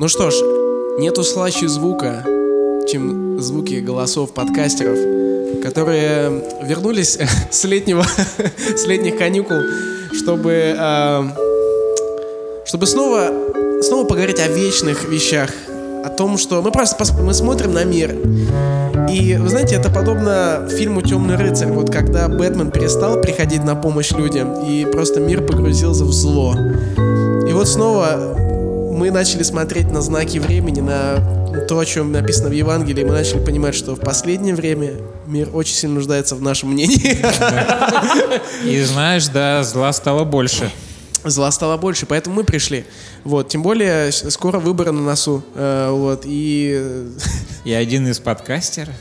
Ну 0.00 0.08
что 0.08 0.30
ж, 0.30 0.34
нету 0.98 1.22
слаще 1.22 1.68
звука, 1.68 2.24
чем 2.88 3.38
звуки 3.38 3.80
голосов 3.80 4.32
подкастеров, 4.32 4.96
которые 5.62 6.42
вернулись 6.62 7.18
с 7.50 7.64
летнего, 7.64 8.06
с 8.76 8.86
летних 8.86 9.18
каникул, 9.18 9.58
чтобы, 10.14 10.74
э, 10.74 11.22
чтобы 12.64 12.86
снова, 12.86 13.30
снова 13.82 14.06
поговорить 14.06 14.40
о 14.40 14.48
вечных 14.48 15.06
вещах, 15.06 15.50
о 16.02 16.08
том, 16.08 16.38
что 16.38 16.62
мы 16.62 16.72
просто 16.72 16.96
мы 17.20 17.34
смотрим 17.34 17.74
на 17.74 17.84
мир. 17.84 18.16
И 19.12 19.36
вы 19.36 19.50
знаете, 19.50 19.74
это 19.74 19.90
подобно 19.90 20.66
фильму 20.78 21.02
Темный 21.02 21.36
рыцарь. 21.36 21.68
Вот 21.68 21.92
когда 21.92 22.26
Бэтмен 22.26 22.70
перестал 22.70 23.20
приходить 23.20 23.64
на 23.64 23.74
помощь 23.76 24.12
людям, 24.12 24.64
и 24.66 24.86
просто 24.86 25.20
мир 25.20 25.46
погрузился 25.46 26.04
в 26.04 26.12
зло. 26.14 26.54
И 27.46 27.52
вот 27.52 27.68
снова 27.68 28.49
мы 29.00 29.10
начали 29.10 29.42
смотреть 29.42 29.90
на 29.90 30.02
знаки 30.02 30.36
времени, 30.36 30.82
на 30.82 31.64
то, 31.66 31.78
о 31.78 31.86
чем 31.86 32.12
написано 32.12 32.50
в 32.50 32.52
Евангелии, 32.52 33.02
мы 33.02 33.12
начали 33.12 33.42
понимать, 33.42 33.74
что 33.74 33.94
в 33.94 34.00
последнее 34.00 34.54
время 34.54 34.92
мир 35.26 35.48
очень 35.54 35.74
сильно 35.74 35.94
нуждается 35.94 36.34
в 36.34 36.42
нашем 36.42 36.72
мнении. 36.72 37.18
И 38.62 38.82
знаешь, 38.82 39.26
да, 39.28 39.64
зла 39.64 39.94
стало 39.94 40.24
больше. 40.24 40.70
Зла 41.24 41.50
стало 41.50 41.78
больше, 41.78 42.04
поэтому 42.04 42.36
мы 42.36 42.44
пришли. 42.44 42.84
Вот, 43.24 43.48
тем 43.48 43.62
более 43.62 44.12
скоро 44.12 44.58
выборы 44.58 44.92
на 44.92 45.00
носу. 45.00 45.42
Э, 45.54 45.88
вот, 45.90 46.24
и... 46.26 47.06
И 47.64 47.72
один 47.72 48.06
из 48.06 48.18
подкастеров 48.18 48.94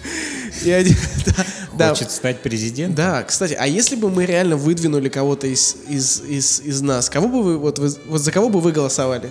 и 0.64 0.72
один- 0.72 0.98
да, 1.26 1.46
да. 1.78 1.90
хочет 1.90 2.12
стать 2.12 2.42
президентом. 2.42 2.96
Да, 2.96 3.24
кстати, 3.24 3.56
а 3.58 3.68
если 3.68 3.96
бы 3.96 4.10
мы 4.10 4.26
реально 4.26 4.58
выдвинули 4.58 5.10
кого-то 5.10 5.48
из, 5.48 5.78
из, 5.88 6.22
из, 6.22 6.62
из 6.62 6.82
нас, 6.82 7.10
кого 7.10 7.28
бы 7.28 7.44
вы, 7.44 7.58
вот, 7.58 7.80
вы, 7.80 7.90
вот 8.08 8.22
за 8.22 8.32
кого 8.32 8.50
бы 8.50 8.60
вы 8.60 8.72
голосовали? 8.72 9.30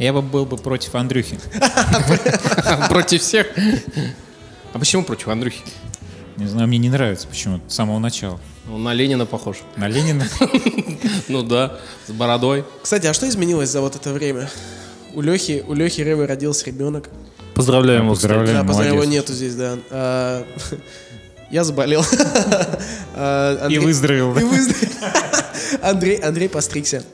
Я 0.00 0.14
бы 0.14 0.22
был 0.22 0.46
бы 0.46 0.56
против 0.56 0.94
Андрюхи. 0.94 1.38
Против 2.88 3.20
всех? 3.20 3.48
А 4.72 4.78
почему 4.78 5.04
против 5.04 5.28
Андрюхи? 5.28 5.60
Не 6.38 6.46
знаю, 6.46 6.68
мне 6.68 6.78
не 6.78 6.88
нравится 6.88 7.28
почему 7.28 7.60
с 7.68 7.74
самого 7.74 7.98
начала. 7.98 8.40
Он 8.72 8.82
на 8.82 8.94
Ленина 8.94 9.26
похож. 9.26 9.58
На 9.76 9.88
Ленина. 9.88 10.26
Ну 11.28 11.42
да, 11.42 11.78
с 12.06 12.12
бородой. 12.12 12.64
Кстати, 12.82 13.06
а 13.06 13.12
что 13.14 13.28
изменилось 13.28 13.68
за 13.68 13.82
вот 13.82 13.94
это 13.94 14.12
время? 14.12 14.50
У 15.14 15.20
Лехи, 15.20 15.62
у 15.68 15.74
Лехи 15.74 16.00
Ревы 16.00 16.26
родился 16.26 16.64
ребенок. 16.66 17.10
Поздравляем 17.54 18.04
его. 18.04 18.14
Поздравляем, 18.14 18.60
Да, 18.62 18.64
поздравляю, 18.64 18.94
его 18.94 19.04
нету 19.04 19.32
здесь, 19.34 19.54
да. 19.54 19.76
А, 19.90 20.46
Я 21.50 21.62
заболел. 21.62 22.02
А, 23.14 23.68
И 23.68 23.78
выздоровел. 23.78 24.36
И 24.38 24.44
выздоровел. 24.44 24.96
Андрей, 25.82 26.16
Андрей 26.16 26.48
постригся. 26.48 27.04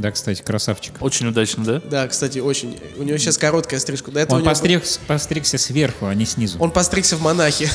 Да, 0.00 0.10
кстати, 0.12 0.40
красавчик. 0.40 0.94
Очень 1.00 1.26
удачно, 1.26 1.62
да? 1.62 1.82
Да, 1.84 2.08
кстати, 2.08 2.38
очень. 2.38 2.80
У 2.96 3.02
него 3.02 3.18
сейчас 3.18 3.36
короткая 3.36 3.78
стрижка. 3.80 4.10
До 4.10 4.20
этого 4.20 4.36
Он 4.36 4.40
у 4.40 4.44
него 4.44 4.50
постригся, 4.50 4.98
постригся 5.06 5.58
сверху, 5.58 6.06
а 6.06 6.14
не 6.14 6.24
снизу. 6.24 6.58
Он 6.58 6.70
постригся 6.70 7.16
в 7.16 7.20
монахе. 7.20 7.68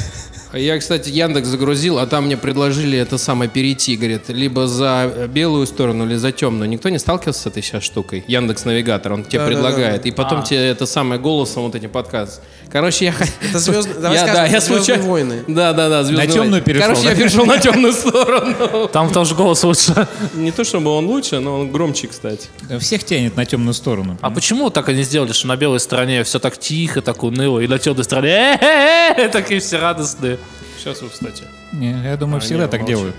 А 0.56 0.58
Я, 0.58 0.80
кстати, 0.80 1.10
Яндекс 1.10 1.50
загрузил, 1.50 2.00
а 2.00 2.08
там 2.08 2.28
мне 2.28 2.38
предложили 2.38 2.98
это 2.98 3.18
самое 3.18 3.50
перейти, 3.50 3.98
говорит, 3.98 4.30
либо 4.30 4.68
за 4.70 5.28
белую 5.28 5.68
сторону, 5.68 6.06
или 6.06 6.16
за 6.16 6.32
темную. 6.32 6.70
Никто 6.70 6.88
не 6.88 6.98
сталкивался 6.98 7.42
с 7.42 7.46
этой 7.48 7.62
сейчас 7.62 7.84
штукой? 7.84 8.24
Яндекс 8.26 8.64
Навигатор, 8.64 9.12
он 9.12 9.26
тебе 9.26 9.40
Да, 9.40 9.46
да, 9.48 9.52
предлагает. 9.52 10.04
да, 10.04 10.08
И 10.08 10.14
потом 10.14 10.44
тебе 10.44 10.66
это 10.68 10.86
самое 10.86 11.20
голосом 11.20 11.64
вот 11.64 11.76
этим 11.76 11.90
подкаст. 11.90 12.42
Короче, 12.72 13.04
я... 13.06 13.14
Это 13.50 13.58
звезд- 13.60 14.00
давай 14.02 14.18
я, 14.18 14.22
скажем, 14.24 14.34
да, 14.36 14.46
я 14.46 14.60
«Звездные 14.62 14.78
случайно... 14.80 15.04
войны». 15.04 15.44
Да, 15.50 15.74
да, 15.74 15.90
да, 15.90 16.04
«Звездные 16.06 16.28
На 16.28 16.34
темную 16.34 16.52
войны». 16.52 16.66
перешел, 16.66 16.88
Короче, 16.88 17.04
я 17.04 17.10
да? 17.12 17.16
перешел 17.18 17.46
на 17.46 17.58
темную 17.58 17.94
сторону. 17.94 18.88
Там 18.94 19.12
тоже 19.12 19.36
голос 19.36 19.62
лучше. 19.66 20.08
Не 20.36 20.52
то, 20.54 20.64
чтобы 20.64 20.90
он 20.92 21.06
лучше, 21.08 21.40
но 21.40 21.60
он 21.60 21.70
громче, 21.74 22.08
кстати. 22.08 22.48
Да 22.70 22.80
Всех 22.80 23.04
тянет 23.04 23.36
на 23.36 23.46
темную 23.46 23.74
сторону. 23.74 24.18
А 24.22 24.30
почему 24.30 24.70
так 24.70 24.88
они 24.88 25.04
сделали, 25.04 25.34
что 25.34 25.48
на 25.48 25.58
белой 25.58 25.82
стороне 25.82 26.24
все 26.24 26.40
так 26.40 26.58
тихо, 26.58 27.02
так 27.02 27.24
уныло, 27.24 27.60
и 27.60 27.68
на 27.68 27.78
темной 27.78 28.06
стороне 28.06 28.30
«Э-э-э-э», 28.62 29.28
такие 29.30 29.60
все 29.60 29.80
радостные? 29.80 30.40
Сейчас 30.86 31.02
вы, 31.02 31.10
кстати. 31.10 31.46
Не, 31.74 32.00
я 32.04 32.16
думаю, 32.16 32.38
А, 32.38 32.40
всегда 32.42 32.66
не, 32.66 32.70
так 32.70 32.82
молчу. 32.82 32.96
делают. 32.96 33.16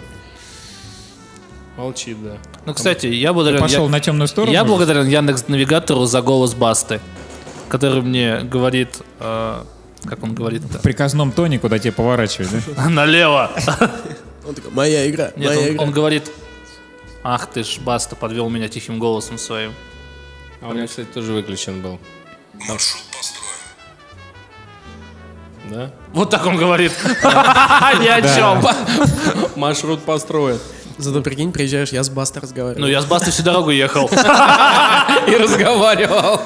Молчит, 1.76 2.22
да. 2.22 2.36
Ну, 2.64 2.74
кстати, 2.74 3.06
я 3.08 3.32
благодарен... 3.32 3.60
Пошел 3.60 3.86
я- 3.86 3.90
на 3.90 3.98
темную 3.98 4.28
сторону. 4.28 4.52
Я 4.52 4.64
благодарен 4.64 5.08
Яндекс 5.08 5.48
Навигатору 5.48 6.04
за 6.04 6.22
голос 6.22 6.54
Басты, 6.54 7.00
который 7.68 8.02
мне 8.02 8.38
говорит, 8.42 9.00
э, 9.18 9.64
как 10.04 10.22
он 10.22 10.34
говорит-то? 10.34 10.78
В 10.78 10.82
приказном 10.82 11.32
тоне, 11.32 11.58
куда 11.58 11.80
тебе 11.80 11.90
поворачивать, 11.90 12.50
да? 12.76 12.84
Налево. 12.88 13.50
Он 14.46 14.54
такой, 14.54 14.70
моя 14.70 15.10
игра, 15.10 15.32
Нет, 15.34 15.46
моя 15.48 15.58
он, 15.58 15.68
игра. 15.70 15.82
он 15.82 15.90
говорит, 15.90 16.30
ах 17.24 17.48
ты 17.50 17.64
ж, 17.64 17.78
Баста 17.80 18.14
подвел 18.14 18.48
меня 18.48 18.68
тихим 18.68 19.00
голосом 19.00 19.38
своим. 19.38 19.72
А 20.62 20.68
у 20.68 20.72
меня, 20.72 20.86
кстати, 20.86 21.08
тоже 21.12 21.32
выключен 21.32 21.82
был. 21.82 21.98
Маршрут 22.68 23.02
построен. 23.10 23.45
Да? 25.70 25.90
Вот 26.12 26.30
так 26.30 26.46
он 26.46 26.56
говорит. 26.56 26.92
Ни 27.22 28.08
о 28.08 28.22
чем. 28.22 28.64
Маршрут 29.56 30.02
построен. 30.02 30.58
Зато 30.98 31.20
прикинь, 31.20 31.52
приезжаешь, 31.52 31.90
я 31.90 32.02
с 32.02 32.08
Баста 32.08 32.40
разговариваю. 32.40 32.80
Ну, 32.80 32.90
я 32.90 33.02
с 33.02 33.04
Бастой 33.04 33.32
всю 33.32 33.42
дорогу 33.42 33.70
ехал. 33.70 34.06
И 35.28 35.36
разговаривал. 35.36 36.40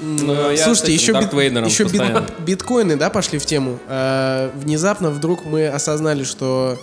Ну, 0.00 0.56
Слушайте, 0.56 0.94
еще, 0.94 1.12
бит- 1.12 1.32
еще 1.66 1.84
бит- 1.84 2.32
биткоины, 2.40 2.96
да, 2.96 3.10
пошли 3.10 3.38
в 3.38 3.46
тему. 3.46 3.78
А, 3.88 4.50
внезапно 4.54 5.10
вдруг 5.10 5.44
мы 5.44 5.66
осознали, 5.68 6.24
что 6.24 6.78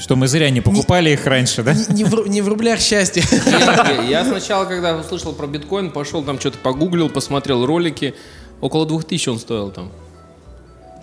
Что 0.00 0.16
мы 0.16 0.28
зря 0.28 0.48
не 0.50 0.60
покупали 0.60 1.10
их 1.10 1.26
раньше, 1.26 1.62
да? 1.62 1.74
не, 1.74 1.86
не 1.88 2.04
в, 2.04 2.28
не 2.28 2.40
в 2.40 2.48
рублях 2.48 2.80
счастье. 2.80 3.22
Я, 3.46 4.02
я 4.02 4.24
сначала, 4.24 4.64
когда 4.64 4.96
услышал 4.96 5.32
про 5.32 5.46
биткоин, 5.46 5.90
пошел 5.90 6.22
там 6.22 6.38
что-то 6.38 6.58
погуглил, 6.58 7.10
посмотрел 7.10 7.66
ролики. 7.66 8.14
Около 8.60 8.86
2000 8.86 9.28
он 9.28 9.38
стоил 9.40 9.70
там. 9.70 9.90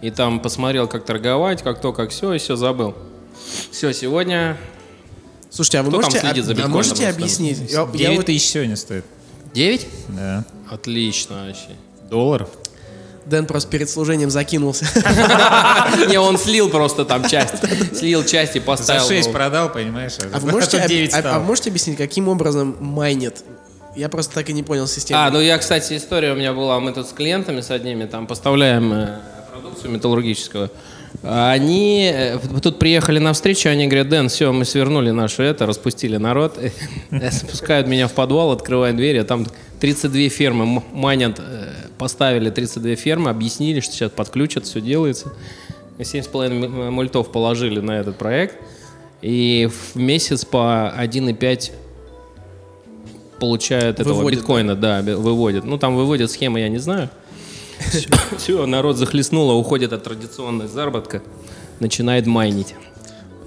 И 0.01 0.11
там 0.11 0.39
посмотрел, 0.39 0.87
как 0.87 1.05
торговать, 1.05 1.61
как 1.61 1.81
то, 1.81 1.93
как 1.93 2.11
все, 2.11 2.33
и 2.33 2.37
все 2.37 2.55
забыл. 2.55 2.95
Все, 3.71 3.93
сегодня 3.93 4.57
Слушайте, 5.49 5.79
а 5.79 5.83
вы 5.83 5.89
Кто 5.89 6.01
там 6.01 6.11
можете, 6.11 6.27
следит 6.27 6.45
за 6.45 6.51
а 6.51 6.53
биткоином, 6.53 6.77
можете 6.77 7.07
объяснить? 7.07 7.71
Я, 7.71 7.81
я 7.81 7.85
9 7.85 8.17
вот, 8.17 8.25
тысяч 8.27 8.49
сегодня 8.49 8.75
стоит. 8.75 9.05
9? 9.53 9.87
Да. 10.09 10.45
Отлично 10.69 11.47
вообще. 11.47 11.75
Долларов. 12.09 12.49
Дэн 13.25 13.45
просто 13.45 13.69
перед 13.69 13.89
служением 13.89 14.29
закинулся. 14.29 14.85
Не, 16.09 16.19
он 16.19 16.37
слил 16.37 16.69
просто 16.69 17.05
там 17.05 17.27
часть. 17.27 17.55
Слил 17.97 18.23
часть 18.23 18.55
и 18.55 18.59
За 18.59 18.65
поставил. 18.65 19.07
6 19.07 19.27
ну, 19.27 19.33
продал, 19.33 19.69
понимаешь? 19.69 20.13
А 20.31 20.39
вы 20.39 20.51
можете, 20.51 20.77
тут 20.77 20.81
об- 20.85 20.89
9 20.89 21.13
а- 21.13 21.35
а 21.35 21.39
вы 21.39 21.45
можете 21.45 21.69
объяснить, 21.69 21.97
каким 21.97 22.27
образом 22.27 22.75
майнит? 22.79 23.43
Я 23.95 24.09
просто 24.09 24.35
так 24.35 24.49
и 24.49 24.53
не 24.53 24.63
понял 24.63 24.87
систему. 24.87 25.19
А, 25.19 25.29
ну 25.31 25.39
я, 25.41 25.57
кстати, 25.57 25.97
история 25.97 26.31
у 26.31 26.35
меня 26.35 26.53
была. 26.53 26.79
Мы 26.79 26.93
тут 26.93 27.07
с 27.07 27.11
клиентами, 27.11 27.61
с 27.61 27.71
одними, 27.71 28.05
там 28.05 28.27
поставляем 28.27 28.93
э, 28.93 29.19
продукцию 29.69 29.91
металлургическую. 29.93 30.69
Они 31.23 32.09
э, 32.13 32.37
тут 32.61 32.77
приехали 32.77 33.17
на 33.19 33.33
встречу, 33.33 33.67
они 33.69 33.87
говорят, 33.87 34.09
Дэн, 34.09 34.29
все, 34.29 34.51
мы 34.51 34.63
свернули 34.63 35.09
наше 35.11 35.43
это, 35.43 35.65
распустили 35.65 36.17
народ. 36.17 36.57
Э, 37.11 37.31
Спускают 37.31 37.87
меня 37.87 38.07
в 38.07 38.13
подвал, 38.13 38.51
открывают 38.51 38.95
двери, 38.95 39.17
а 39.17 39.23
там 39.23 39.45
32 39.79 40.29
фермы 40.29 40.63
м- 40.65 40.83
майнят, 40.93 41.39
э, 41.39 41.69
поставили 41.97 42.49
32 42.51 42.95
фермы, 42.95 43.31
объяснили, 43.31 43.79
что 43.79 43.93
сейчас 43.93 44.11
подключат, 44.11 44.65
все 44.65 44.81
делается. 44.81 45.33
7,5 45.97 46.45
м- 46.65 46.93
мультов 46.93 47.31
положили 47.31 47.79
на 47.79 47.99
этот 47.99 48.17
проект. 48.17 48.55
И 49.21 49.67
в 49.93 49.99
месяц 49.99 50.45
по 50.45 50.93
1,5 50.95 51.71
получают 53.39 53.99
этого 53.99 54.13
Выводят, 54.13 54.39
биткоина, 54.39 54.75
да, 54.75 55.01
выводят. 55.01 55.65
Ну, 55.65 55.77
там 55.77 55.95
выводят 55.95 56.29
схемы, 56.29 56.59
я 56.59 56.69
не 56.69 56.77
знаю. 56.77 57.09
Все, 58.37 58.65
народ 58.65 58.97
захлестнуло, 58.97 59.53
уходит 59.53 59.93
от 59.93 60.03
традиционной 60.03 60.67
заработка, 60.67 61.21
начинает 61.79 62.25
майнить. 62.27 62.75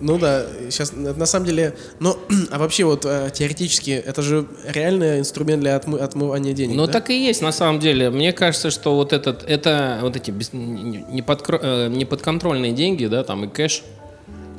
Ну 0.00 0.18
да, 0.18 0.44
сейчас 0.68 0.92
на 0.94 1.26
самом 1.26 1.46
деле, 1.46 1.76
но 2.00 2.18
а 2.50 2.58
вообще 2.58 2.84
вот 2.84 3.04
э, 3.04 3.30
теоретически 3.32 3.90
это 3.90 4.20
же 4.20 4.46
реальный 4.66 5.20
инструмент 5.20 5.60
для 5.60 5.76
отмы- 5.76 6.00
отмывания 6.00 6.54
денег. 6.54 6.74
Ну 6.76 6.86
да? 6.86 6.92
так 6.92 7.10
и 7.10 7.24
есть 7.24 7.40
на 7.40 7.52
самом 7.52 7.78
деле. 7.78 8.10
Мне 8.10 8.32
кажется, 8.32 8.70
что 8.72 8.96
вот 8.96 9.12
этот, 9.12 9.44
это 9.48 10.00
вот 10.02 10.16
эти 10.16 10.32
бес- 10.32 10.52
не- 10.52 11.04
не 11.08 11.22
подкро- 11.22 11.60
э, 11.62 11.88
неподконтрольные 11.88 12.72
деньги, 12.72 13.06
да, 13.06 13.22
там 13.22 13.44
и 13.44 13.48
кэш. 13.48 13.84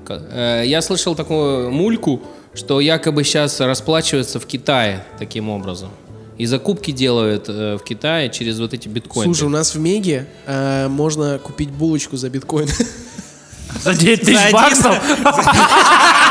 Э, 0.07 0.63
Я 0.65 0.81
слышал 0.81 1.13
такую 1.13 1.71
мульку, 1.71 2.21
что 2.53 2.79
якобы 2.79 3.23
сейчас 3.25 3.59
расплачиваются 3.59 4.39
в 4.39 4.45
Китае 4.45 5.05
таким 5.19 5.49
образом. 5.49 5.89
И 6.37 6.45
закупки 6.45 6.91
делают 6.91 7.45
э, 7.47 7.77
в 7.77 7.83
Китае 7.83 8.29
через 8.29 8.59
вот 8.59 8.73
эти 8.73 8.87
биткоины. 8.87 9.33
Слушай, 9.33 9.45
у 9.45 9.49
нас 9.49 9.75
в 9.75 9.79
Меге 9.79 10.27
э, 10.45 10.87
можно 10.87 11.39
купить 11.39 11.69
булочку 11.69 12.17
за 12.17 12.29
биткоин. 12.29 12.69
За 13.81 13.93
9 13.93 14.21
тысяч 14.21 14.51
баксов? 14.51 14.95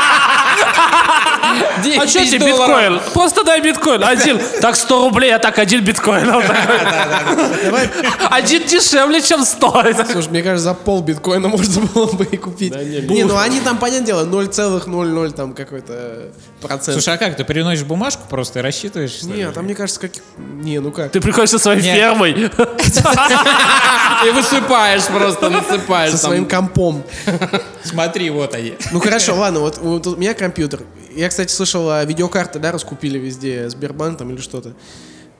А 1.97 2.07
что 2.07 2.19
10 2.19 2.31
тебе 2.31 2.47
биткоин? 2.47 2.99
Просто 3.13 3.43
дай 3.43 3.61
биткоин. 3.61 4.03
Один. 4.03 4.39
Так 4.61 4.75
100 4.75 4.99
рублей, 5.03 5.33
а 5.33 5.39
так 5.39 5.59
один 5.59 5.83
биткоин. 5.83 6.31
Один 8.29 8.65
дешевле, 8.65 9.21
чем 9.21 9.43
100. 9.45 9.85
слушай, 10.11 10.29
мне 10.29 10.41
кажется, 10.41 10.69
за 10.69 10.73
пол 10.73 11.01
биткоина 11.01 11.47
можно 11.49 11.81
было 11.93 12.11
бы 12.11 12.25
и 12.25 12.37
купить. 12.37 12.75
не, 12.75 13.23
ну 13.23 13.37
они 13.37 13.59
там, 13.61 13.77
понятное 13.77 14.07
дело, 14.07 14.25
0,00 14.25 15.31
там 15.31 15.53
какой-то 15.53 16.31
процент. 16.61 16.93
Слушай, 16.93 17.15
а 17.15 17.17
как, 17.17 17.35
ты 17.35 17.43
переносишь 17.43 17.83
бумажку 17.83 18.23
просто 18.29 18.59
и 18.59 18.61
рассчитываешь? 18.61 19.23
не, 19.23 19.49
там 19.51 19.65
мне 19.65 19.75
кажется, 19.75 19.99
как... 19.99 20.11
Не, 20.37 20.79
ну 20.79 20.91
как? 20.91 21.11
Ты 21.11 21.21
приходишь 21.21 21.51
со 21.51 21.59
своей 21.59 21.81
фермой. 21.81 22.31
И 24.25 24.29
высыпаешь 24.31 25.05
просто, 25.05 25.49
насыпаешь. 25.49 26.11
Со 26.11 26.17
своим 26.17 26.47
компом. 26.47 27.03
Смотри, 27.83 28.29
вот 28.29 28.55
они. 28.55 28.75
Ну 28.91 28.99
хорошо, 28.99 29.35
ладно, 29.35 29.59
вот, 29.59 29.77
вот 29.77 30.07
у 30.07 30.15
меня 30.15 30.33
компьютер. 30.33 30.81
Я, 31.15 31.29
кстати, 31.29 31.51
слышал, 31.51 31.89
а, 31.89 32.03
видеокарты, 32.05 32.59
да, 32.59 32.71
раскупили 32.71 33.17
везде, 33.19 33.69
Сбербанк 33.69 34.17
там 34.17 34.31
или 34.31 34.41
что-то. 34.41 34.73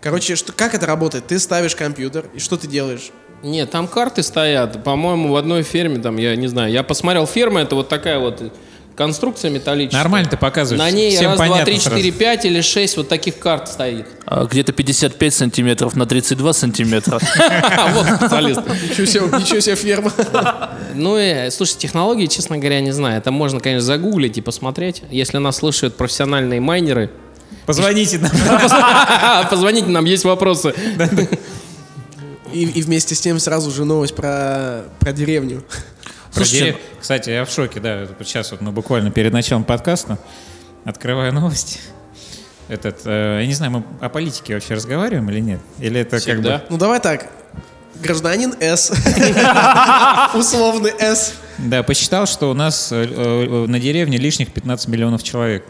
Короче, 0.02 0.36
что, 0.36 0.52
как 0.52 0.75
это 0.75 0.86
работает? 0.86 1.28
Ты 1.28 1.40
ставишь 1.40 1.75
компьютер, 1.75 2.25
и 2.34 2.40
что 2.40 2.58
ты 2.58 2.68
делаешь? 2.68 3.12
Нет, 3.42 3.72
там 3.72 3.88
карты 3.88 4.24
стоят. 4.24 4.84
По-моему, 4.84 5.31
в 5.31 5.36
одной 5.36 5.64
ферме, 5.64 6.00
там, 6.00 6.18
я 6.18 6.36
не 6.36 6.48
знаю. 6.48 6.72
Я 6.72 6.84
посмотрел, 6.84 7.25
ферма 7.28 7.62
это 7.62 7.75
вот 7.75 7.90
такая 7.90 8.20
вот 8.20 8.54
конструкция 8.95 9.51
металлическая. 9.51 10.01
Нормально 10.01 10.30
ты 10.30 10.38
показываешь. 10.38 10.80
На 10.80 10.92
ней 10.92 11.16
Всем 11.16 11.31
раз, 11.31 11.40
два, 11.40 11.63
три, 11.66 11.80
четыре, 11.80 12.12
пять 12.12 12.45
или 12.45 12.62
шесть 12.62 12.98
вот 12.98 13.07
таких 13.07 13.40
карт 13.40 13.68
стоит. 13.68 14.07
А, 14.25 14.45
Где-то 14.45 14.72
55 14.74 15.34
сантиметров 15.34 15.95
на 15.95 16.06
32 16.06 16.54
сантиметра. 16.54 17.19
Вот 17.94 18.07
специалист. 18.18 18.62
Ничего 18.90 19.06
себе, 19.06 19.40
ничего 19.40 19.60
себе 19.60 19.75
ферма. 19.75 20.12
Ну 20.94 21.18
и, 21.18 21.50
слушай, 21.50 21.78
технологии, 21.78 22.28
честно 22.28 22.57
говоря, 22.57 22.81
не 22.81 22.92
знаю. 22.92 23.18
Это 23.18 23.31
можно, 23.31 23.60
конечно, 23.60 23.86
загуглить 23.86 24.38
и 24.38 24.42
посмотреть. 24.42 25.04
Если 25.10 25.38
нас 25.38 25.57
слушают 25.57 25.96
профессиональные 25.96 26.62
майнеры, 26.62 27.10
Позвоните 27.66 28.18
нам. 28.19 28.31
позвоните 29.50 29.88
нам, 29.88 30.04
есть 30.06 30.25
вопросы. 30.25 30.74
И, 32.51 32.66
и 32.66 32.81
вместе 32.81 33.16
с 33.16 33.22
тем 33.22 33.39
сразу 33.39 33.72
же 33.72 33.86
новость 33.86 34.16
про, 34.16 34.84
про 35.00 35.12
деревню. 35.12 35.63
Слушайте, 36.33 36.59
Дерев- 36.65 36.77
Кстати, 37.00 37.30
я 37.30 37.45
в 37.45 37.50
шоке, 37.50 37.80
да. 37.80 38.07
Сейчас 38.24 38.51
вот 38.51 38.62
мы 38.62 38.71
буквально 38.71 39.12
перед 39.12 39.31
началом 39.33 39.63
подкаста 39.63 40.18
открываю 40.85 41.31
новости. 41.33 41.80
Этот, 42.69 43.01
э, 43.06 43.39
я 43.41 43.47
не 43.47 43.53
знаю, 43.53 43.71
мы 43.71 43.83
о 44.01 44.09
политике 44.09 44.53
вообще 44.56 44.74
разговариваем 44.74 45.30
или 45.30 45.39
нет? 45.39 45.59
Или 45.80 46.00
это 46.00 46.12
как 46.12 46.21
Всегда. 46.21 46.57
бы... 46.59 46.63
Ну 46.69 46.77
давай 46.77 47.00
так. 47.00 47.30
Гражданин 48.01 48.53
С. 48.59 48.89
Условный 50.33 50.91
С. 51.00 51.35
Да, 51.57 51.83
посчитал, 51.83 52.25
что 52.25 52.50
у 52.50 52.53
нас 52.53 52.91
э, 52.91 53.06
э, 53.06 53.65
на 53.68 53.79
деревне 53.79 54.18
лишних 54.18 54.51
15 54.51 54.88
миллионов 54.88 55.24
человек. 55.24 55.65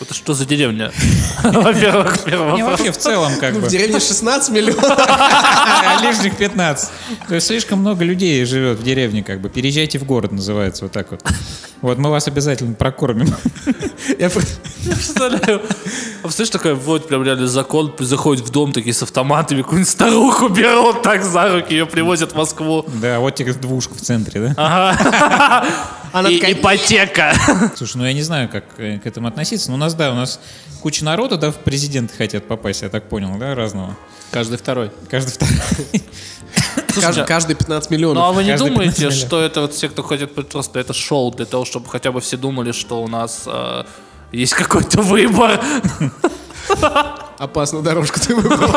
Это 0.00 0.14
что 0.14 0.32
за 0.32 0.46
деревня? 0.46 0.90
Во-первых, 1.44 2.24
первый 2.24 2.56
Не, 2.56 2.64
вообще 2.64 2.90
в 2.90 2.96
целом 2.96 3.32
как 3.38 3.52
Ну, 3.52 3.60
бы. 3.60 3.66
в 3.66 3.70
деревне 3.70 4.00
16 4.00 4.48
миллионов. 4.50 4.82
А 4.88 5.98
лишних 6.02 6.36
15. 6.38 6.90
То 7.28 7.34
есть 7.34 7.46
слишком 7.46 7.80
много 7.80 8.02
людей 8.02 8.42
живет 8.46 8.78
в 8.78 8.82
деревне, 8.82 9.22
как 9.22 9.40
бы. 9.42 9.50
Переезжайте 9.50 9.98
в 9.98 10.04
город, 10.04 10.32
называется, 10.32 10.84
вот 10.86 10.92
так 10.92 11.10
вот. 11.10 11.22
Вот 11.82 11.98
мы 11.98 12.10
вас 12.10 12.26
обязательно 12.28 12.74
прокормим. 12.74 13.34
Я 14.18 14.30
про- 14.30 14.42
Я 14.84 14.92
представляю. 14.94 15.62
А 16.22 16.24
представляешь, 16.24 16.50
такой 16.50 16.74
вводит 16.74 17.08
прям 17.08 17.22
реально 17.24 17.46
закон, 17.46 17.94
заходит 17.98 18.44
в 18.44 18.50
дом 18.50 18.72
такие 18.72 18.92
с 18.92 19.02
автоматами, 19.02 19.62
какую-нибудь 19.62 19.90
старуху 19.90 20.48
берут 20.48 21.02
так 21.02 21.24
за 21.24 21.50
руки, 21.52 21.72
ее 21.72 21.86
привозят 21.86 22.32
в 22.32 22.36
Москву. 22.36 22.84
Да, 23.00 23.20
вот 23.20 23.34
тебе 23.34 23.52
двушка 23.54 23.94
в 23.94 24.00
центре, 24.00 24.52
да? 24.54 25.64
Она 26.12 26.28
И 26.28 26.36
такая, 26.38 26.52
ипотека. 26.52 27.32
Слушай, 27.76 27.96
ну 27.98 28.04
я 28.04 28.12
не 28.12 28.22
знаю, 28.22 28.48
как 28.50 28.64
э, 28.78 28.98
к 28.98 29.06
этому 29.06 29.28
относиться. 29.28 29.70
Но 29.70 29.76
у 29.76 29.78
нас, 29.78 29.94
да, 29.94 30.10
у 30.10 30.14
нас 30.14 30.40
куча 30.82 31.04
народа, 31.04 31.36
да, 31.36 31.50
в 31.52 31.56
президенты 31.56 32.14
хотят 32.16 32.46
попасть, 32.48 32.82
я 32.82 32.88
так 32.88 33.08
понял, 33.08 33.36
да, 33.38 33.54
разного. 33.54 33.96
Каждый 34.32 34.58
второй. 34.58 34.90
Каждый 35.08 35.30
второй. 35.32 35.54
каждый, 37.00 37.24
каждый 37.24 37.54
15 37.56 37.90
Ну 37.90 37.94
а 37.94 37.96
миллионов. 37.96 38.34
вы 38.34 38.44
не 38.44 38.50
Каждый 38.50 38.68
думаете, 38.70 38.90
15 38.96 38.98
миллионов. 39.00 39.18
что 39.28 39.40
это 39.40 39.60
вот 39.62 39.74
все, 39.74 39.88
кто 39.88 40.02
ходит 40.02 40.34
просто 40.34 40.80
это 40.80 40.92
шоу 40.92 41.30
для 41.32 41.46
того, 41.46 41.64
чтобы 41.64 41.88
хотя 41.88 42.12
бы 42.12 42.20
все 42.20 42.36
думали, 42.36 42.72
что 42.72 43.02
у 43.02 43.08
нас 43.08 43.44
э, 43.46 43.84
есть 44.32 44.54
какой-то 44.54 45.02
выбор? 45.02 45.60
Опасную 47.38 47.82
дорожку 47.82 48.20
ты 48.20 48.34
выбрал, 48.34 48.70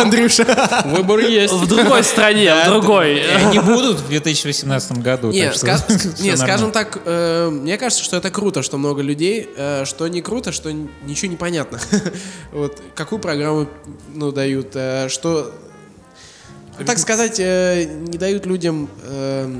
Андрюша. 0.00 0.46
Выбор 0.86 1.18
есть. 1.18 1.52
В 1.52 1.66
другой 1.66 2.04
стране, 2.04 2.54
в 2.64 2.68
другой. 2.68 3.20
Они 3.34 3.58
будут 3.58 3.98
в 3.98 4.08
2018 4.08 4.98
году. 4.98 5.32
Не, 5.32 5.46
так 5.46 5.54
что 5.54 5.66
ска- 5.66 5.98
всё 5.98 6.22
не, 6.22 6.30
нормально. 6.30 6.36
скажем 6.36 6.70
так, 6.70 7.00
э, 7.04 7.48
мне 7.50 7.76
кажется, 7.78 8.04
что 8.04 8.16
это 8.16 8.30
круто, 8.30 8.62
что 8.62 8.78
много 8.78 9.02
людей, 9.02 9.50
э, 9.56 9.84
что 9.86 10.06
не 10.06 10.22
круто, 10.22 10.52
что 10.52 10.70
ничего 10.72 11.30
не 11.30 11.36
понятно. 11.36 11.80
Вот 12.52 12.80
какую 12.94 13.18
программу 13.18 13.66
ну, 14.14 14.30
дают, 14.30 14.68
э, 14.74 15.08
что, 15.08 15.50
ну, 16.78 16.84
так 16.84 16.98
сказать, 16.98 17.36
э, 17.38 17.84
не 17.84 18.18
дают 18.18 18.46
людям 18.46 18.88
э, 19.04 19.50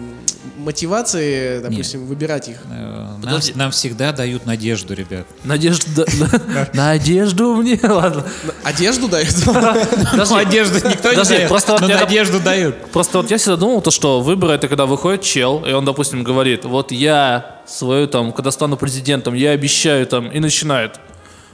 мотивации, 0.59 1.61
допустим, 1.61 2.07
выбирать 2.07 2.49
их. 2.49 2.57
Э, 2.71 3.07
Нам, 3.13 3.23
Подожди. 3.23 3.53
нам 3.55 3.71
всегда 3.71 4.13
дают 4.13 4.47
надежду, 4.47 4.95
ребят. 4.95 5.27
Надежда. 5.45 6.05
Надежду 6.75 7.55
мне. 7.57 7.79
Ладно. 7.83 8.25
Одежду 8.65 9.09
дают. 9.09 9.35
Подожди. 9.45 10.35
Надежду 10.35 10.89
никто 10.89 11.13
не 11.13 11.23
дает, 11.25 11.49
просто 11.49 11.79
надежду 11.87 12.41
дают. 12.41 12.77
Просто 12.93 13.19
вот 13.19 13.31
я 13.31 13.39
всегда 13.39 13.57
думал, 13.57 13.81
то, 13.81 13.91
что 13.91 14.21
выборы 14.21 14.55
это 14.55 14.69
когда 14.69 14.87
выходит 14.87 15.23
чел, 15.23 15.65
и 15.65 15.73
он, 15.73 15.85
допустим, 15.85 16.23
говорит, 16.25 16.65
вот 16.65 16.93
я 16.93 17.61
свою 17.67 18.07
там, 18.07 18.33
когда 18.33 18.51
стану 18.51 18.77
президентом, 18.77 19.35
я 19.35 19.51
обещаю 19.51 20.07
там, 20.07 20.29
и 20.31 20.39
начинает. 20.39 20.99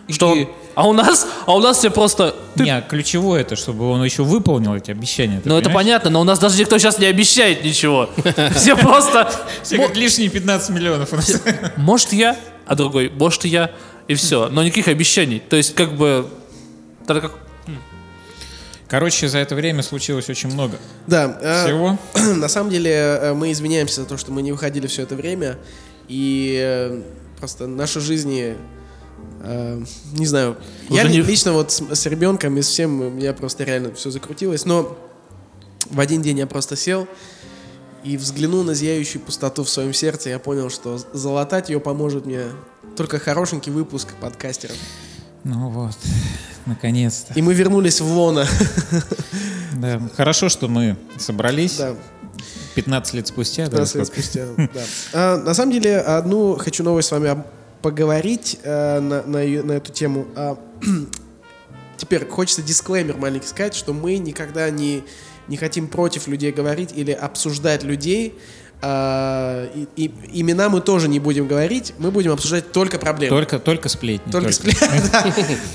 Что 0.08 0.35
И- 0.35 0.43
он- 0.43 0.49
А 0.74 0.88
у 0.88 0.92
нас, 0.92 1.26
а 1.46 1.54
у 1.54 1.60
нас 1.60 1.78
все 1.78 1.90
просто. 1.90 2.34
Не, 2.56 2.82
ключевое 2.88 3.42
это, 3.42 3.56
чтобы 3.56 3.88
он 3.90 4.02
еще 4.02 4.22
выполнил 4.22 4.74
эти 4.74 4.90
обещания. 4.90 5.40
ты 5.40 5.48
Ну 5.48 5.58
это 5.58 5.70
понятно, 5.70 6.10
но 6.10 6.20
у 6.20 6.24
нас 6.24 6.38
даже 6.38 6.58
никто 6.58 6.78
сейчас 6.78 6.98
не 6.98 7.06
обещает 7.06 7.64
ничего. 7.64 8.08
Все 8.54 8.76
просто. 8.76 9.30
Все 9.62 9.76
как 9.76 9.96
лишние 9.96 10.28
15 10.30 10.70
миллионов. 10.70 11.12
у 11.12 11.16
нас. 11.16 11.42
Может 11.76 12.12
я, 12.12 12.36
а 12.66 12.74
другой, 12.74 13.10
может 13.10 13.44
я, 13.44 13.70
и 14.08 14.14
все. 14.14 14.48
Но 14.48 14.62
никаких 14.62 14.88
обещаний. 14.88 15.40
То 15.40 15.56
есть 15.56 15.74
как 15.74 15.94
бы. 15.96 16.28
Как. 17.06 17.32
Короче, 18.88 19.26
за 19.28 19.38
это 19.38 19.54
время 19.54 19.82
случилось 19.82 20.28
очень 20.28 20.52
много 20.52 20.76
Да. 21.06 21.38
э, 21.40 21.64
всего. 21.64 21.98
На 22.36 22.48
самом 22.48 22.69
деле 22.70 22.90
э, 22.90 23.32
мы 23.32 23.50
извиняемся 23.50 24.02
за 24.02 24.06
то, 24.06 24.19
что 24.19 24.32
мы 24.32 24.42
не 24.42 24.52
выходили 24.52 24.86
все 24.86 25.02
это 25.02 25.14
время. 25.14 25.56
И 26.08 26.58
э, 26.62 27.00
просто 27.38 27.66
наши 27.66 28.00
жизни, 28.00 28.54
э, 29.43 29.83
не 30.15 30.27
знаю, 30.27 30.56
я 30.89 31.03
Уже 31.03 31.11
не- 31.12 31.19
ли- 31.19 31.23
лично 31.25 31.53
вот 31.53 31.71
с, 31.73 31.81
с 31.94 32.06
ребенком 32.06 32.56
и 32.59 32.62
с 32.62 32.67
всем 32.69 33.00
у 33.00 33.11
меня 33.11 33.33
просто 33.33 33.65
реально 33.65 33.93
все 33.94 34.11
закрутилось. 34.11 34.65
Но 34.65 34.97
в 35.91 36.00
один 36.00 36.23
день 36.23 36.39
я 36.39 36.47
просто 36.47 36.77
сел 36.77 37.06
и 38.05 38.17
взглянул 38.17 38.62
на 38.65 38.75
зияющую 38.75 39.23
пустоту 39.23 39.62
в 39.65 39.69
своем 39.69 39.93
сердце. 39.94 40.31
Я 40.31 40.39
понял, 40.39 40.71
что 40.71 40.99
залатать 41.12 41.69
ее 41.71 41.81
поможет 41.81 42.27
мне 42.27 42.44
только 42.97 43.19
хорошенький 43.19 43.71
выпуск 43.71 44.09
подкастеров. 44.21 44.77
Ну 45.44 45.71
вот, 45.71 45.97
наконец-то. 46.67 47.33
И 47.35 47.43
мы 47.43 47.55
вернулись 47.55 48.00
в 48.00 48.06
лона. 48.06 48.47
Да. 49.77 50.00
Хорошо, 50.17 50.49
что 50.49 50.69
мы 50.69 50.96
собрались 51.19 51.77
Да. 51.79 51.94
15 52.75 53.15
лет 53.15 53.27
спустя. 53.27 53.65
да, 53.65 53.70
15 53.84 53.94
лет 53.96 54.06
сколько? 54.06 54.22
спустя, 54.22 54.46
да. 54.56 54.81
А, 55.13 55.37
на 55.39 55.55
самом 55.55 55.72
деле, 55.72 55.99
одну 55.99 56.56
хочу 56.56 56.82
новость 56.84 57.08
с 57.08 57.11
вами 57.13 57.29
об- 57.31 57.46
поговорить 57.82 58.60
э, 58.62 59.01
на, 59.01 59.22
на 59.22 59.44
на 59.62 59.72
эту 59.72 59.93
тему. 59.93 60.27
А, 60.36 60.56
теперь 61.96 62.27
хочется 62.27 62.62
дисклеймер 62.62 63.17
маленький 63.17 63.46
сказать, 63.46 63.74
что 63.74 63.93
мы 63.93 64.19
никогда 64.19 64.70
не, 64.70 65.05
не 65.48 65.56
хотим 65.56 65.89
против 65.89 66.29
людей 66.29 66.53
говорить 66.53 66.91
или 66.94 67.12
обсуждать 67.12 67.82
людей. 67.82 68.39
А, 68.84 69.70
и, 69.77 69.89
и 69.96 70.41
имена 70.41 70.69
мы 70.69 70.81
тоже 70.81 71.06
не 71.06 71.20
будем 71.20 71.46
говорить, 71.46 71.94
мы 71.98 72.10
будем 72.10 72.32
обсуждать 72.32 72.72
только 72.72 72.98
проблемы. 72.98 73.36
Только, 73.36 73.60
только 73.60 73.89
сплетни. 73.89 74.32
Только, 74.32 74.53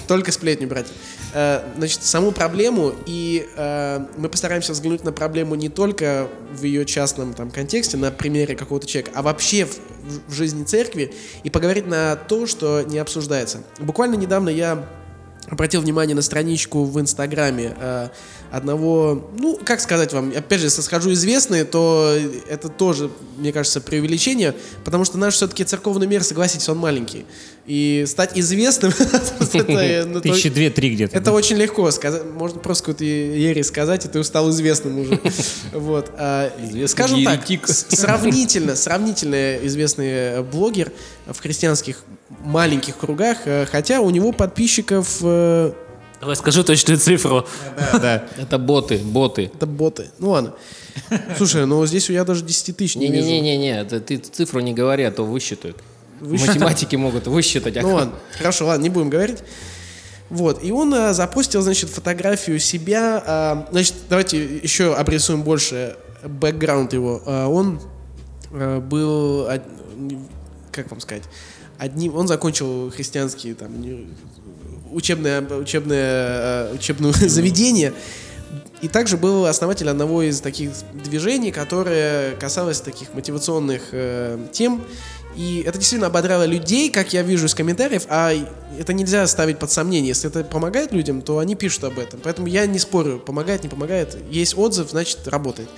только 0.08 0.32
сплетни 0.34 0.66
брать. 0.66 0.88
Э, 1.34 1.62
Значит, 1.78 2.04
саму 2.04 2.34
проблему, 2.34 2.94
и 3.06 3.48
э, 3.56 4.06
мы 4.18 4.28
постараемся 4.28 4.74
взглянуть 4.74 5.06
на 5.06 5.14
проблему 5.14 5.56
не 5.56 5.70
только 5.70 6.28
в 6.52 6.64
ее 6.64 6.86
частном 6.86 7.34
там, 7.34 7.50
контексте, 7.50 7.96
на 7.96 8.12
примере 8.12 8.58
какого-то 8.58 8.86
человека, 8.86 9.12
а 9.16 9.22
вообще 9.22 9.66
в, 9.66 9.80
в 10.28 10.34
жизни 10.34 10.66
церкви, 10.66 11.14
и 11.44 11.50
поговорить 11.50 11.88
на 11.88 12.18
то, 12.18 12.46
что 12.46 12.82
не 12.82 13.00
обсуждается. 13.00 13.64
Буквально 13.80 14.16
недавно 14.16 14.50
я 14.50 14.86
обратил 15.50 15.82
внимание 15.82 16.16
на 16.16 16.22
страничку 16.22 16.84
в 16.84 17.00
Инстаграме 17.00 17.76
э, 17.80 18.10
одного, 18.52 19.30
ну, 19.38 19.60
как 19.64 19.80
сказать 19.80 20.14
вам, 20.14 20.32
опять 20.36 20.60
же, 20.60 20.68
если 20.68 20.82
скажу 20.82 21.12
известные, 21.14 21.64
то 21.64 22.16
это 22.50 22.70
тоже, 22.70 23.10
мне 23.38 23.54
кажется, 23.54 23.80
преувеличение, 23.82 24.54
потому 24.84 25.06
что 25.06 25.18
наш 25.18 25.36
все-таки 25.36 25.64
церковный 25.64 26.08
мир, 26.08 26.24
согласитесь, 26.24 26.68
он 26.70 26.78
маленький. 26.78 27.26
И 27.66 28.06
стать 28.08 28.38
известным, 28.38 28.94
это, 29.54 30.06
ну, 30.08 30.22
Тысячи 30.22 30.50
две-три 30.50 30.92
где-то. 30.92 31.18
это 31.18 31.32
очень 31.32 31.58
легко 31.58 31.90
сказать. 31.92 32.24
Можно 32.26 32.60
просто 32.60 32.84
какую-то 32.84 33.04
ересь 33.04 33.68
сказать, 33.68 34.06
и 34.06 34.08
ты 34.08 34.24
стал 34.24 34.50
известным 34.52 35.00
уже. 35.00 35.20
Вот. 35.74 36.12
а, 36.18 36.52
Скажем 36.88 37.24
так, 37.24 37.42
сравнительно, 37.68 38.76
сравнительно 38.76 39.58
известный 39.66 40.08
э, 40.08 40.44
блогер 40.44 40.92
в 41.26 41.40
христианских 41.40 42.04
маленьких 42.44 42.98
кругах, 42.98 43.40
э, 43.46 43.66
хотя 43.66 44.02
у 44.02 44.10
него 44.10 44.32
подписчиков 44.32 45.18
э, 45.22 45.72
Давай 46.20 46.36
скажи 46.36 46.64
точную 46.64 46.98
цифру. 46.98 47.46
Да, 47.94 48.00
да. 48.00 48.24
Это 48.38 48.58
боты, 48.58 48.98
боты. 48.98 49.52
это 49.54 49.68
боты. 49.68 50.08
Ну 50.18 50.32
ладно. 50.32 50.54
Слушай, 51.38 51.66
ну 51.68 51.86
здесь 51.86 52.10
я 52.10 52.24
даже 52.26 52.44
10 52.44 52.76
тысяч 52.76 52.96
не 52.96 53.08
вижу. 53.08 53.28
Не-не-не-не, 53.28 53.82
это 53.82 54.00
ты 54.00 54.18
цифру 54.18 54.60
не 54.62 54.74
говори, 54.74 55.04
а 55.04 55.12
то 55.12 55.24
высчитают. 55.24 55.78
Высчитают? 56.20 56.60
Математики 56.60 56.96
могут 56.96 57.28
высчитать. 57.28 57.78
а 57.78 57.82
Ну 57.82 57.94
ладно, 57.94 58.14
хорошо, 58.36 58.66
ладно, 58.66 58.82
не 58.84 58.90
будем 58.90 59.10
говорить. 59.12 59.40
Вот, 60.30 60.64
и 60.64 60.72
он 60.72 60.94
а, 60.94 61.14
запустил, 61.14 61.62
значит, 61.62 61.90
фотографию 61.90 62.60
себя. 62.60 63.24
а, 63.26 63.68
значит, 63.72 63.94
давайте 64.10 64.44
еще 64.58 64.94
обрисуем 64.96 65.44
больше 65.44 65.96
бэкграунд 66.24 66.92
его. 66.94 67.22
А, 67.26 67.48
он 67.48 67.80
а, 68.52 68.82
был, 68.82 69.42
од- 69.48 69.62
как 70.72 70.90
вам 70.92 71.00
сказать, 71.00 71.24
одним, 71.78 72.16
он 72.16 72.28
закончил 72.28 72.92
христианские 72.92 73.56
там 73.56 73.72
учебное, 74.92 75.42
учебное, 75.42 76.02
а, 76.02 76.74
учебное 76.74 77.12
заведение. 77.14 77.94
И 78.82 78.88
также 78.88 79.18
был 79.18 79.46
основатель 79.46 79.90
одного 79.90 80.22
из 80.22 80.40
таких 80.40 80.70
движений, 80.94 81.52
которое 81.52 82.36
касалось 82.36 82.80
таких 82.80 83.14
мотивационных 83.14 83.90
э, 83.92 84.38
тем. 84.52 84.84
И 85.36 85.64
это 85.66 85.78
действительно 85.78 86.08
ободрало 86.08 86.46
людей, 86.46 86.90
как 86.90 87.14
я 87.14 87.24
вижу 87.24 87.48
из 87.48 87.56
комментариев, 87.56 88.06
а 88.10 88.34
это 88.78 88.94
нельзя 88.94 89.26
ставить 89.28 89.60
под 89.60 89.72
сомнение. 89.72 90.10
Если 90.10 90.30
это 90.30 90.44
помогает 90.44 90.92
людям, 90.92 91.22
то 91.22 91.40
они 91.40 91.56
пишут 91.56 91.86
об 91.86 92.00
этом. 92.00 92.20
Поэтому 92.24 92.48
я 92.48 92.66
не 92.66 92.80
спорю, 92.80 93.20
помогает, 93.20 93.64
не 93.64 93.70
помогает. 93.70 94.18
Есть 94.32 94.58
отзыв, 94.58 94.90
значит, 94.90 95.28
работает. 95.28 95.70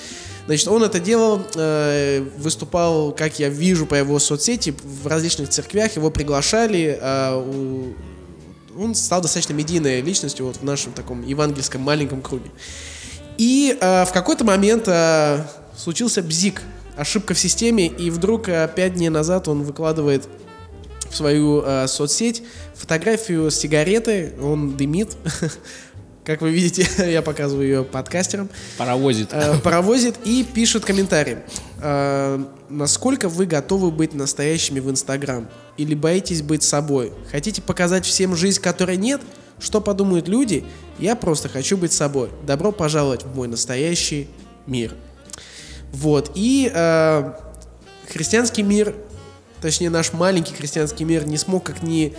Значит, 0.49 0.67
он 0.67 0.83
это 0.83 0.99
делал, 0.99 1.43
э, 1.53 2.25
выступал, 2.39 3.11
как 3.11 3.37
я 3.37 3.49
вижу 3.49 3.85
по 3.85 3.93
его 3.93 4.17
соцсети, 4.17 4.73
в 4.81 5.05
различных 5.05 5.49
церквях, 5.49 5.95
его 5.95 6.09
приглашали, 6.09 6.97
а 6.99 7.37
у- 7.37 7.93
он 8.75 8.95
стал 8.95 9.21
достаточно 9.21 9.53
медийной 9.53 10.01
личностью 10.01 10.47
вот 10.47 10.57
в 10.57 10.63
нашем 10.63 10.91
таком 10.93 11.21
евангельском 11.23 11.81
маленьком 11.81 12.23
круге. 12.23 12.49
И 13.37 13.77
э, 13.79 14.05
в 14.05 14.11
какой-то 14.11 14.43
момент 14.43 14.85
э, 14.87 15.43
случился 15.77 16.23
бзик, 16.23 16.63
ошибка 16.97 17.35
в 17.35 17.39
системе, 17.39 17.85
и 17.85 18.09
вдруг 18.09 18.49
э, 18.49 18.67
пять 18.75 18.95
дней 18.95 19.09
назад 19.09 19.47
он 19.47 19.61
выкладывает 19.61 20.27
в 21.11 21.15
свою 21.15 21.61
э, 21.63 21.87
соцсеть 21.87 22.41
фотографию 22.73 23.51
с 23.51 23.55
сигаретой, 23.55 24.33
он 24.41 24.75
дымит. 24.75 25.15
Как 26.25 26.41
вы 26.41 26.51
видите, 26.51 26.87
я 27.11 27.21
показываю 27.21 27.67
ее 27.67 27.83
подкастерам. 27.83 28.49
Паровозит. 28.77 29.29
Э, 29.31 29.57
паровозит 29.59 30.15
и 30.25 30.43
пишет 30.43 30.85
комментарий. 30.85 31.37
Э, 31.81 32.43
Насколько 32.69 33.29
вы 33.29 33.47
готовы 33.47 33.89
быть 33.89 34.13
настоящими 34.13 34.79
в 34.79 34.89
Инстаграм? 34.91 35.47
Или 35.77 35.95
боитесь 35.95 36.43
быть 36.43 36.61
собой? 36.61 37.11
Хотите 37.31 37.61
показать 37.63 38.05
всем 38.05 38.35
жизнь, 38.35 38.61
которой 38.61 38.95
нет? 38.97 39.21
Что 39.59 39.81
подумают 39.81 40.27
люди? 40.27 40.63
Я 40.99 41.15
просто 41.15 41.49
хочу 41.49 41.77
быть 41.77 41.91
собой. 41.91 42.29
Добро 42.45 42.71
пожаловать 42.71 43.23
в 43.23 43.35
мой 43.35 43.47
настоящий 43.47 44.27
мир. 44.67 44.93
Вот. 45.91 46.31
И 46.35 46.71
э, 46.71 47.33
христианский 48.13 48.61
мир, 48.61 48.93
точнее 49.61 49.89
наш 49.89 50.13
маленький 50.13 50.53
христианский 50.53 51.05
мир 51.05 51.25
не 51.25 51.37
смог 51.37 51.63
как 51.63 51.81
ни 51.81 52.13
с- 52.13 52.15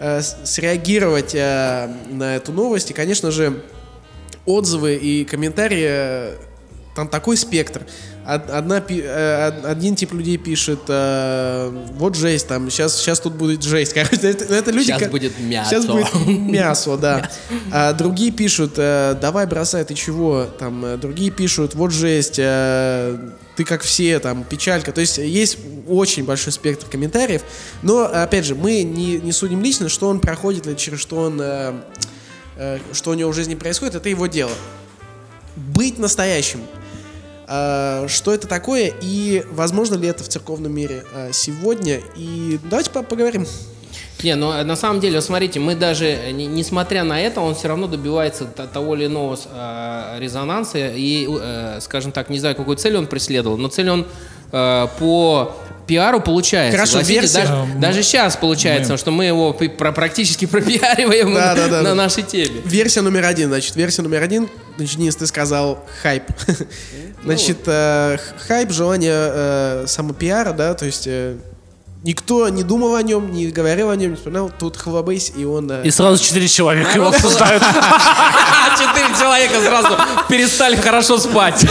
среагировать 0.00 1.34
э, 1.34 1.94
на 2.08 2.36
эту 2.36 2.52
новость. 2.52 2.90
И, 2.90 2.94
конечно 2.94 3.30
же, 3.30 3.62
отзывы 4.46 4.96
и 4.96 5.24
комментарии, 5.24 5.86
э, 5.86 6.34
там 6.94 7.08
такой 7.08 7.36
спектр. 7.36 7.86
Од- 8.34 8.50
Одна, 8.50 8.80
э, 8.88 9.48
од- 9.48 9.64
один 9.64 9.96
тип 9.96 10.12
людей 10.12 10.36
пишет, 10.36 10.80
э, 10.88 11.86
вот 11.98 12.14
жесть, 12.14 12.46
там, 12.46 12.70
сейчас, 12.70 12.96
сейчас 12.96 13.18
тут 13.20 13.34
будет 13.34 13.62
жесть. 13.62 13.92
Короче, 13.94 14.16
это, 14.16 14.44
это 14.54 14.70
люди... 14.70 14.86
Щас 14.92 15.02
ко- 15.02 15.08
будет 15.08 15.32
мясо. 15.40 15.70
Сейчас 15.70 15.86
будет 15.86 16.14
мясо, 16.26 16.96
да. 16.96 17.30
А 17.72 17.92
другие 17.92 18.30
пишут, 18.30 18.74
э, 18.76 19.16
давай 19.20 19.46
бросай, 19.46 19.84
ты 19.84 19.94
чего? 19.94 20.46
Там, 20.58 21.00
другие 21.00 21.30
пишут, 21.30 21.74
вот 21.74 21.90
жесть, 21.92 22.36
ты 22.36 23.64
как 23.64 23.82
все, 23.82 24.18
там, 24.20 24.44
печалька. 24.44 24.92
То 24.92 25.00
есть 25.00 25.18
есть 25.18 25.58
очень 25.88 26.24
большой 26.24 26.52
спектр 26.52 26.86
комментариев. 26.86 27.42
Но, 27.82 28.04
опять 28.04 28.44
же, 28.44 28.54
мы 28.54 28.82
не, 28.84 29.18
не 29.18 29.32
судим 29.32 29.62
лично, 29.62 29.88
что 29.88 30.08
он 30.08 30.20
проходит 30.20 30.66
или 30.66 30.74
через 30.76 31.00
что 31.00 31.16
он... 31.16 31.38
что 32.92 33.10
у 33.10 33.14
него 33.14 33.32
в 33.32 33.34
жизни 33.34 33.54
происходит, 33.56 33.96
это 33.96 34.08
его 34.08 34.26
дело. 34.28 34.52
Быть 35.56 35.98
настоящим. 35.98 36.60
А, 37.52 38.06
Что 38.08 38.32
это 38.32 38.46
такое 38.46 38.92
и 39.00 39.44
возможно 39.50 39.96
ли 39.96 40.06
это 40.06 40.22
в 40.22 40.28
церковном 40.28 40.72
мире 40.72 41.04
а, 41.12 41.32
сегодня? 41.32 42.00
И 42.16 42.60
давайте 42.62 42.90
по- 42.90 43.02
поговорим. 43.02 43.44
Не, 44.22 44.36
но 44.36 44.54
э, 44.56 44.62
на 44.64 44.76
самом 44.76 45.00
деле, 45.00 45.20
смотрите, 45.22 45.58
мы 45.60 45.74
даже, 45.74 46.04
э, 46.06 46.30
не- 46.30 46.46
несмотря 46.46 47.02
на 47.04 47.18
это, 47.20 47.40
он 47.40 47.54
все 47.54 47.68
равно 47.68 47.86
добивается 47.88 48.44
того 48.44 48.94
или 48.94 49.06
иного 49.06 49.36
э, 49.52 50.16
резонанса. 50.20 50.78
И, 50.94 51.26
э, 51.28 51.78
скажем 51.80 52.12
так, 52.12 52.28
не 52.30 52.38
знаю, 52.38 52.54
какую 52.54 52.76
цель 52.76 52.96
он 52.96 53.06
преследовал, 53.08 53.56
но 53.56 53.68
цель 53.68 53.90
он 53.90 54.06
э, 54.52 54.86
по 54.98 55.56
пиару 55.86 56.20
получается. 56.20 56.76
Хорошо, 56.76 57.00
версия- 57.00 57.38
даже, 57.40 57.52
Мы- 57.54 57.80
даже 57.80 58.02
сейчас 58.02 58.36
получается, 58.36 58.92
мы- 58.92 58.98
что 58.98 59.10
мы 59.10 59.24
его 59.24 59.52
про- 59.52 59.92
практически 59.92 60.44
пропиариваем 60.46 61.34
Да, 61.34 61.54
да, 61.54 61.68
да, 61.68 61.76
на 61.78 61.90
да. 61.90 61.94
нашей 61.94 62.22
теме. 62.22 62.60
Версия 62.64 63.00
номер 63.02 63.24
один, 63.24 63.48
значит, 63.48 63.76
версия 63.76 64.02
номер 64.02 64.22
один, 64.22 64.48
значит, 64.76 64.96
Денис, 64.98 65.16
ты 65.16 65.26
сказал 65.26 65.84
хайп. 66.02 66.24
Значит, 67.22 67.58
э, 67.66 68.16
хайп, 68.48 68.70
желание 68.70 69.12
э, 69.14 69.84
самопиара, 69.86 70.52
да, 70.52 70.72
то 70.72 70.86
есть 70.86 71.06
э, 71.06 71.36
никто 72.02 72.48
не 72.48 72.62
думал 72.62 72.94
о 72.94 73.02
нем, 73.02 73.32
не 73.32 73.46
говорил 73.48 73.90
о 73.90 73.96
нем, 73.96 74.10
не 74.10 74.16
вспоминал, 74.16 74.50
тут 74.58 74.76
хлобейс, 74.76 75.32
и 75.36 75.44
он... 75.44 75.70
э, 75.70 75.82
И 75.84 75.90
сразу 75.90 76.22
четыре 76.22 76.48
человека 76.48 76.92
его 76.94 77.08
обсуждают. 77.08 77.62
Четыре 78.78 79.08
человека 79.18 79.60
сразу 79.60 79.88
перестали 80.28 80.76
хорошо 80.76 81.18
спать. 81.18 81.64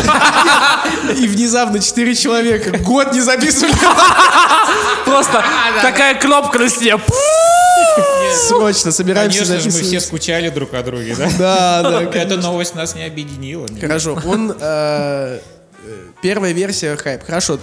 И 1.17 1.27
внезапно 1.27 1.79
четыре 1.79 2.13
человека 2.13 2.77
год 2.79 3.13
не 3.13 3.21
записывали. 3.21 3.74
Просто 5.05 5.43
такая 5.81 6.15
кнопка 6.19 6.59
на 6.59 6.69
стене. 6.69 6.98
Срочно 8.48 8.91
собираемся 8.91 9.39
Конечно 9.45 9.71
же, 9.71 9.77
мы 9.77 9.83
все 9.83 10.00
скучали 10.01 10.50
друг 10.50 10.74
о 10.74 10.83
друге, 10.83 11.15
да? 11.17 11.29
Да, 11.39 11.81
да, 11.89 12.01
Эта 12.19 12.38
новость 12.38 12.75
нас 12.75 12.93
не 12.95 13.03
объединила. 13.05 13.67
Хорошо, 13.79 14.19
он... 14.25 14.51
э, 14.59 15.39
э, 15.86 15.98
Первая 16.21 16.51
версия 16.51 16.95
хайп. 16.98 17.24
Хорошо, 17.25 17.59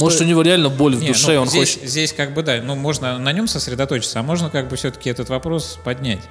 Может, 0.00 0.20
у 0.20 0.24
него 0.24 0.42
реально 0.42 0.68
боль 0.68 0.96
в 0.96 1.00
Не, 1.00 1.08
душе, 1.08 1.34
ну, 1.34 1.42
он 1.42 1.48
здесь, 1.48 1.74
хочет... 1.74 1.88
здесь 1.88 2.12
как 2.12 2.34
бы, 2.34 2.42
да, 2.42 2.60
ну, 2.62 2.74
можно 2.74 3.18
на 3.18 3.32
нем 3.32 3.46
сосредоточиться, 3.46 4.20
а 4.20 4.22
можно 4.22 4.50
как 4.50 4.68
бы 4.68 4.76
все-таки 4.76 5.10
этот 5.10 5.28
вопрос 5.28 5.78
поднять. 5.84 6.22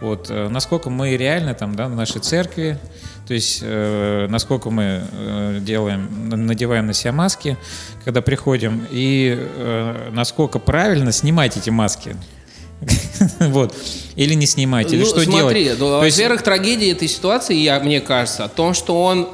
Вот, 0.00 0.30
э, 0.30 0.48
насколько 0.48 0.90
мы 0.90 1.16
реально 1.16 1.54
там, 1.54 1.74
да, 1.74 1.88
в 1.88 1.94
нашей 1.96 2.20
церкви, 2.20 2.78
то 3.26 3.34
есть, 3.34 3.60
э, 3.62 4.26
насколько 4.30 4.70
мы 4.70 5.02
э, 5.12 5.58
делаем, 5.60 6.28
надеваем 6.28 6.86
на 6.86 6.94
себя 6.94 7.12
маски, 7.12 7.58
когда 8.04 8.22
приходим, 8.22 8.86
и 8.90 9.36
э, 9.38 10.10
насколько 10.12 10.58
правильно 10.58 11.12
снимать 11.12 11.56
эти 11.56 11.70
маски. 11.70 12.16
Вот. 13.40 13.74
Или 14.14 14.34
не 14.34 14.46
снимать, 14.46 14.92
или 14.92 15.00
Ну, 15.00 15.06
что 15.06 15.20
смотри, 15.20 15.64
делать. 15.64 15.80
ну, 15.80 15.98
То 15.98 16.04
есть, 16.04 16.16
во-первых, 16.16 16.42
трагедия 16.42 16.92
этой 16.92 17.08
ситуации, 17.08 17.56
я, 17.56 17.80
мне 17.80 18.00
кажется, 18.00 18.44
о 18.44 18.48
том, 18.48 18.74
что 18.74 19.02
он... 19.02 19.28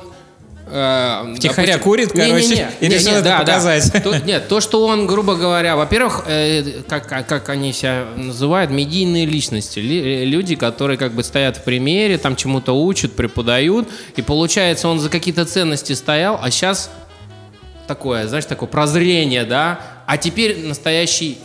э, 0.74 1.34
допустим- 1.40 1.78
курит, 1.80 2.12
короче, 2.12 2.32
Не-не-не, 2.32 2.68
и 2.80 2.88
решил 2.88 3.06
не-не, 3.06 3.18
это 3.20 3.22
да, 3.22 3.30
да. 3.30 3.38
показать. 3.38 3.92
То- 4.02 4.18
нет, 4.18 4.48
то, 4.48 4.60
что 4.60 4.84
он, 4.86 5.06
грубо 5.06 5.36
говоря, 5.36 5.76
во-первых, 5.76 6.24
э, 6.26 6.82
как, 6.88 7.06
как, 7.08 7.26
как 7.28 7.48
они 7.48 7.72
себя 7.72 8.06
называют, 8.16 8.70
медийные 8.70 9.24
личности. 9.26 9.78
Ли- 9.78 10.22
э, 10.22 10.24
люди, 10.24 10.56
которые 10.56 10.98
как 10.98 11.12
бы 11.12 11.22
стоят 11.22 11.58
в 11.58 11.62
примере, 11.62 12.18
там 12.18 12.34
чему-то 12.36 12.72
учат, 12.72 13.12
преподают, 13.12 13.88
и 14.16 14.22
получается, 14.22 14.88
он 14.88 14.98
за 14.98 15.08
какие-то 15.10 15.44
ценности 15.44 15.92
стоял, 15.92 16.38
а 16.42 16.50
сейчас 16.50 16.90
такое, 17.86 18.26
знаешь, 18.26 18.46
такое 18.46 18.68
прозрение, 18.68 19.44
да, 19.44 19.78
а 20.06 20.16
теперь 20.16 20.66
настоящий, 20.66 21.38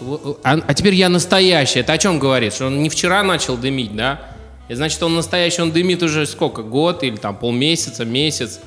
а, 0.43 0.59
а 0.65 0.73
теперь 0.73 0.95
я 0.95 1.09
настоящий. 1.09 1.79
Это 1.79 1.93
о 1.93 1.97
чем 1.97 2.17
говорит? 2.19 2.53
Что 2.53 2.67
он 2.67 2.81
не 2.81 2.89
вчера 2.89 3.23
начал 3.23 3.57
дымить, 3.57 3.95
да? 3.95 4.21
И 4.69 4.73
значит, 4.75 5.01
он 5.03 5.15
настоящий, 5.15 5.61
он 5.61 5.71
дымит 5.71 6.03
уже 6.03 6.25
сколько? 6.25 6.61
Год 6.61 7.03
или 7.03 7.15
там 7.15 7.35
полмесяца, 7.35 8.05
месяц. 8.05 8.59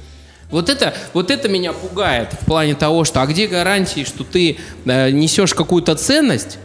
Вот 0.53 0.69
это, 0.69 0.95
вот 1.15 1.31
это 1.31 1.49
меня 1.49 1.73
пугает 1.73 2.35
в 2.41 2.45
плане 2.45 2.75
того, 2.75 3.05
что 3.05 3.23
а 3.23 3.27
где 3.27 3.49
гарантии, 3.49 4.05
что 4.05 4.23
ты 4.23 4.59
э, 4.85 5.11
несешь 5.11 5.55
какую-то 5.55 5.97
ценность, 5.97 6.59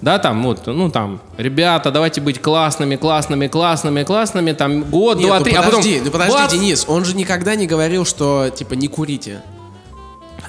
да, 0.00 0.18
там, 0.18 0.42
вот, 0.42 0.66
ну, 0.66 0.90
там, 0.90 1.20
ребята, 1.36 1.90
давайте 1.90 2.20
быть 2.20 2.40
классными, 2.40 2.96
классными, 2.96 3.48
классными, 3.48 4.04
классными, 4.04 4.52
там, 4.52 4.84
год, 4.84 5.18
Нет, 5.18 5.26
два, 5.26 5.38
ну 5.38 5.44
три, 5.44 5.54
а 5.54 5.62
потом... 5.62 5.80
подожди, 5.80 6.00
ну 6.04 6.10
подожди, 6.10 6.32
бац! 6.34 6.52
Денис, 6.52 6.84
он 6.86 7.04
же 7.04 7.16
никогда 7.16 7.56
не 7.56 7.66
говорил, 7.66 8.04
что, 8.04 8.50
типа, 8.54 8.74
не 8.74 8.88
курите. 8.88 9.42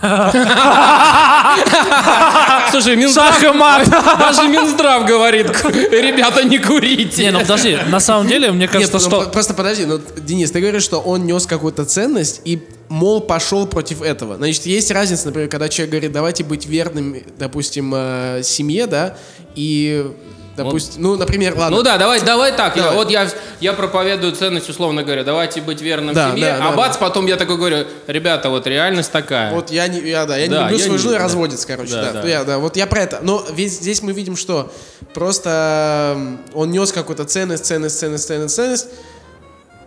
Слушай, 2.72 2.96
Минздрав, 2.96 3.90
даже 4.20 4.48
Минздрав 4.48 5.06
говорит, 5.06 5.48
ребята, 5.92 6.44
не 6.44 6.60
курите. 6.60 7.24
Не, 7.24 7.32
ну 7.32 7.40
подожди, 7.40 7.78
на 7.88 8.00
самом 8.00 8.28
деле, 8.28 8.52
мне 8.52 8.68
кажется, 8.68 9.00
что... 9.00 9.22
просто 9.22 9.54
подожди, 9.54 9.86
ну, 9.86 10.00
Денис, 10.18 10.52
ты 10.52 10.62
говоришь, 10.62 10.84
что 10.84 11.00
он 11.00 11.26
нес 11.26 11.46
какую-то 11.46 11.86
ценность 11.86 12.42
и, 12.46 12.62
мол, 12.90 13.22
пошел 13.22 13.66
против 13.66 14.02
этого. 14.02 14.38
Значит, 14.38 14.66
есть 14.66 14.92
разница, 14.92 15.28
например, 15.28 15.50
когда 15.50 15.70
человек 15.70 15.92
говорит, 15.92 16.12
давайте 16.12 16.44
быть 16.44 16.68
верным, 16.68 17.16
допустим, 17.38 17.94
э, 17.96 18.42
семье, 18.44 18.88
да, 18.88 19.18
и, 19.56 20.12
допустим, 20.58 21.02
ну, 21.02 21.16
например, 21.16 21.56
ладно. 21.56 21.78
Ну 21.78 21.84
да, 21.84 21.98
давай, 21.98 22.22
давай 22.22 22.52
так. 22.52 22.76
я- 22.76 22.82
Давай. 22.84 22.98
вот 22.98 23.10
я, 23.12 23.30
я 23.62 23.74
проповедую 23.74 24.34
ценность, 24.34 24.68
условно 24.70 25.04
говоря, 25.04 25.24
давайте 25.24 25.62
быть 25.62 25.82
верным 25.82 26.14
Да, 26.14 26.32
семье, 26.32 26.46
да, 26.48 26.56
а 26.68 26.72
да, 26.72 26.76
бац, 26.76 26.94
да. 26.94 27.00
потом 27.00 27.26
я 27.28 27.38
такой 27.38 27.56
говорю, 27.58 27.86
ребята, 28.08 28.50
вот 28.50 28.68
реальность 28.68 29.12
такая. 29.12 29.54
Вот 29.54 29.72
я 29.72 29.88
не, 29.88 30.00
я, 30.02 30.26
да, 30.26 30.36
я 30.38 30.50
Да, 30.50 30.56
не 30.58 30.62
люблю 30.64 30.78
я 30.78 30.84
свою 30.84 31.00
жену 31.00 31.12
да. 31.14 31.20
разводец, 31.20 31.66
короче, 31.66 31.92
Да, 31.94 32.12
да. 32.12 32.22
да. 32.22 32.28
Я, 32.28 32.44
да. 32.44 32.58
Вот 32.58 32.76
я 32.76 32.88
про 32.88 33.02
это. 33.02 33.20
Но 33.22 33.46
весь, 33.54 33.74
здесь 33.80 34.02
мы 34.02 34.12
видим, 34.12 34.36
что 34.36 34.72
просто 35.14 36.18
он 36.54 36.72
нес 36.72 36.92
какую-то 36.92 37.26
ценность, 37.26 37.66
ценность, 37.66 37.98
ценность, 38.00 38.28
ценность, 38.28 38.56
ценность, 38.56 38.88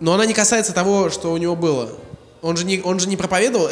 но 0.01 0.15
она 0.15 0.25
не 0.27 0.35
касается 0.35 0.73
того, 0.73 1.11
что 1.11 1.33
у 1.33 1.37
него 1.37 1.57
было. 1.57 1.89
Он 2.43 2.57
же 2.57 2.65
не, 2.65 2.81
он 2.83 2.99
же 3.01 3.09
не 3.09 3.17
проповедовал. 3.17 3.69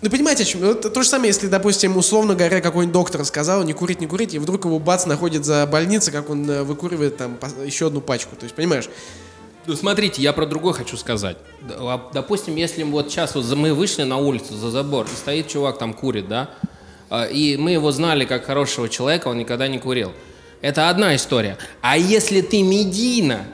Ну, 0.00 0.10
понимаете, 0.10 0.44
о 0.44 0.46
чем? 0.46 0.62
Это 0.64 0.90
то 0.90 1.02
же 1.02 1.08
самое, 1.08 1.28
если, 1.28 1.48
допустим, 1.48 1.96
условно 1.96 2.36
говоря, 2.36 2.60
какой-нибудь 2.60 2.92
доктор 2.92 3.24
сказал 3.24 3.64
не 3.64 3.72
курить, 3.72 4.00
не 4.00 4.06
курить, 4.06 4.32
и 4.32 4.38
вдруг 4.38 4.64
его 4.64 4.78
бац 4.78 5.06
находит 5.06 5.44
за 5.44 5.66
больницей, 5.66 6.12
как 6.12 6.30
он 6.30 6.48
э, 6.48 6.62
выкуривает 6.62 7.16
там 7.16 7.36
еще 7.64 7.88
одну 7.88 8.00
пачку. 8.00 8.36
То 8.36 8.44
есть, 8.44 8.54
понимаешь? 8.54 8.88
Ну, 9.66 9.74
смотрите, 9.74 10.22
я 10.22 10.32
про 10.32 10.46
другое 10.46 10.72
хочу 10.72 10.96
сказать. 10.96 11.36
А, 11.68 12.10
Допустим, 12.14 12.54
если 12.54 12.84
вот 12.84 13.10
сейчас 13.10 13.34
вот 13.34 13.44
мы 13.56 13.74
вышли 13.74 14.04
на 14.04 14.18
улицу 14.18 14.56
за 14.56 14.70
забор, 14.70 15.06
и 15.12 15.16
стоит 15.16 15.48
чувак 15.48 15.78
там 15.78 15.92
курит, 15.92 16.28
да, 16.28 16.50
А, 17.10 17.24
и 17.24 17.56
мы 17.56 17.72
его 17.72 17.90
знали 17.90 18.24
как 18.24 18.44
хорошего 18.44 18.88
человека, 18.88 19.28
он 19.28 19.38
никогда 19.38 19.66
не 19.66 19.78
курил. 19.78 20.12
Это 20.60 20.90
одна 20.90 21.16
история. 21.16 21.58
А 21.80 21.98
если 21.98 22.40
ты 22.40 22.62
медийно 22.62 23.46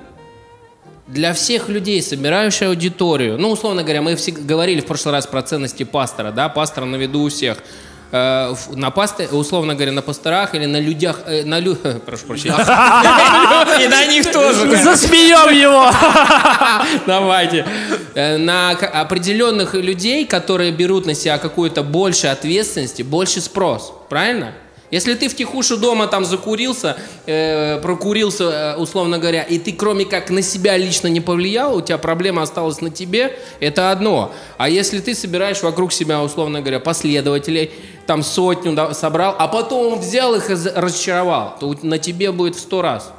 для 1.07 1.33
всех 1.35 1.69
людей, 1.69 2.03
собирающий 2.03 2.67
аудиторию, 2.69 3.39
ну, 3.39 3.51
условно 3.51 3.83
говоря, 3.83 4.03
мы 4.03 4.17
все 4.17 4.33
говорили 4.33 4.81
в 4.81 4.87
прошлый 4.87 5.13
раз 5.13 5.27
про 5.27 5.43
ценности 5.43 5.83
пастора, 5.83 6.31
да, 6.33 6.49
пастор 6.49 6.85
на 6.85 6.97
виду 6.97 7.23
у 7.23 7.29
всех. 7.29 7.59
Э, 8.11 8.55
на 8.71 8.91
пасты, 8.91 9.27
условно 9.27 9.75
говоря, 9.75 9.93
на 9.93 10.01
пасторах 10.01 10.55
или 10.55 10.67
на 10.67 10.81
людях, 10.81 11.21
э, 11.27 11.45
на 11.45 11.59
лю... 11.59 11.75
прошу 12.07 12.27
прощения, 12.27 12.55
И 13.85 13.89
на 13.89 14.07
них 14.07 14.31
тоже. 14.31 14.83
Засмеем 14.83 15.53
его! 15.53 15.91
Давайте. 17.07 17.67
Э, 18.15 18.37
На 18.37 18.71
определенных 18.71 19.75
людей, 19.75 20.27
которые 20.27 20.71
берут 20.71 21.07
на 21.07 21.15
себя 21.15 21.39
какую-то 21.39 21.83
больше 21.83 22.29
ответственности, 22.29 23.03
больше 23.03 23.41
спрос. 23.41 23.93
Правильно? 24.09 24.53
Если 24.95 25.15
ты 25.15 25.29
втихушу 25.29 25.77
дома 25.77 26.07
там 26.07 26.25
закурился, 26.25 26.97
э, 27.27 27.81
прокурился, 27.81 28.45
э, 28.45 28.77
условно 28.77 29.19
говоря, 29.19 29.43
и 29.43 29.59
ты 29.59 29.73
кроме 29.73 30.05
как 30.05 30.31
на 30.31 30.41
себя 30.41 30.77
лично 30.77 31.09
не 31.09 31.21
повлиял, 31.21 31.75
у 31.75 31.81
тебя 31.81 31.99
проблема 31.99 32.43
осталась 32.43 32.81
на 32.81 32.91
тебе, 32.91 33.37
это 33.59 33.91
одно. 33.91 34.31
А 34.57 34.69
если 34.69 35.01
ты 35.01 35.17
собираешь 35.17 35.65
вокруг 35.65 35.93
себя, 35.93 36.23
условно 36.23 36.61
говоря, 36.61 36.79
последователей, 36.79 37.73
там 38.07 38.23
сотню 38.23 38.73
да, 38.75 38.95
собрал, 38.95 39.35
а 39.37 39.49
потом 39.49 39.99
взял 39.99 40.33
их 40.37 40.49
и 40.49 40.53
разочаровал, 40.53 41.57
то 41.59 41.75
на 41.83 41.99
тебе 41.99 42.31
будет 42.31 42.55
в 42.55 42.61
сто 42.61 42.81
раз. 42.81 43.13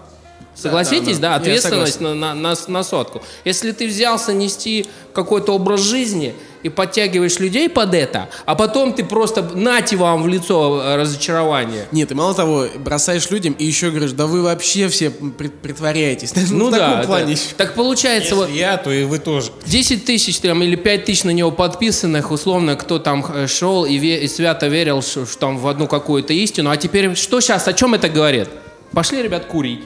Согласитесь, 0.55 1.19
да, 1.19 1.31
Я 1.31 1.35
ответственность 1.35 1.99
на, 1.99 2.13
на, 2.15 2.33
на, 2.33 2.55
на 2.67 2.83
сотку. 2.83 3.21
Если 3.43 3.71
ты 3.71 3.87
взялся 3.87 4.33
нести 4.33 4.85
какой-то 5.13 5.53
образ 5.53 5.81
жизни 5.81 6.33
и 6.63 6.69
подтягиваешь 6.69 7.39
людей 7.39 7.69
под 7.69 7.93
это, 7.93 8.29
а 8.45 8.55
потом 8.55 8.93
ты 8.93 9.03
просто 9.03 9.43
нате 9.53 9.97
вам 9.97 10.23
в 10.23 10.27
лицо 10.27 10.81
э, 10.81 10.95
разочарование. 10.95 11.85
Нет, 11.91 12.11
и 12.11 12.15
мало 12.15 12.33
того, 12.33 12.67
бросаешь 12.77 13.29
людям 13.29 13.53
и 13.59 13.65
еще 13.65 13.91
говоришь, 13.91 14.13
да 14.13 14.25
вы 14.25 14.41
вообще 14.41 14.87
все 14.87 15.11
притворяетесь. 15.11 16.33
Ну 16.49 16.69
в 16.69 16.71
да, 16.71 16.91
таком 16.91 17.05
плане 17.07 17.33
еще. 17.33 17.53
так 17.57 17.73
получается 17.75 18.35
вот 18.35 18.47
Если 18.47 18.59
я, 18.59 18.77
то 18.77 18.91
и 18.91 19.03
вы 19.03 19.19
тоже. 19.19 19.51
10 19.65 20.05
тысяч 20.05 20.39
там, 20.39 20.63
или 20.63 20.75
5 20.75 21.05
тысяч 21.05 21.23
на 21.23 21.31
него 21.31 21.51
подписанных, 21.51 22.31
условно, 22.31 22.75
кто 22.75 22.97
там 22.97 23.25
э, 23.33 23.47
шел 23.47 23.85
и, 23.85 23.97
ве- 23.97 24.21
и 24.21 24.27
свято 24.27 24.67
верил 24.67 25.01
что, 25.01 25.25
что 25.25 25.37
там 25.39 25.57
в 25.57 25.67
одну 25.67 25.87
какую-то 25.87 26.33
истину, 26.33 26.69
а 26.71 26.77
теперь 26.77 27.15
что 27.15 27.41
сейчас, 27.41 27.67
о 27.67 27.73
чем 27.73 27.93
это 27.93 28.09
говорит? 28.09 28.47
Пошли, 28.91 29.21
ребят, 29.21 29.45
курить. 29.45 29.81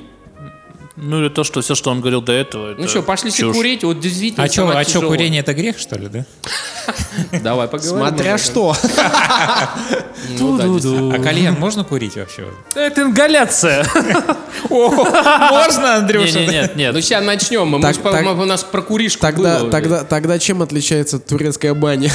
Ну 1.02 1.22
или 1.22 1.30
то, 1.30 1.44
что 1.44 1.62
все, 1.62 1.76
что 1.76 1.92
он 1.92 2.02
говорил 2.02 2.22
до 2.22 2.34
этого. 2.34 2.68
Ну 2.78 2.84
это 2.84 2.88
что, 2.88 3.02
пошли 3.02 3.32
чушь. 3.32 3.56
курить, 3.56 3.84
вот 3.84 4.00
действительно 4.00 4.46
А 4.46 4.50
что, 4.50 4.70
а 4.70 4.84
что, 4.84 5.02
курение 5.02 5.42
это 5.42 5.54
грех, 5.54 5.78
что 5.80 5.98
ли, 5.98 6.08
да? 6.08 6.26
Давай 7.44 7.68
поговорим. 7.68 7.98
Смотря 7.98 8.38
что. 8.38 8.76
Ну. 10.38 11.12
А 11.14 11.20
кальян 11.20 11.56
можно 11.56 11.84
курить 11.84 12.16
вообще? 12.16 12.46
Это 12.76 13.02
ингаляция. 13.02 13.86
Можно, 14.70 15.96
Андрюша? 15.96 16.40
Не, 16.40 16.46
не, 16.48 16.52
нет, 16.52 16.76
нет. 16.76 16.94
Ну 16.94 17.02
сейчас 17.02 17.24
начнем. 17.24 17.68
Мы, 17.68 17.78
у 17.78 18.46
нас 18.46 18.64
про 18.64 18.82
куришку 18.82 19.22
Тогда, 19.22 19.62
тогда, 19.70 20.04
тогда 20.04 20.38
чем 20.40 20.62
отличается 20.62 21.20
турецкая 21.20 21.74
баня? 21.74 22.12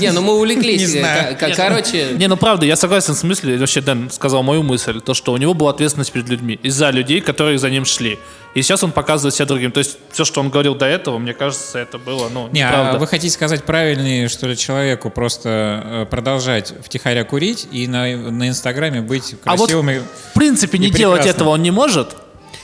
Не, 0.00 0.12
ну 0.12 0.20
мы 0.22 0.34
увлеклись. 0.34 0.80
Не 0.80 0.86
знаю. 0.86 1.36
К- 1.36 1.38
к- 1.38 1.56
Короче, 1.56 2.14
Не, 2.18 2.26
ну 2.28 2.36
правда, 2.36 2.66
я 2.66 2.76
согласен 2.76 3.14
в 3.14 3.18
смысле, 3.18 3.56
вообще 3.56 3.80
Дэн 3.80 4.10
сказал 4.10 4.42
мою 4.42 4.62
мысль, 4.62 5.00
то, 5.00 5.14
что 5.14 5.32
у 5.32 5.36
него 5.36 5.54
была 5.54 5.70
ответственность 5.70 6.12
перед 6.12 6.28
людьми, 6.28 6.58
из-за 6.62 6.90
людей, 6.90 7.19
которые 7.24 7.58
за 7.58 7.70
ним 7.70 7.84
шли. 7.84 8.18
И 8.54 8.62
сейчас 8.62 8.82
он 8.82 8.90
показывает 8.90 9.34
себя 9.34 9.46
другим. 9.46 9.70
То 9.70 9.78
есть 9.78 9.98
все, 10.10 10.24
что 10.24 10.40
он 10.40 10.50
говорил 10.50 10.74
до 10.74 10.86
этого, 10.86 11.18
мне 11.18 11.34
кажется, 11.34 11.78
это 11.78 11.98
было, 11.98 12.28
ну, 12.28 12.48
Не, 12.50 12.62
а 12.62 12.70
неправда. 12.70 12.98
вы 12.98 13.06
хотите 13.06 13.32
сказать 13.32 13.64
правильнее, 13.64 14.28
что 14.28 14.48
ли, 14.48 14.56
человеку 14.56 15.08
просто 15.10 15.82
э, 15.84 16.06
продолжать 16.10 16.74
втихаря 16.84 17.24
курить 17.24 17.68
и 17.70 17.86
на, 17.86 18.16
на 18.16 18.48
Инстаграме 18.48 19.02
быть 19.02 19.36
А 19.44 19.56
вот 19.56 19.70
красивым 19.70 20.02
в 20.30 20.34
принципе 20.34 20.78
не 20.78 20.88
и 20.88 20.90
делать 20.90 21.20
прекрасным. 21.20 21.36
этого 21.42 21.54
он 21.54 21.62
не 21.62 21.70
может? 21.70 22.16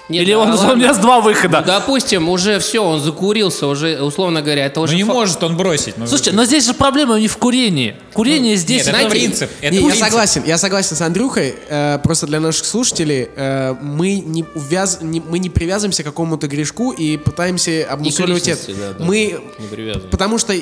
Нет, 0.08 0.22
Или 0.22 0.32
да 0.32 0.38
он, 0.38 0.52
у 0.52 0.56
ладно. 0.56 0.74
меня 0.76 0.88
есть 0.88 1.00
два 1.00 1.20
выхода? 1.20 1.60
ну, 1.60 1.66
допустим, 1.66 2.28
уже 2.28 2.60
все, 2.60 2.78
он 2.84 3.00
закурился, 3.00 3.66
уже, 3.66 4.00
условно 4.00 4.40
говоря, 4.40 4.66
это 4.66 4.78
Ну 4.78 4.84
уже... 4.84 4.94
не 4.94 5.02
фа- 5.02 5.12
может 5.12 5.42
он 5.42 5.56
бросить. 5.56 5.98
ну, 5.98 6.06
Слушайте, 6.06 6.30
но 6.32 6.44
здесь 6.44 6.64
же 6.64 6.74
проблема 6.74 7.18
не 7.18 7.26
в 7.26 7.36
курении. 7.36 7.96
Курение 8.12 8.54
здесь... 8.54 8.86
Нет, 8.86 8.88
это 8.94 8.98
знаете, 8.98 9.10
принцип. 9.10 9.50
Это 9.60 9.72
Не, 9.72 9.78
я 9.80 9.84
принцип. 9.86 10.04
согласен, 10.04 10.42
я 10.46 10.58
согласен 10.58 10.94
с 10.96 11.00
Андрюхой. 11.02 11.56
э, 11.68 11.98
просто 12.04 12.26
для 12.28 12.38
наших 12.38 12.66
слушателей 12.66 13.28
э, 13.34 13.74
мы 13.82 14.20
не 14.20 14.44
увяз, 14.54 14.98
не- 15.02 15.20
мы 15.20 15.40
не 15.40 15.50
привязываемся 15.50 16.04
к 16.04 16.06
какому-то 16.06 16.46
грешку 16.46 16.92
и 16.92 17.16
пытаемся 17.16 17.86
обмусоливать 17.90 18.46
это. 18.46 18.74
да, 18.74 18.92
да. 18.98 19.04
Мы, 19.04 19.40
Не 19.58 19.66
привязываем. 19.66 20.10
потому 20.10 20.38
что 20.38 20.52
э, 20.54 20.60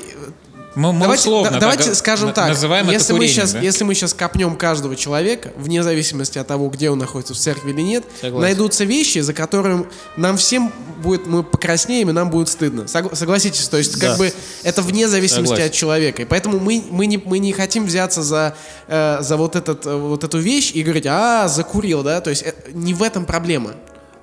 Мы, 0.75 0.93
мы 0.93 1.01
давайте, 1.03 1.23
условно 1.29 1.51
да- 1.53 1.61
давайте 1.61 1.85
так, 1.85 1.95
скажем 1.95 2.33
так, 2.33 2.49
называем 2.49 2.87
это 2.87 2.95
если 2.95 3.13
мы 3.13 3.19
курением, 3.21 3.37
сейчас, 3.37 3.53
да? 3.53 3.61
если 3.61 3.85
мы 3.85 3.95
сейчас 3.95 4.13
копнем 4.13 4.57
каждого 4.57 4.97
человека, 4.97 5.53
вне 5.57 5.83
зависимости 5.85 6.37
от 6.39 6.47
того, 6.49 6.69
где 6.69 6.91
он 6.91 6.99
находится 6.99 7.33
в 7.33 7.37
церкви 7.39 7.71
или 7.71 7.81
нет, 7.81 8.05
Согласен. 8.21 8.41
найдутся 8.43 8.85
вещи, 8.85 9.21
за 9.21 9.33
которым 9.35 9.87
нам 10.17 10.37
всем 10.37 10.73
будет, 11.03 11.27
мы 11.27 11.45
покраснеем 11.45 12.11
и 12.11 12.13
нам 12.13 12.29
будет 12.31 12.49
стыдно. 12.49 12.83
Согла- 12.83 13.15
согласитесь, 13.15 13.69
то 13.69 13.77
есть 13.77 13.99
Да. 14.01 14.09
как 14.09 14.19
бы 14.19 14.33
это 14.65 14.83
вне 14.83 15.07
зависимости 15.07 15.51
Согласен. 15.51 15.67
от 15.67 15.73
человека, 15.73 16.23
и 16.23 16.25
поэтому 16.25 16.59
мы 16.59 16.83
мы 16.91 17.07
не 17.07 17.19
мы 17.19 17.39
не 17.39 17.53
хотим 17.53 17.87
взяться 17.87 18.23
за 18.25 18.57
э, 18.89 19.19
за 19.21 19.37
вот 19.37 19.55
этот 19.55 19.87
э, 19.87 19.95
вот 19.97 20.25
эту 20.25 20.39
вещь 20.39 20.73
и 20.75 20.83
говорить, 20.83 21.07
а 21.09 21.47
закурил, 21.47 22.03
да, 22.03 22.21
то 22.21 22.31
есть 22.31 22.43
э, 22.43 22.53
не 22.73 22.95
в 22.95 23.03
этом 23.03 23.27
проблема. 23.27 23.73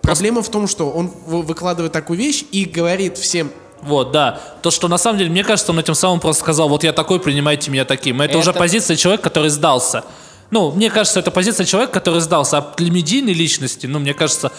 Проблема 0.02 0.42
в 0.42 0.50
том, 0.50 0.68
что 0.68 0.90
он 0.90 1.12
вы- 1.28 1.44
выкладывает 1.44 1.94
такую 1.94 2.18
вещь 2.20 2.44
и 2.52 2.66
говорит 2.66 3.18
всем, 3.18 3.52
Вот, 3.82 4.12
да. 4.12 4.39
То, 4.62 4.70
что 4.72 4.88
на 4.88 4.98
самом 4.98 5.17
деле, 5.20 5.30
мне 5.32 5.44
кажется, 5.44 5.72
он 5.72 5.80
этим 5.80 5.96
самым 5.96 6.20
просто 6.20 6.44
сказал, 6.44 6.70
вот 6.70 6.84
я 6.84 6.94
такой, 6.94 7.20
принимайте 7.20 7.72
меня 7.72 7.84
таким. 7.86 8.22
Это, 8.22 8.38
уже 8.38 8.52
Это- 8.52 8.60
позиция 8.60 8.96
человека, 8.96 9.24
который 9.24 9.50
сдался. 9.50 10.04
Ну, 10.52 10.72
мне 10.72 10.89
кажется, 10.91 11.20
это 11.20 11.32
позиция 11.32 11.65
человека, 11.65 11.94
который 11.94 12.22
сдался. 12.22 12.58
А 12.60 12.74
для 12.78 12.91
медийной 12.91 13.34
личности, 13.34 13.88
ну, 13.88 14.00
мне 14.00 14.13
кажется, 14.13 14.52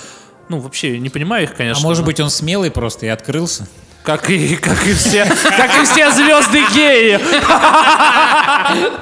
ну, 0.48 0.58
вообще, 0.58 0.98
не 0.98 1.08
понимаю 1.10 1.44
их, 1.44 1.52
А 1.52 1.54
конечно. 1.54 1.82
может 1.82 2.00
но- 2.00 2.06
быть 2.06 2.18
он 2.20 2.30
смелый 2.30 2.70
просто 2.70 3.06
и 3.06 3.08
открылся? 3.10 3.68
Как 4.02 4.28
и, 4.30 4.56
как 4.56 4.84
и 4.84 4.94
все, 4.94 5.24
как 5.24 5.80
и 5.80 5.84
все 5.84 6.10
звезды 6.10 6.60
геи. 6.74 7.20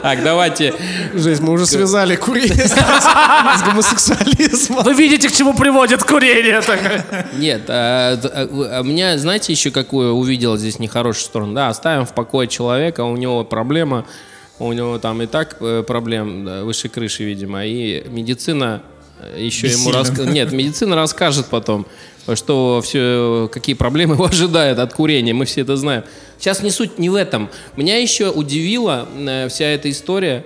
Так, 0.02 0.22
давайте. 0.22 0.74
Жесть, 1.14 1.40
мы 1.40 1.52
уже 1.52 1.66
связали 1.66 2.16
курение 2.16 2.68
с, 2.68 2.72
с 2.72 3.62
гомосексуализмом. 3.62 4.84
Вы 4.84 4.92
видите, 4.94 5.28
к 5.28 5.32
чему 5.32 5.54
приводит 5.54 6.02
курение. 6.04 6.60
Нет, 7.34 7.62
а, 7.68 8.18
а, 8.22 8.78
а 8.80 8.82
меня, 8.82 9.16
знаете, 9.16 9.52
еще 9.52 9.70
какую 9.70 10.14
увидел 10.14 10.56
здесь 10.58 10.78
нехорошую 10.78 11.24
сторону? 11.24 11.54
Да, 11.54 11.68
оставим 11.68 12.04
в 12.04 12.12
покое 12.12 12.46
человека, 12.46 13.02
у 13.02 13.16
него 13.16 13.44
проблема, 13.44 14.04
у 14.58 14.72
него 14.72 14.98
там 14.98 15.22
и 15.22 15.26
так 15.26 15.56
э, 15.60 15.82
проблем 15.86 16.44
да, 16.44 16.64
выше 16.64 16.88
крыши, 16.88 17.24
видимо, 17.24 17.64
и 17.64 18.04
медицина 18.08 18.82
еще 19.37 19.68
ему 19.68 19.90
расскажет. 19.90 20.33
Нет, 20.33 20.52
медицина 20.52 20.96
расскажет 20.96 21.46
потом, 21.46 21.87
что 22.35 22.80
все, 22.83 23.48
какие 23.52 23.74
проблемы 23.74 24.14
его 24.16 24.26
ожидают 24.26 24.78
от 24.78 24.92
курения, 24.92 25.33
мы 25.33 25.44
все 25.44 25.62
это 25.62 25.76
знаем. 25.76 26.04
Сейчас 26.38 26.62
не 26.62 26.70
суть 26.70 26.98
не 26.98 27.11
в 27.11 27.14
этом. 27.14 27.50
Меня 27.76 27.98
еще 27.98 28.30
удивила 28.30 29.09
э, 29.14 29.48
вся 29.48 29.66
эта 29.66 29.90
история, 29.90 30.44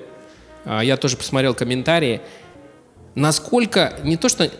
а, 0.64 0.82
я 0.82 0.96
тоже 0.96 1.16
посмотрел 1.16 1.54
комментарии, 1.54 2.20
насколько 3.14 3.98
не 4.02 4.16
то 4.16 4.28
что 4.28 4.50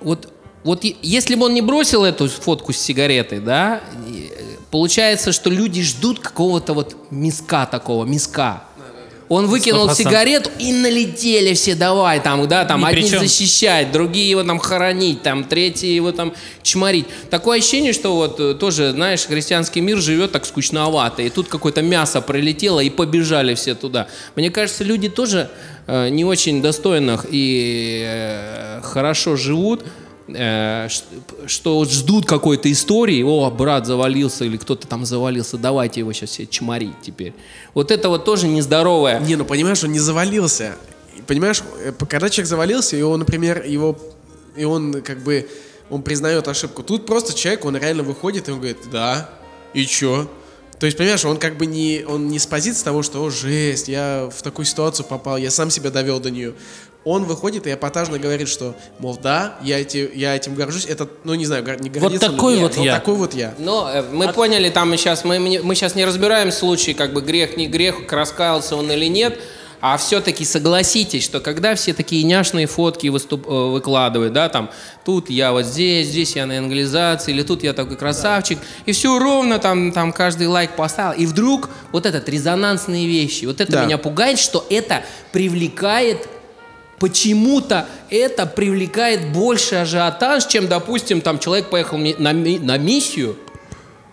вот 0.00 0.32
вот 0.64 0.84
если 0.84 1.34
бы 1.34 1.46
он 1.46 1.54
не 1.54 1.62
бросил 1.62 2.04
эту 2.04 2.28
фотку 2.28 2.72
с 2.72 2.76
сигаретой, 2.76 3.40
да, 3.40 3.80
э, 4.06 4.28
получается, 4.70 5.32
что 5.32 5.50
люди 5.50 5.82
ждут 5.82 6.20
какого-то 6.20 6.72
вот 6.72 6.96
миска 7.10 7.66
такого, 7.66 8.04
миска. 8.04 8.64
Он 9.28 9.46
выкинул 9.46 9.88
100%. 9.88 9.94
сигарету 9.94 10.50
и 10.58 10.72
налетели 10.72 11.54
все, 11.54 11.74
давай 11.74 12.20
там, 12.20 12.46
да, 12.48 12.64
там 12.64 12.84
И 12.84 12.88
одни 12.90 13.02
причем- 13.02 13.20
защищать, 13.20 13.90
другие 13.90 14.28
его 14.28 14.42
там 14.42 14.58
хоронить, 14.58 15.22
там 15.22 15.44
третьи 15.44 15.88
его 15.88 16.12
там 16.12 16.34
чморить. 16.62 17.06
Такое 17.30 17.58
ощущение, 17.58 17.92
что 17.92 18.14
вот 18.14 18.38
э, 18.40 18.54
тоже, 18.54 18.92
знаешь, 18.92 19.24
христианский 19.26 19.80
мир 19.80 19.98
живет 19.98 20.32
так 20.32 20.44
скучновато, 20.44 21.22
и 21.22 21.30
тут 21.30 21.48
какое-то 21.48 21.82
мясо 21.82 22.20
прилетело, 22.20 22.80
и 22.80 22.90
побежали 22.90 23.54
все 23.54 23.74
туда. 23.74 24.06
Мне 24.36 24.50
кажется, 24.50 24.84
люди 24.84 25.08
тоже 25.08 25.48
э, 25.86 26.08
не 26.10 26.24
очень 26.24 26.60
достойных 26.60 27.26
и 27.30 28.02
э, 28.06 28.80
хорошо 28.82 29.36
живут, 29.36 29.82
э, 30.28 30.88
что 31.46 31.84
ждут 31.84 32.26
какой-то 32.26 32.70
истории, 32.70 33.22
о, 33.22 33.50
брат 33.50 33.86
завалился 33.86 34.44
или 34.44 34.56
кто-то 34.56 34.86
там 34.86 35.04
завалился, 35.04 35.58
давайте 35.58 36.00
его 36.00 36.12
сейчас 36.12 36.30
все 36.30 36.46
чморить 36.46 37.00
теперь. 37.02 37.34
Вот 37.74 37.90
это 37.90 38.08
вот 38.08 38.24
тоже 38.24 38.48
нездоровое. 38.48 39.20
Не, 39.20 39.36
ну 39.36 39.44
понимаешь, 39.44 39.82
он 39.84 39.92
не 39.92 40.00
завалился. 40.00 40.76
Понимаешь, 41.26 41.62
э, 41.84 41.92
когда 42.08 42.28
человек 42.28 42.48
завалился, 42.48 42.96
и 42.96 43.02
он, 43.02 43.20
например, 43.20 43.64
его, 43.64 43.98
и 44.56 44.64
он 44.64 45.02
как 45.02 45.22
бы, 45.22 45.48
он 45.90 46.02
признает 46.02 46.48
ошибку. 46.48 46.82
Тут 46.82 47.06
просто 47.06 47.34
человек, 47.34 47.64
он 47.64 47.76
реально 47.76 48.02
выходит, 48.02 48.48
и 48.48 48.52
он 48.52 48.58
говорит, 48.58 48.78
да, 48.90 49.30
и 49.74 49.86
чё? 49.86 50.28
То 50.82 50.86
есть, 50.86 50.98
понимаешь, 50.98 51.24
он 51.24 51.36
как 51.36 51.58
бы 51.58 51.66
не, 51.66 52.04
он 52.04 52.26
не 52.26 52.40
с 52.40 52.46
позиции 52.46 52.82
того, 52.82 53.04
что, 53.04 53.22
о, 53.22 53.30
жесть, 53.30 53.86
я 53.86 54.28
в 54.36 54.42
такую 54.42 54.66
ситуацию 54.66 55.06
попал, 55.06 55.36
я 55.36 55.48
сам 55.52 55.70
себя 55.70 55.90
довел 55.90 56.18
до 56.18 56.28
нее. 56.28 56.54
Он 57.04 57.24
выходит 57.24 57.66
и 57.66 57.72
эпатажно 57.72 58.18
говорит, 58.18 58.48
что, 58.48 58.76
мол, 59.00 59.18
да, 59.20 59.56
я, 59.62 59.80
эти, 59.80 60.10
я 60.14 60.36
этим 60.36 60.54
горжусь, 60.54 60.86
это, 60.86 61.08
ну, 61.24 61.34
не 61.34 61.46
знаю, 61.46 61.64
не 61.80 61.90
гордится 61.90 62.28
ли, 62.28 62.32
такой 62.36 62.58
нет, 62.58 62.76
вот 62.76 62.84
я. 62.84 62.94
такой 62.94 63.14
вот 63.16 63.34
я. 63.34 63.54
Но 63.58 63.90
э, 63.92 64.02
мы 64.12 64.32
поняли, 64.32 64.70
там 64.70 64.96
сейчас, 64.96 65.24
мы, 65.24 65.38
мы 65.40 65.74
сейчас 65.74 65.94
не 65.96 66.04
разбираем 66.04 66.52
случай, 66.52 66.94
как 66.94 67.12
бы 67.12 67.20
грех, 67.20 67.56
не 67.56 67.66
грех, 67.66 67.96
раскаялся 68.12 68.76
он 68.76 68.90
или 68.92 69.06
нет, 69.06 69.40
а 69.80 69.96
все-таки 69.96 70.44
согласитесь, 70.44 71.24
что 71.24 71.40
когда 71.40 71.74
все 71.74 71.92
такие 71.92 72.22
няшные 72.22 72.68
фотки 72.68 73.08
выступ- 73.08 73.48
э, 73.48 73.70
выкладывают, 73.72 74.32
да, 74.32 74.48
там, 74.48 74.70
тут 75.04 75.28
я 75.28 75.50
вот 75.50 75.64
здесь, 75.64 76.06
здесь 76.06 76.36
я 76.36 76.46
на 76.46 76.56
англизации, 76.58 77.32
или 77.32 77.42
тут 77.42 77.64
я 77.64 77.72
такой 77.72 77.96
красавчик, 77.96 78.60
и 78.86 78.92
все 78.92 79.18
ровно, 79.18 79.58
там, 79.58 79.90
там 79.90 80.12
каждый 80.12 80.46
лайк 80.46 80.76
поставил, 80.76 81.18
и 81.18 81.26
вдруг 81.26 81.68
вот 81.90 82.06
этот 82.06 82.28
резонансные 82.28 83.08
вещи, 83.08 83.44
вот 83.46 83.60
это 83.60 83.72
Да. 83.72 83.84
меня 83.86 83.98
пугает, 83.98 84.38
что 84.38 84.64
это 84.70 85.02
привлекает 85.32 86.28
почему-то 87.02 87.88
это 88.10 88.46
привлекает 88.46 89.32
больше 89.32 89.74
ажиотаж, 89.74 90.46
чем, 90.46 90.68
допустим, 90.68 91.20
там 91.20 91.40
человек 91.40 91.68
поехал 91.68 91.98
на, 91.98 92.32
на 92.32 92.78
миссию 92.78 93.36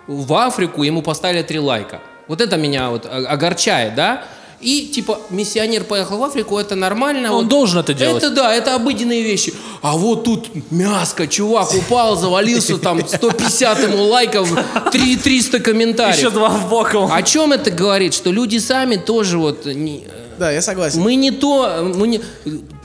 в 0.08 0.34
Африку, 0.34 0.82
ему 0.82 1.04
поставили 1.04 1.44
три 1.44 1.60
лайка. 1.60 2.02
Вот 2.28 2.42
это 2.42 2.58
меня 2.58 2.90
вот 2.90 3.06
огорчает, 3.06 3.94
да? 3.94 4.24
И 4.60 4.88
типа 4.88 5.20
миссионер 5.30 5.84
поехал 5.84 6.18
в 6.18 6.24
Африку, 6.24 6.58
это 6.58 6.74
нормально. 6.74 7.32
Он 7.32 7.44
вот. 7.44 7.48
должен 7.48 7.80
это 7.80 7.94
делать. 7.94 8.24
Это 8.24 8.32
да, 8.32 8.56
это 8.56 8.74
обыденные 8.74 9.22
вещи. 9.22 9.54
А 9.84 9.96
вот 9.96 10.24
тут 10.24 10.50
мяско, 10.72 11.28
чувак 11.28 11.72
упал, 11.76 12.16
завалился, 12.16 12.80
там 12.80 13.08
150 13.08 13.84
ему 13.84 14.04
лайков, 14.06 14.50
3 14.92 15.16
300 15.16 15.60
комментариев. 15.60 16.18
Еще 16.18 16.32
два 16.32 16.50
в 16.50 16.68
боком. 16.70 17.12
О 17.14 17.22
чем 17.22 17.54
это 17.54 17.70
говорит? 17.70 18.16
Что 18.16 18.32
люди 18.32 18.58
сами 18.58 18.96
тоже 18.96 19.38
вот 19.38 19.68
не- 19.68 20.08
Да, 20.40 20.52
я 20.52 20.62
согласен. 20.62 21.02
мы 21.02 21.16
не 21.16 21.32
то, 21.32 21.92
мы 21.96 22.08
не, 22.08 22.22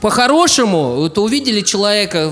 по-хорошему, 0.01 0.95
вот 0.95 1.17
увидели 1.17 1.61
человека, 1.61 2.31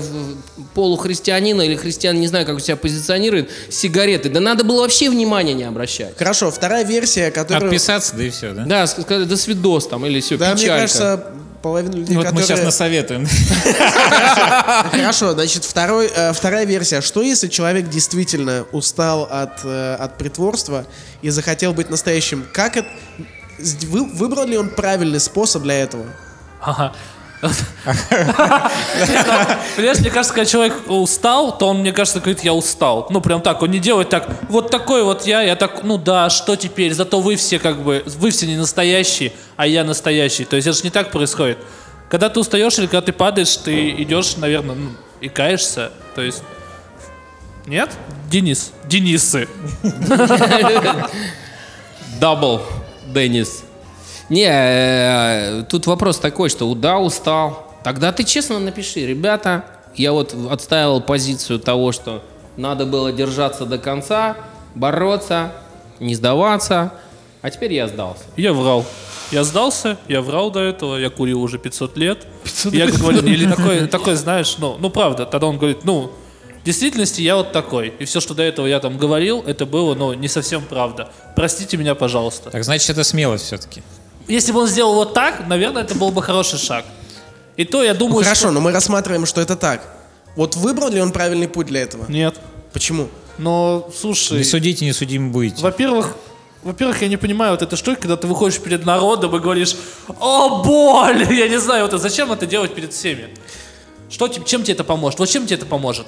полухристианина 0.74 1.62
или 1.62 1.76
христиан, 1.76 2.20
не 2.20 2.26
знаю, 2.26 2.46
как 2.46 2.56
он 2.56 2.60
себя 2.60 2.76
позиционирует, 2.76 3.50
сигареты. 3.70 4.28
Да 4.28 4.40
надо 4.40 4.64
было 4.64 4.82
вообще 4.82 5.08
внимания 5.08 5.54
не 5.54 5.64
обращать. 5.64 6.16
Хорошо, 6.18 6.50
вторая 6.50 6.84
версия, 6.84 7.30
которую... 7.30 7.70
Отписаться, 7.70 8.14
да 8.16 8.24
и 8.24 8.30
все, 8.30 8.52
да? 8.52 8.64
Да, 8.64 8.86
сказать, 8.86 9.28
до 9.28 9.36
свидос 9.36 9.86
там, 9.86 10.04
или 10.06 10.20
все, 10.20 10.36
Да, 10.36 10.52
мне 10.52 10.62
печалька. 10.62 10.80
кажется, 10.82 11.26
половина 11.62 11.94
людей, 11.94 12.16
Вот 12.16 12.24
мы 12.24 12.42
которые... 12.42 12.46
сейчас 12.46 12.62
насоветуем. 12.62 13.26
Хорошо, 14.90 15.32
значит, 15.32 15.64
второй, 15.64 16.10
э, 16.14 16.32
вторая 16.34 16.66
версия. 16.66 17.00
Что 17.00 17.22
если 17.22 17.48
человек 17.48 17.88
действительно 17.88 18.66
устал 18.72 19.26
от, 19.30 19.64
э, 19.64 19.96
от 19.98 20.18
притворства 20.18 20.86
и 21.22 21.30
захотел 21.30 21.72
быть 21.72 21.88
настоящим? 21.88 22.44
Как 22.52 22.76
это... 22.76 22.88
вы- 23.58 24.04
выбрал 24.04 24.46
ли 24.46 24.56
он 24.56 24.70
правильный 24.70 25.20
способ 25.20 25.62
для 25.62 25.74
этого? 25.74 26.06
Ага. 26.60 26.92
Понимаешь, 29.76 29.98
мне 30.00 30.10
кажется, 30.10 30.34
когда 30.34 30.46
человек 30.46 30.74
устал, 30.88 31.56
то 31.58 31.68
он, 31.68 31.78
мне 31.80 31.92
кажется, 31.92 32.20
говорит, 32.20 32.40
я 32.42 32.54
устал. 32.54 33.06
Ну, 33.10 33.20
прям 33.20 33.42
так, 33.42 33.60
он 33.62 33.70
не 33.70 33.78
делает 33.78 34.08
так, 34.08 34.28
вот 34.48 34.70
такой 34.70 35.04
вот 35.04 35.26
я, 35.26 35.42
я 35.42 35.56
так, 35.56 35.82
ну 35.82 35.98
да, 35.98 36.30
что 36.30 36.56
теперь? 36.56 36.94
Зато 36.94 37.20
вы 37.20 37.36
все 37.36 37.58
как 37.58 37.82
бы, 37.82 38.02
вы 38.06 38.30
все 38.30 38.46
не 38.46 38.56
настоящие, 38.56 39.32
а 39.56 39.66
я 39.66 39.84
настоящий. 39.84 40.44
То 40.44 40.56
есть 40.56 40.66
это 40.66 40.76
же 40.76 40.84
не 40.84 40.90
так 40.90 41.10
происходит. 41.10 41.58
Когда 42.08 42.28
ты 42.28 42.40
устаешь 42.40 42.78
или 42.78 42.86
когда 42.86 43.02
ты 43.02 43.12
падаешь, 43.12 43.56
ты 43.56 43.90
идешь, 43.90 44.36
наверное, 44.36 44.76
ну, 44.76 44.90
и 45.20 45.28
каешься. 45.28 45.90
То 46.14 46.22
есть... 46.22 46.42
Нет? 47.66 47.90
Денис. 48.30 48.72
Денисы. 48.84 49.48
Дабл, 52.20 52.60
Деннис. 53.14 53.64
Не, 54.28 54.48
э, 54.48 55.62
тут 55.68 55.86
вопрос 55.86 56.18
такой, 56.18 56.48
что 56.48 56.72
да, 56.74 56.98
устал. 56.98 57.72
Тогда 57.84 58.12
ты 58.12 58.24
честно 58.24 58.58
напиши, 58.58 59.06
ребята, 59.06 59.64
я 59.94 60.12
вот 60.12 60.34
отстаивал 60.50 61.00
позицию 61.00 61.58
того, 61.60 61.92
что 61.92 62.22
надо 62.56 62.86
было 62.86 63.12
держаться 63.12 63.66
до 63.66 63.78
конца, 63.78 64.36
бороться, 64.74 65.52
не 66.00 66.14
сдаваться, 66.14 66.92
а 67.42 67.50
теперь 67.50 67.74
я 67.74 67.88
сдался. 67.88 68.24
Я 68.36 68.52
врал. 68.52 68.84
Я 69.30 69.44
сдался, 69.44 69.98
я 70.08 70.20
врал 70.20 70.50
до 70.50 70.60
этого, 70.60 70.96
я 70.96 71.10
курил 71.10 71.42
уже 71.42 71.58
500 71.58 71.96
лет. 71.96 72.26
я 72.72 72.86
говорю, 72.86 73.22
или 73.26 73.50
такой, 73.50 73.86
такой, 73.88 74.14
знаешь, 74.14 74.56
ну, 74.58 74.76
ну 74.78 74.90
правда, 74.90 75.26
тогда 75.26 75.46
он 75.46 75.58
говорит, 75.58 75.84
ну, 75.84 76.10
в 76.64 76.66
действительности 76.66 77.20
я 77.20 77.36
вот 77.36 77.52
такой. 77.52 77.92
И 77.98 78.06
все, 78.06 78.20
что 78.20 78.32
до 78.32 78.42
этого 78.42 78.66
я 78.66 78.80
там 78.80 78.96
говорил, 78.96 79.44
это 79.46 79.66
было, 79.66 79.94
ну, 79.94 80.14
не 80.14 80.28
совсем 80.28 80.62
правда. 80.62 81.10
Простите 81.36 81.76
меня, 81.76 81.94
пожалуйста. 81.94 82.48
Так 82.48 82.64
значит, 82.64 82.88
это 82.88 83.04
смелость 83.04 83.44
все-таки. 83.44 83.82
Если 84.28 84.50
бы 84.50 84.60
он 84.60 84.66
сделал 84.66 84.94
вот 84.94 85.12
так, 85.12 85.46
наверное, 85.46 85.82
это 85.82 85.94
был 85.94 86.10
бы 86.10 86.22
хороший 86.22 86.58
шаг. 86.58 86.86
И 87.58 87.66
то 87.66 87.82
я 87.84 87.92
Ну, 87.92 87.98
думаю, 87.98 88.22
хорошо, 88.24 88.40
что... 88.46 88.50
но 88.52 88.62
мы 88.62 88.72
рассматриваем, 88.72 89.26
что 89.26 89.42
это 89.42 89.56
так. 89.56 89.82
Вот 90.36 90.56
выбрал 90.56 90.88
ли 90.88 91.02
он 91.02 91.12
правильный 91.12 91.48
путь 91.48 91.66
для 91.66 91.82
этого? 91.82 92.06
Нет. 92.08 92.40
Почему? 92.72 93.08
Но, 93.36 93.90
слушай... 93.94 94.38
Не 94.38 94.44
судите, 94.44 94.86
не 94.86 94.94
судимы 94.94 95.30
будете. 95.32 95.60
Во-первых, 95.62 96.16
во-первых, 96.62 97.02
я 97.02 97.08
не 97.08 97.18
понимаю 97.18 97.50
вот 97.52 97.60
этой 97.60 97.76
штуки, 97.76 98.00
когда 98.00 98.16
ты 98.16 98.26
выходишь 98.26 98.58
перед 98.58 98.86
народом 98.86 99.36
и 99.36 99.38
говоришь 99.38 99.76
«О, 100.18 100.62
боль!» 100.64 101.26
Я 101.30 101.46
не 101.48 101.60
знаю, 101.60 101.86
вот 101.86 102.00
зачем 102.00 102.32
это 102.32 102.46
делать 102.46 102.74
перед 102.74 102.94
всеми? 102.94 103.28
Что, 104.08 104.28
чем 104.28 104.62
тебе 104.62 104.72
это 104.72 104.82
поможет? 104.84 105.18
Вот 105.20 105.28
чем 105.28 105.44
тебе 105.44 105.56
это 105.56 105.66
поможет? 105.66 106.06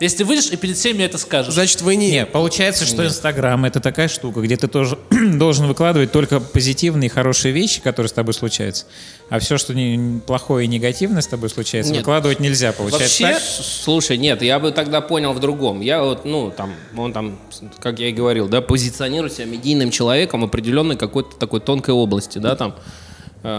Если 0.00 0.18
ты 0.18 0.24
выйдешь 0.24 0.50
и 0.50 0.56
перед 0.56 0.76
всеми 0.76 1.02
это 1.02 1.18
скажешь. 1.18 1.54
Значит, 1.54 1.80
вы 1.82 1.96
не... 1.96 2.10
Не, 2.10 2.26
получается, 2.26 2.84
что 2.84 3.06
Инстаграм 3.06 3.64
это 3.64 3.80
такая 3.80 4.08
штука, 4.08 4.40
где 4.40 4.56
ты 4.56 4.66
тоже 4.66 4.98
должен 5.10 5.66
выкладывать 5.66 6.10
только 6.10 6.40
позитивные, 6.40 7.08
хорошие 7.08 7.52
вещи, 7.52 7.80
которые 7.80 8.08
с 8.08 8.12
тобой 8.12 8.34
случаются. 8.34 8.86
А 9.30 9.38
все, 9.38 9.56
что 9.56 9.72
не, 9.72 10.20
плохое 10.20 10.64
и 10.64 10.68
негативное 10.68 11.22
с 11.22 11.26
тобой 11.26 11.48
случается, 11.48 11.92
Нет. 11.92 12.00
выкладывать 12.00 12.40
нельзя. 12.40 12.72
Получается 12.72 13.22
Вообще, 13.22 13.38
так? 13.38 13.42
слушай, 13.42 14.16
нет, 14.16 14.42
я 14.42 14.58
бы 14.58 14.72
тогда 14.72 15.00
понял 15.00 15.32
в 15.32 15.40
другом. 15.40 15.80
Я 15.80 16.02
вот, 16.02 16.24
ну, 16.24 16.50
там, 16.50 16.74
он 16.96 17.12
там, 17.12 17.38
как 17.78 18.00
я 18.00 18.08
и 18.08 18.12
говорил, 18.12 18.48
да, 18.48 18.60
позиционирует 18.60 19.32
себя 19.32 19.46
медийным 19.46 19.90
человеком 19.90 20.40
в 20.40 20.44
определенной 20.44 20.96
какой-то 20.96 21.36
такой 21.36 21.60
тонкой 21.60 21.94
области, 21.94 22.38
да, 22.38 22.56
там, 22.56 22.74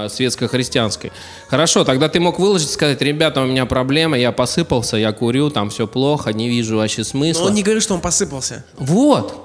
светско-христианской. 0.10 1.12
Хорошо, 1.48 1.84
тогда 1.84 2.10
ты 2.10 2.19
мог 2.19 2.39
выложить, 2.39 2.71
сказать, 2.71 3.02
ребята, 3.02 3.41
у 3.41 3.45
меня 3.45 3.65
проблема, 3.65 4.17
я 4.17 4.32
посыпался, 4.32 4.98
я 4.98 5.12
курю, 5.12 5.50
там 5.50 5.69
все 5.69 5.88
плохо, 5.88 6.34
не 6.34 6.50
вижу 6.50 6.78
вообще 6.78 7.02
Но 7.02 7.06
смысла. 7.06 7.45
он 7.45 7.54
не 7.54 7.63
говорит, 7.63 7.84
что 7.84 7.93
он 7.93 8.02
посыпался. 8.02 8.65
Вот. 8.78 9.41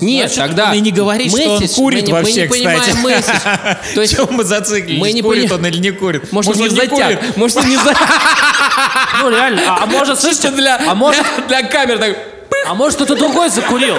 Нет, 0.00 0.32
Значит, 0.32 0.38
тогда 0.38 0.70
он 0.70 0.74
и 0.76 0.80
не 0.80 0.90
говорит, 0.90 1.30
что 1.30 1.50
он 1.54 1.68
курит 1.68 2.08
мы 2.08 2.14
вообще, 2.14 2.48
мы 2.48 2.58
не 2.58 2.64
понимаем 2.64 2.80
кстати. 2.80 3.02
месседж. 3.04 3.76
То 3.94 4.00
есть, 4.00 4.16
Чем 4.16 4.26
мы 4.32 4.42
зациклились? 4.42 5.00
мы 5.00 5.12
не 5.12 5.22
курит 5.22 5.50
пони- 5.50 5.58
он 5.60 5.66
или 5.66 5.78
не 5.78 5.90
курит? 5.92 6.32
может, 6.32 6.50
он 6.56 6.58
не 6.62 6.68
курит? 6.68 6.90
затяг, 6.90 7.36
может, 7.36 7.56
он 7.58 7.68
не 7.68 7.76
затяг. 7.76 7.96
Ну 9.22 9.30
реально, 9.30 9.62
а, 9.68 9.84
а 9.84 9.86
может, 9.86 10.20
слышите, 10.20 10.50
для, 10.50 10.76
а 10.84 10.94
может, 10.96 11.24
для, 11.46 11.60
для 11.60 11.68
камер 11.68 11.98
так. 11.98 12.16
а 12.66 12.74
может 12.74 12.96
кто-то 12.96 13.14
другой 13.14 13.50
закурил? 13.50 13.94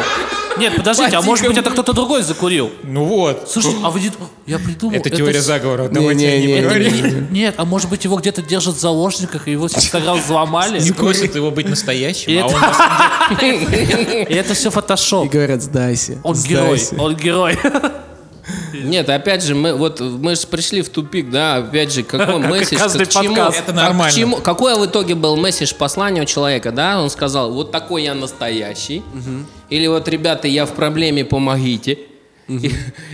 Нет, 0.57 0.75
подождите, 0.75 1.17
а 1.17 1.21
может 1.21 1.47
быть 1.47 1.57
это 1.57 1.69
кто-то 1.71 1.93
другой 1.93 2.23
закурил? 2.23 2.71
Ну 2.83 3.05
вот. 3.05 3.49
Слушай, 3.49 3.71
а 3.83 3.89
вы 3.89 3.99
не- 4.01 4.11
я 4.45 4.59
придумал. 4.59 4.95
Это 4.95 5.09
теория 5.09 5.41
заговора. 5.41 5.87
Давайте 5.89 6.39
не 6.39 6.51
Это 6.53 6.67
говорим. 6.69 6.93
не- 7.31 7.39
Нет, 7.39 7.55
а 7.57 7.65
может 7.65 7.89
быть 7.89 8.03
его 8.03 8.17
где-то 8.17 8.41
держат 8.41 8.75
в 8.75 8.79
заложниках, 8.79 9.47
и 9.47 9.51
его 9.51 9.67
с 9.67 9.75
Инстаграм 9.75 10.19
взломали? 10.19 10.79
Не 10.79 10.91
просит 10.91 11.35
его 11.35 11.51
быть 11.51 11.67
настоящим, 11.69 12.31
И 12.31 12.37
а 12.37 12.45
это- 12.45 12.55
он 12.55 13.39
И 14.29 14.33
это 14.33 14.53
все 14.53 14.69
И 14.69 14.71
фотошоп. 14.71 15.29
говорят, 15.29 15.61
сдайся. 15.61 16.19
Он 16.23 16.35
сдайся». 16.35 16.95
герой, 16.95 17.05
он 17.05 17.15
герой. 17.15 17.57
Нет, 18.73 19.09
опять 19.09 19.43
же, 19.43 19.55
мы 19.55 19.73
вот 19.73 19.99
мы 20.01 20.35
же 20.35 20.47
пришли 20.47 20.81
в 20.81 20.89
тупик, 20.89 21.29
да, 21.29 21.57
опять 21.57 21.93
же, 21.93 22.03
какой 22.03 22.25
Как 22.41 22.49
месседж, 22.51 22.77
каждый 22.77 23.05
к 23.05 23.09
чему, 23.09 23.35
подкаст. 23.35 23.59
Это 23.59 23.71
а 23.71 23.73
к 23.73 23.75
нормально. 23.75 24.13
чему- 24.13 24.37
какой 24.37 24.77
в 24.77 24.85
итоге 24.85 25.15
был 25.15 25.37
месседж 25.37 25.73
послания 25.75 26.21
у 26.21 26.25
человека, 26.25 26.71
да? 26.71 27.01
Он 27.01 27.09
сказал, 27.09 27.53
вот 27.53 27.71
такой 27.71 28.03
я 28.03 28.13
настоящий, 28.13 29.01
или 29.69 29.87
вот, 29.87 30.07
ребята, 30.07 30.47
я 30.47 30.65
в 30.65 30.73
проблеме, 30.73 31.23
помогите. 31.25 31.97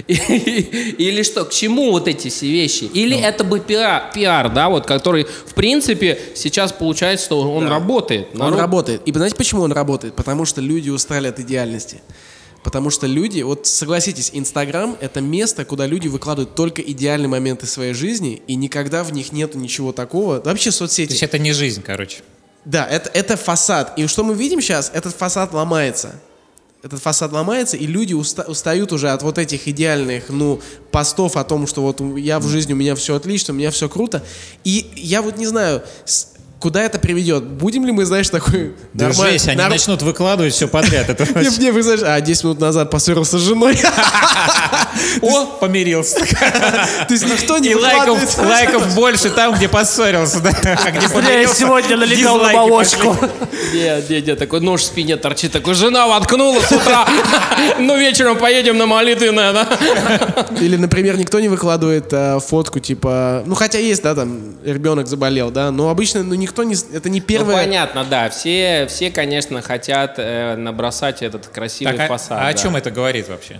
Или 0.08 1.24
что, 1.24 1.46
к 1.46 1.52
чему 1.52 1.92
вот 1.92 2.08
эти 2.08 2.30
все 2.30 2.48
вещи? 2.48 2.86
Или 2.86 3.16
Ну. 3.16 3.22
это 3.22 3.44
бы 3.44 3.60
пиар, 3.60 4.50
да, 4.52 4.70
вот, 4.70 4.86
который, 4.86 5.26
в 5.26 5.54
принципе, 5.54 6.20
сейчас 6.36 6.72
получается, 6.72 7.26
что 7.26 7.42
он 7.42 7.68
работает. 7.68 8.30
Он 8.40 8.56
работает. 8.56 9.02
И 9.06 9.14
знаете, 9.14 9.36
почему 9.36 9.62
он 9.62 9.72
работает? 9.72 10.16
Потому 10.16 10.46
что 10.46 10.62
люди 10.62 10.90
устали 10.90 11.28
от 11.28 11.40
идеальности. 11.40 12.02
Потому 12.64 12.90
что 12.90 13.08
люди, 13.08 13.42
вот 13.42 13.68
согласитесь, 13.68 14.32
Инстаграм— 14.34 14.98
это 15.02 15.22
место, 15.22 15.64
куда 15.64 15.86
люди 15.88 16.08
выкладывают 16.08 16.56
только 16.56 16.82
идеальные 16.82 17.30
моменты 17.30 17.66
своей 17.66 17.94
жизни, 17.94 18.42
и 18.48 18.56
никогда 18.56 19.04
в 19.04 19.14
них 19.14 19.32
нету 19.32 19.58
ничего 19.58 19.92
такого. 19.94 20.42
Вообще 20.44 20.72
То 20.72 20.78
соцсети. 20.78 21.12
есть 21.12 21.24
это 21.24 21.38
не 21.40 21.54
жизнь, 21.54 21.82
короче. 21.82 22.18
Да, 22.66 22.86
это, 22.86 23.10
это 23.14 23.38
фасад. 23.38 23.98
И 23.98 24.06
что 24.08 24.24
мы 24.24 24.34
видим 24.36 24.62
сейчас, 24.62 24.92
этот 24.94 25.16
фасад 25.16 25.54
ломается. 25.54 26.16
Этот 26.82 27.02
фасад 27.02 27.32
ломается, 27.34 27.76
и 27.76 27.86
люди 27.86 28.14
уста- 28.14 28.46
устают 28.50 28.94
уже 28.94 29.10
от 29.10 29.22
вот 29.22 29.38
этих 29.38 29.68
идеальных, 29.68 30.30
ну, 30.30 30.62
постов 30.92 31.36
о 31.36 31.44
том, 31.44 31.68
что 31.68 31.82
вот 31.82 32.00
я 32.18 32.40
в 32.40 32.48
жизни, 32.48 32.72
у 32.74 32.76
меня 32.78 32.96
все 32.96 33.16
отлично, 33.16 33.54
у 33.54 33.58
меня 33.58 33.70
все 33.72 33.90
круто. 33.90 34.24
И 34.64 34.90
я 34.96 35.22
вот 35.22 35.38
не 35.38 35.46
знаю, 35.46 35.84
с- 36.06 36.29
куда 36.60 36.84
это 36.84 37.00
приведет. 37.00 37.44
Будем 37.44 37.86
ли 37.86 37.92
мы, 37.92 38.06
знаешь, 38.06 38.30
такой... 38.30 38.74
Да 38.94 39.08
нормаль- 39.08 39.38
они 39.48 39.58
норм- 39.58 39.70
начнут 39.70 40.02
выкладывать 40.02 40.54
все 40.54 40.68
подряд. 40.68 41.10
Это 41.10 41.24
Не, 41.40 41.58
не, 41.58 41.72
вы 41.72 41.82
знаешь, 41.82 42.02
а 42.04 42.20
10 42.20 42.44
минут 42.44 42.60
назад 42.60 42.92
поссорился 42.92 43.38
с 43.38 43.42
женой. 43.42 43.80
О, 45.22 45.46
помирился. 45.60 46.20
То 46.20 47.14
есть 47.14 47.26
никто 47.26 47.58
не 47.58 47.74
выкладывает. 47.74 48.38
лайков 48.38 48.96
больше 48.96 49.30
там, 49.30 49.54
где 49.56 49.68
поссорился, 49.68 50.40
да? 50.42 50.52
Где 50.52 51.42
я 51.42 51.48
сегодня 51.48 51.98
налегал 51.98 52.38
на 52.38 52.52
молочку. 52.52 53.16
Нет, 53.74 54.10
нет, 54.10 54.28
нет, 54.28 54.40
такой 54.40 54.62
нож 54.62 54.82
в 54.82 54.86
спине 54.86 55.18
торчит, 55.18 55.52
такой, 55.52 55.74
жена 55.74 56.08
воткнула 56.08 56.60
с 56.62 56.72
утра, 56.72 57.08
ну 57.78 57.98
вечером 57.98 58.38
поедем 58.38 58.78
на 58.78 58.86
молитвенное, 58.86 59.54
да? 59.54 59.68
Или, 60.60 60.76
например, 60.76 61.18
никто 61.18 61.40
не 61.40 61.50
выкладывает 61.50 62.08
а, 62.12 62.40
фотку, 62.40 62.80
типа... 62.80 63.44
Ну, 63.46 63.56
хотя 63.56 63.80
есть, 63.80 64.02
да, 64.02 64.16
там, 64.16 64.56
ребенок 64.64 65.08
заболел, 65.08 65.52
да, 65.52 65.72
но 65.72 65.90
обычно, 65.90 66.24
ну, 66.24 66.36
никто 66.50 66.64
не... 66.64 66.76
Это 66.96 67.10
не 67.10 67.20
Ну, 67.20 67.26
первое... 67.26 67.56
понятно, 67.64 68.04
да, 68.04 68.30
все, 68.30 68.88
все, 68.90 69.12
конечно, 69.12 69.62
хотят 69.62 70.16
э, 70.18 70.56
набросать 70.56 71.22
этот 71.22 71.48
красивый 71.48 71.94
Так, 71.96 72.06
а- 72.10 72.14
фасад. 72.14 72.32
а 72.40 72.48
о 72.48 72.52
да. 72.52 72.58
чем 72.58 72.76
это 72.76 72.90
говорит 72.92 73.30
вообще? 73.30 73.60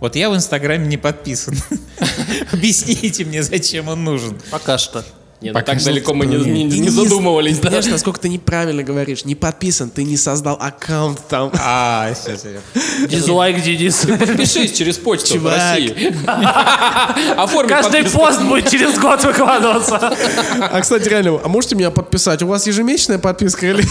Вот 0.00 0.16
я 0.16 0.28
в 0.28 0.34
Инстаграме 0.36 0.86
не 0.86 0.98
подписан. 0.98 1.56
Объясните 2.52 3.24
мне, 3.24 3.42
зачем 3.42 3.88
он 3.88 4.04
нужен. 4.04 4.38
Пока 4.50 4.76
что. 4.76 5.02
Не, 5.40 5.50
ну 5.50 5.54
Пока 5.54 5.74
так 5.74 5.82
далеко 5.82 6.14
мы 6.14 6.26
не, 6.26 6.36
не- 6.36 6.70
Ты 6.70 6.78
не 6.78 6.88
задумывались, 6.88 7.58
да? 7.58 7.64
Понимаешь, 7.64 7.86
насколько 7.86 8.18
ты 8.20 8.28
неправильно 8.28 8.82
говоришь. 8.82 9.24
Не 9.24 9.34
подписан, 9.34 9.90
ты 9.90 10.04
не 10.04 10.16
создал 10.16 10.56
аккаунт 10.58 11.20
там. 11.28 11.50
А, 11.60 12.12
сейчас 12.14 12.44
я... 12.44 13.06
Дизлайк, 13.06 13.62
Денис. 13.62 14.06
Подпишись 14.06 14.72
через 14.72 14.96
почту 14.96 15.26
в 15.26 15.32
Чувак. 15.34 15.56
России. 15.58 16.14
Оформи 17.36 17.68
Каждый 17.68 18.04
пост 18.04 18.42
будет 18.42 18.70
через 18.70 18.98
год 18.98 19.22
выкладываться. 19.24 19.96
А, 20.60 20.80
кстати, 20.80 21.08
реально, 21.08 21.40
а 21.42 21.48
можете 21.48 21.74
меня 21.76 21.90
подписать? 21.90 22.42
У 22.42 22.46
вас 22.46 22.66
ежемесячная 22.66 23.18
подписка 23.18 23.66
или... 23.66 23.82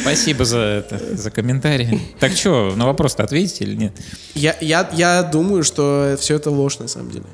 Спасибо 0.00 0.44
за 0.44 0.58
это, 0.58 1.16
за 1.16 1.30
комментарий. 1.30 2.00
Так 2.20 2.32
что, 2.32 2.72
на 2.76 2.86
вопрос-то 2.86 3.22
ответите 3.22 3.64
или 3.64 3.74
нет? 3.74 3.92
Я, 4.34 4.56
я, 4.60 4.88
я 4.92 5.22
думаю, 5.22 5.64
что 5.64 6.16
все 6.18 6.36
это 6.36 6.50
ложь, 6.50 6.78
на 6.78 6.88
самом 6.88 7.10
деле. 7.10 7.24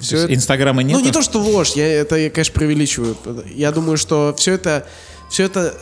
Все 0.00 0.18
это... 0.18 0.34
Инстаграма 0.34 0.82
нет? 0.82 0.96
Ну, 0.96 1.04
не 1.04 1.12
то, 1.12 1.22
что 1.22 1.40
ложь, 1.40 1.72
я, 1.72 1.86
это 1.86 2.16
я, 2.16 2.30
конечно, 2.30 2.54
преувеличиваю. 2.54 3.16
Я 3.46 3.72
думаю, 3.72 3.96
что 3.96 4.34
все 4.36 4.54
это, 4.54 4.86
все 5.30 5.44
это, 5.44 5.74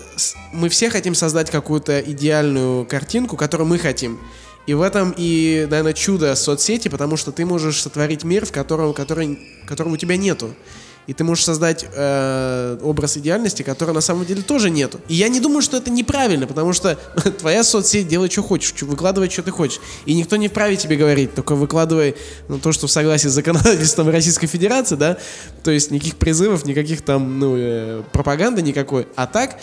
мы 0.52 0.68
все 0.68 0.90
хотим 0.90 1.14
создать 1.14 1.50
какую-то 1.50 2.00
идеальную 2.00 2.84
картинку, 2.86 3.36
которую 3.36 3.68
мы 3.68 3.78
хотим. 3.78 4.18
И 4.66 4.74
в 4.74 4.82
этом 4.82 5.14
и, 5.16 5.66
наверное, 5.70 5.92
чудо 5.92 6.34
соцсети, 6.34 6.88
потому 6.88 7.16
что 7.16 7.30
ты 7.30 7.46
можешь 7.46 7.80
сотворить 7.80 8.24
мир, 8.24 8.44
в 8.46 8.52
котором, 8.52 8.92
который, 8.94 9.38
которого 9.66 9.94
у 9.94 9.96
тебя 9.96 10.16
нету. 10.16 10.54
И 11.06 11.12
ты 11.12 11.22
можешь 11.22 11.44
создать 11.44 11.86
э, 11.92 12.78
образ 12.82 13.16
идеальности, 13.16 13.62
которого 13.62 13.94
на 13.94 14.00
самом 14.00 14.26
деле 14.26 14.42
тоже 14.42 14.70
нету. 14.70 15.00
И 15.08 15.14
я 15.14 15.28
не 15.28 15.40
думаю, 15.40 15.62
что 15.62 15.76
это 15.76 15.90
неправильно, 15.90 16.46
потому 16.46 16.72
что 16.72 16.96
твоя 17.38 17.62
соцсеть 17.62 18.08
делай, 18.08 18.28
что 18.28 18.42
хочешь, 18.42 18.74
выкладывай, 18.82 19.30
что 19.30 19.42
ты 19.42 19.52
хочешь. 19.52 19.80
И 20.04 20.14
никто 20.14 20.36
не 20.36 20.48
вправе 20.48 20.76
тебе 20.76 20.96
говорить, 20.96 21.34
только 21.34 21.54
выкладывай 21.54 22.16
ну, 22.48 22.58
то, 22.58 22.72
что 22.72 22.88
в 22.88 22.90
согласии 22.90 23.28
с 23.28 23.32
законодательством 23.32 24.08
Российской 24.10 24.48
Федерации, 24.48 24.96
да, 24.96 25.18
то 25.62 25.70
есть 25.70 25.92
никаких 25.92 26.16
призывов, 26.16 26.64
никаких 26.64 27.02
там, 27.02 27.38
ну, 27.38 27.54
э, 27.56 28.02
пропаганды 28.12 28.62
никакой. 28.62 29.06
А 29.14 29.26
так, 29.26 29.60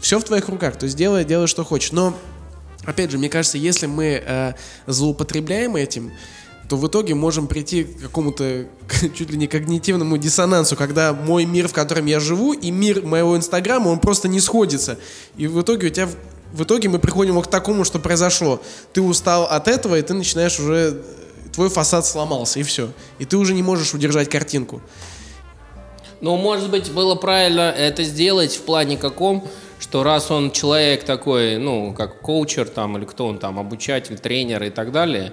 все 0.00 0.20
в 0.20 0.24
твоих 0.24 0.48
руках, 0.48 0.76
то 0.76 0.84
есть 0.84 0.96
делай, 0.96 1.24
делай, 1.24 1.48
что 1.48 1.64
хочешь. 1.64 1.90
Но, 1.90 2.16
опять 2.84 3.10
же, 3.10 3.18
мне 3.18 3.28
кажется, 3.28 3.58
если 3.58 3.86
мы 3.86 4.22
э, 4.24 4.52
злоупотребляем 4.86 5.74
этим, 5.74 6.12
то 6.68 6.76
в 6.76 6.86
итоге 6.86 7.14
можем 7.14 7.46
прийти 7.46 7.84
к 7.84 8.02
какому-то 8.02 8.66
чуть 9.14 9.30
ли 9.30 9.38
не 9.38 9.46
когнитивному 9.46 10.18
диссонансу, 10.18 10.76
когда 10.76 11.12
мой 11.14 11.46
мир, 11.46 11.68
в 11.68 11.72
котором 11.72 12.06
я 12.06 12.20
живу, 12.20 12.52
и 12.52 12.70
мир 12.70 13.02
моего 13.02 13.36
инстаграма, 13.36 13.88
он 13.88 13.98
просто 13.98 14.28
не 14.28 14.40
сходится. 14.40 14.98
И 15.36 15.46
в 15.46 15.60
итоге 15.62 15.86
у 15.86 15.90
тебя 15.90 16.08
в- 16.52 16.62
итоге 16.62 16.88
мы 16.88 16.98
приходим 16.98 17.40
к 17.40 17.46
такому, 17.46 17.84
что 17.84 17.98
произошло. 17.98 18.60
Ты 18.92 19.00
устал 19.00 19.44
от 19.44 19.66
этого, 19.66 19.98
и 19.98 20.02
ты 20.02 20.14
начинаешь 20.14 20.58
уже... 20.60 21.02
Твой 21.54 21.70
фасад 21.70 22.06
сломался, 22.06 22.60
и 22.60 22.62
все. 22.62 22.90
И 23.18 23.24
ты 23.24 23.36
уже 23.36 23.52
не 23.52 23.62
можешь 23.62 23.92
удержать 23.92 24.28
картинку. 24.28 24.80
Ну, 26.20 26.36
может 26.36 26.70
быть, 26.70 26.90
было 26.92 27.14
правильно 27.14 27.74
это 27.76 28.04
сделать 28.04 28.54
в 28.54 28.62
плане 28.62 28.96
каком, 28.96 29.48
что 29.80 30.02
раз 30.02 30.30
он 30.30 30.50
человек 30.50 31.04
такой, 31.04 31.56
ну, 31.56 31.94
как 31.94 32.20
коучер 32.20 32.68
там, 32.68 32.96
или 32.98 33.04
кто 33.04 33.26
он 33.26 33.38
там, 33.38 33.58
обучатель, 33.58 34.18
тренер 34.18 34.64
и 34.64 34.70
так 34.70 34.92
далее, 34.92 35.32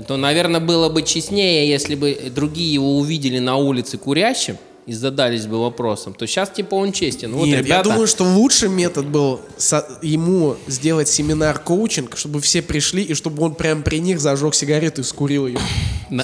то, 0.00 0.16
наверное, 0.16 0.60
было 0.60 0.88
бы 0.88 1.02
честнее, 1.02 1.68
если 1.68 1.94
бы 1.94 2.16
другие 2.34 2.72
его 2.72 2.96
увидели 2.98 3.38
на 3.38 3.56
улице 3.56 3.98
курящим 3.98 4.56
и 4.86 4.92
задались 4.94 5.46
бы 5.46 5.60
вопросом, 5.62 6.14
то 6.14 6.26
сейчас 6.26 6.50
типа 6.50 6.74
он 6.74 6.92
честен. 6.92 7.32
Вот, 7.34 7.44
Нет, 7.46 7.58
я 7.58 7.62
ребята, 7.62 7.90
думаю, 7.90 8.06
что 8.06 8.24
лучший 8.24 8.68
метод 8.68 9.06
был 9.06 9.40
со- 9.56 9.86
ему 10.02 10.56
сделать 10.66 11.08
семинар 11.08 11.58
коучинг, 11.58 12.16
чтобы 12.16 12.40
все 12.40 12.62
пришли, 12.62 13.02
и 13.02 13.14
чтобы 13.14 13.42
он 13.44 13.54
прям 13.54 13.82
при 13.82 14.00
них 14.00 14.18
зажег 14.18 14.54
сигарету 14.54 15.02
и 15.02 15.04
скурил 15.04 15.46
ее. 15.46 15.58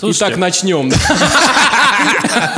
Слушайте. 0.00 0.24
Итак, 0.26 0.36
начнем. 0.38 0.90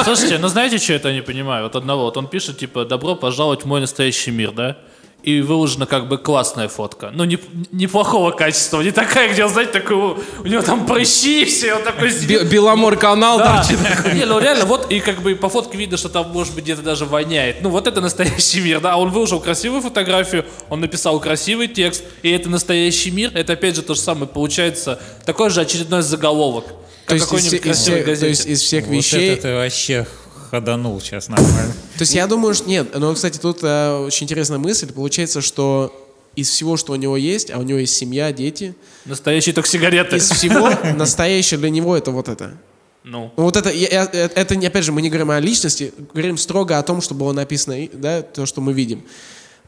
Слушайте, 0.05 0.39
ну 0.39 0.49
знаете, 0.49 0.79
что 0.79 0.95
это 0.95 1.09
я 1.09 1.15
не 1.15 1.23
понимаю? 1.23 1.65
Вот 1.65 1.77
одного, 1.77 2.05
вот 2.05 2.17
он 2.17 2.29
пишет, 2.29 2.59
типа, 2.59 2.85
добро 2.85 3.15
пожаловать 3.15 3.63
в 3.63 3.67
мой 3.67 3.81
настоящий 3.81 4.31
мир, 4.31 4.53
да? 4.53 4.77
И 5.23 5.41
выложена 5.43 5.87
как 5.87 6.09
бы 6.09 6.17
классная 6.17 6.69
фотка. 6.69 7.11
Ну, 7.13 7.25
не, 7.25 7.39
неплохого 7.73 8.31
качества, 8.31 8.81
не 8.81 8.91
такая, 8.91 9.33
где, 9.33 9.47
знаете, 9.49 9.73
такой, 9.73 9.97
у 9.97 10.47
него 10.47 10.63
там 10.63 10.87
прыщи 10.87 11.45
все, 11.45 11.75
он 11.75 11.83
такой 11.83 12.11
сидит. 12.11 12.45
Беломор 12.49 12.97
канал 12.97 13.39
Да. 13.39 13.63
торчит. 13.63 13.79
Не, 14.15 14.25
ну 14.25 14.39
реально, 14.39 14.65
вот, 14.65 14.91
и 14.91 15.01
как 15.01 15.21
бы 15.21 15.35
по 15.35 15.49
фотке 15.49 15.77
видно, 15.77 15.97
что 15.97 16.09
там, 16.09 16.31
может 16.31 16.55
быть, 16.55 16.65
где-то 16.65 16.83
даже 16.83 17.05
воняет. 17.05 17.61
Ну, 17.63 17.69
вот 17.69 17.87
это 17.87 18.01
настоящий 18.01 18.61
мир, 18.61 18.81
да. 18.81 18.95
А 18.95 18.97
он 18.97 19.11
выложил 19.11 19.41
красивую 19.41 19.83
фотографию, 19.83 20.47
он 20.71 20.81
написал 20.81 21.21
красивый 21.21 21.69
текст, 21.69 22.03
и 22.23 22.31
это 22.31 22.49
настоящий 22.49 23.11
мир. 23.11 23.31
Это, 23.35 23.53
опять 23.53 23.77
же, 23.77 23.83
то 23.83 23.95
же 23.95 24.01
самое. 24.01 24.27
Получается, 24.27 25.01
такой 25.27 25.51
же 25.51 25.61
очередной 25.61 26.03
заголовок. 26.03 26.65
То 27.07 27.19
Как 27.19 27.33
есть, 27.33 27.53
из, 27.53 27.55
из 27.55 27.85
то 27.85 28.27
есть 28.27 28.47
из 28.47 28.63
всех 28.63 28.87
Вот 28.87 28.95
вещей... 28.95 29.31
это 29.31 29.43
ты 29.43 29.55
вообще 29.55 30.07
ходанул 30.51 31.01
сейчас 31.01 31.29
нормально. 31.29 31.73
То 31.97 32.03
есть 32.03 32.15
я 32.15 32.27
думаю, 32.27 32.55
что 32.55 32.69
нет. 32.69 32.99
Но, 32.99 33.15
кстати, 33.15 33.39
тут 33.39 33.59
э, 33.63 33.97
очень 34.07 34.25
интересная 34.25 34.59
мысль. 34.59 34.93
Получается, 34.93 35.41
что 35.41 35.93
из 36.37 36.49
всего, 36.49 36.77
что 36.77 36.93
у 36.93 36.97
него 36.97 37.17
есть, 37.17 37.51
а 37.51 37.59
у 37.59 37.63
него 37.63 37.79
есть 37.79 37.95
семья, 37.97 38.33
дети, 38.33 38.75
Настоящие 39.05 39.55
только 39.55 39.69
сигареты. 39.69 40.17
из 40.17 40.31
всего 40.31 40.71
настоящее 40.97 41.59
для 41.59 41.71
него 41.71 41.97
это 41.97 42.11
вот 42.11 42.29
это. 42.29 42.57
Ну. 43.03 43.33
Ну 43.37 43.43
вот 43.45 43.57
это, 43.57 43.71
я- 43.71 43.89
я- 43.89 44.11
э, 44.13 44.29
это, 44.35 44.55
опять 44.55 44.85
же, 44.85 44.93
мы 44.93 45.03
не 45.03 45.09
говорим 45.09 45.31
о 45.31 45.41
личности, 45.41 45.93
говорим 46.13 46.37
строго 46.37 46.79
о 46.79 46.83
том, 46.83 47.01
что 47.01 47.15
было 47.15 47.33
написано, 47.33 47.77
да, 47.95 48.23
то, 48.23 48.47
что 48.47 48.61
мы 48.61 48.73
видим. 48.73 49.05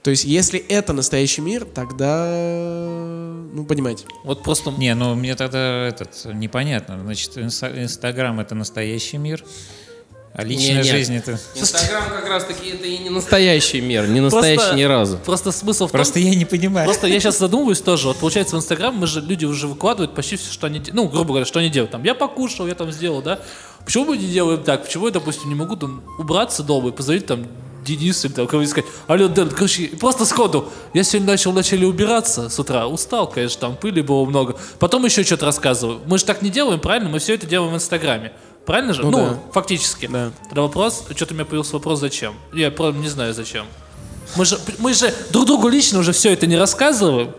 То 0.03 0.11
есть, 0.11 0.25
если 0.25 0.59
это 0.59 0.93
настоящий 0.93 1.41
мир, 1.43 1.65
тогда, 1.65 2.27
ну, 3.53 3.65
понимаете. 3.65 4.05
Вот 4.25 4.43
просто... 4.43 4.71
Не, 4.73 4.95
ну 4.95 5.15
мне 5.15 5.35
тогда 5.37 5.87
этот 5.89 6.25
непонятно. 6.35 7.01
Значит, 7.01 7.37
инста- 7.37 7.83
Инстаграм 7.83 8.39
это 8.41 8.55
настоящий 8.55 9.17
мир, 9.19 9.45
а 10.35 10.45
личная 10.45 10.83
Не-не. 10.83 10.83
жизнь 10.85 11.15
это. 11.17 11.39
Инстаграм 11.55 12.05
как 12.09 12.27
раз 12.27 12.45
таки 12.45 12.71
это 12.71 12.87
и 12.87 12.99
не 12.99 13.11
настоящий 13.11 13.81
мир, 13.81 14.09
не 14.09 14.21
настоящий 14.21 14.57
Просто- 14.57 14.77
ни 14.77 14.83
разу. 14.85 15.19
Просто 15.19 15.53
смысл 15.53 15.87
в 15.87 15.91
том, 15.91 15.99
Просто 15.99 16.19
я 16.21 16.35
не 16.35 16.45
понимаю. 16.47 16.87
Просто 16.87 17.07
я 17.07 17.21
сейчас 17.21 17.39
задумываюсь 17.39 17.81
тоже. 17.81 18.09
Вот 18.09 18.17
получается 18.17 18.57
в 18.57 18.59
Инстаграм 18.59 18.95
мы 18.97 19.07
же 19.07 19.21
люди 19.21 19.45
уже 19.45 19.67
выкладывают 19.67 20.15
почти 20.15 20.37
все, 20.37 20.51
что 20.51 20.67
они 20.67 20.83
Ну, 20.93 21.09
грубо 21.09 21.29
говоря, 21.29 21.45
что 21.45 21.59
они 21.59 21.69
делают. 21.69 21.91
Там 21.93 22.03
я 22.05 22.15
покушал, 22.15 22.67
я 22.67 22.75
там 22.75 22.91
сделал, 22.93 23.21
да. 23.21 23.41
Почему 23.85 24.07
мы 24.07 24.17
не 24.17 24.27
делаем 24.27 24.63
так? 24.63 24.85
Почему 24.85 25.07
я, 25.07 25.13
допустим, 25.13 25.49
не 25.49 25.55
могу 25.55 25.77
там 25.77 26.03
убраться 26.19 26.63
дома 26.63 26.89
и 26.89 26.93
позовить 26.93 27.27
там 27.27 27.47
Денису 27.85 28.29
или 28.29 28.35
там 28.35 28.47
кого-нибудь 28.47 28.71
сказать, 28.71 28.89
алло, 29.09 29.29
Дэн, 29.29 29.51
короче, 29.51 29.89
просто 29.89 30.25
сходу, 30.25 30.69
я 30.95 31.03
сегодня 31.03 31.33
начал 31.33 31.51
вначале 31.51 31.85
убираться 31.87 32.49
с 32.49 32.57
утра, 32.59 32.87
устал, 32.87 33.29
конечно, 33.29 33.61
там 33.61 33.77
пыли 33.77 34.03
было 34.03 34.25
много, 34.25 34.57
потом 34.79 35.05
еще 35.05 35.25
что-то 35.25 35.47
рассказываю. 35.47 36.01
Мы 36.07 36.19
же 36.19 36.25
так 36.25 36.43
не 36.43 36.51
делаем, 36.51 36.79
правильно? 36.79 37.09
Мы 37.09 37.19
все 37.19 37.35
это 37.35 37.47
делаем 37.47 37.73
в 37.73 37.75
Инстаграме. 37.75 38.33
Правильно 38.67 38.93
же? 38.93 39.03
Ну 39.03 39.11
Ну, 39.11 39.17
да. 39.17 39.39
фактически. 39.53 40.07
Да. 40.07 40.31
Тогда 40.45 40.63
вопрос, 40.63 41.05
что-то 41.15 41.33
у 41.33 41.37
меня 41.37 41.45
появился 41.45 41.75
вопрос, 41.75 42.01
зачем? 42.01 42.35
Я 42.53 42.71
правда 42.71 42.99
не 42.99 43.09
знаю, 43.09 43.35
зачем. 43.35 43.67
Мы 44.37 44.45
же, 44.45 44.59
мы 44.79 44.95
же 44.95 45.13
друг 45.31 45.47
другу 45.47 45.69
лично 45.69 45.99
уже 45.99 46.13
все 46.13 46.33
это 46.33 46.47
не 46.47 46.57
рассказываем. 46.57 47.35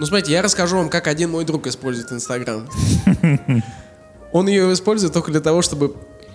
Ну, 0.00 0.06
смотрите, 0.06 0.32
я 0.32 0.42
расскажу 0.42 0.76
вам, 0.76 0.88
как 0.88 1.06
один 1.06 1.30
мой 1.30 1.44
друг 1.44 1.66
использует 1.66 2.10
Инстаграм. 2.10 2.68
Он 4.32 4.48
ее 4.48 4.72
использует 4.72 5.12
только 5.12 5.30
для 5.30 5.40
того, 5.40 5.62
чтобы 5.62 5.94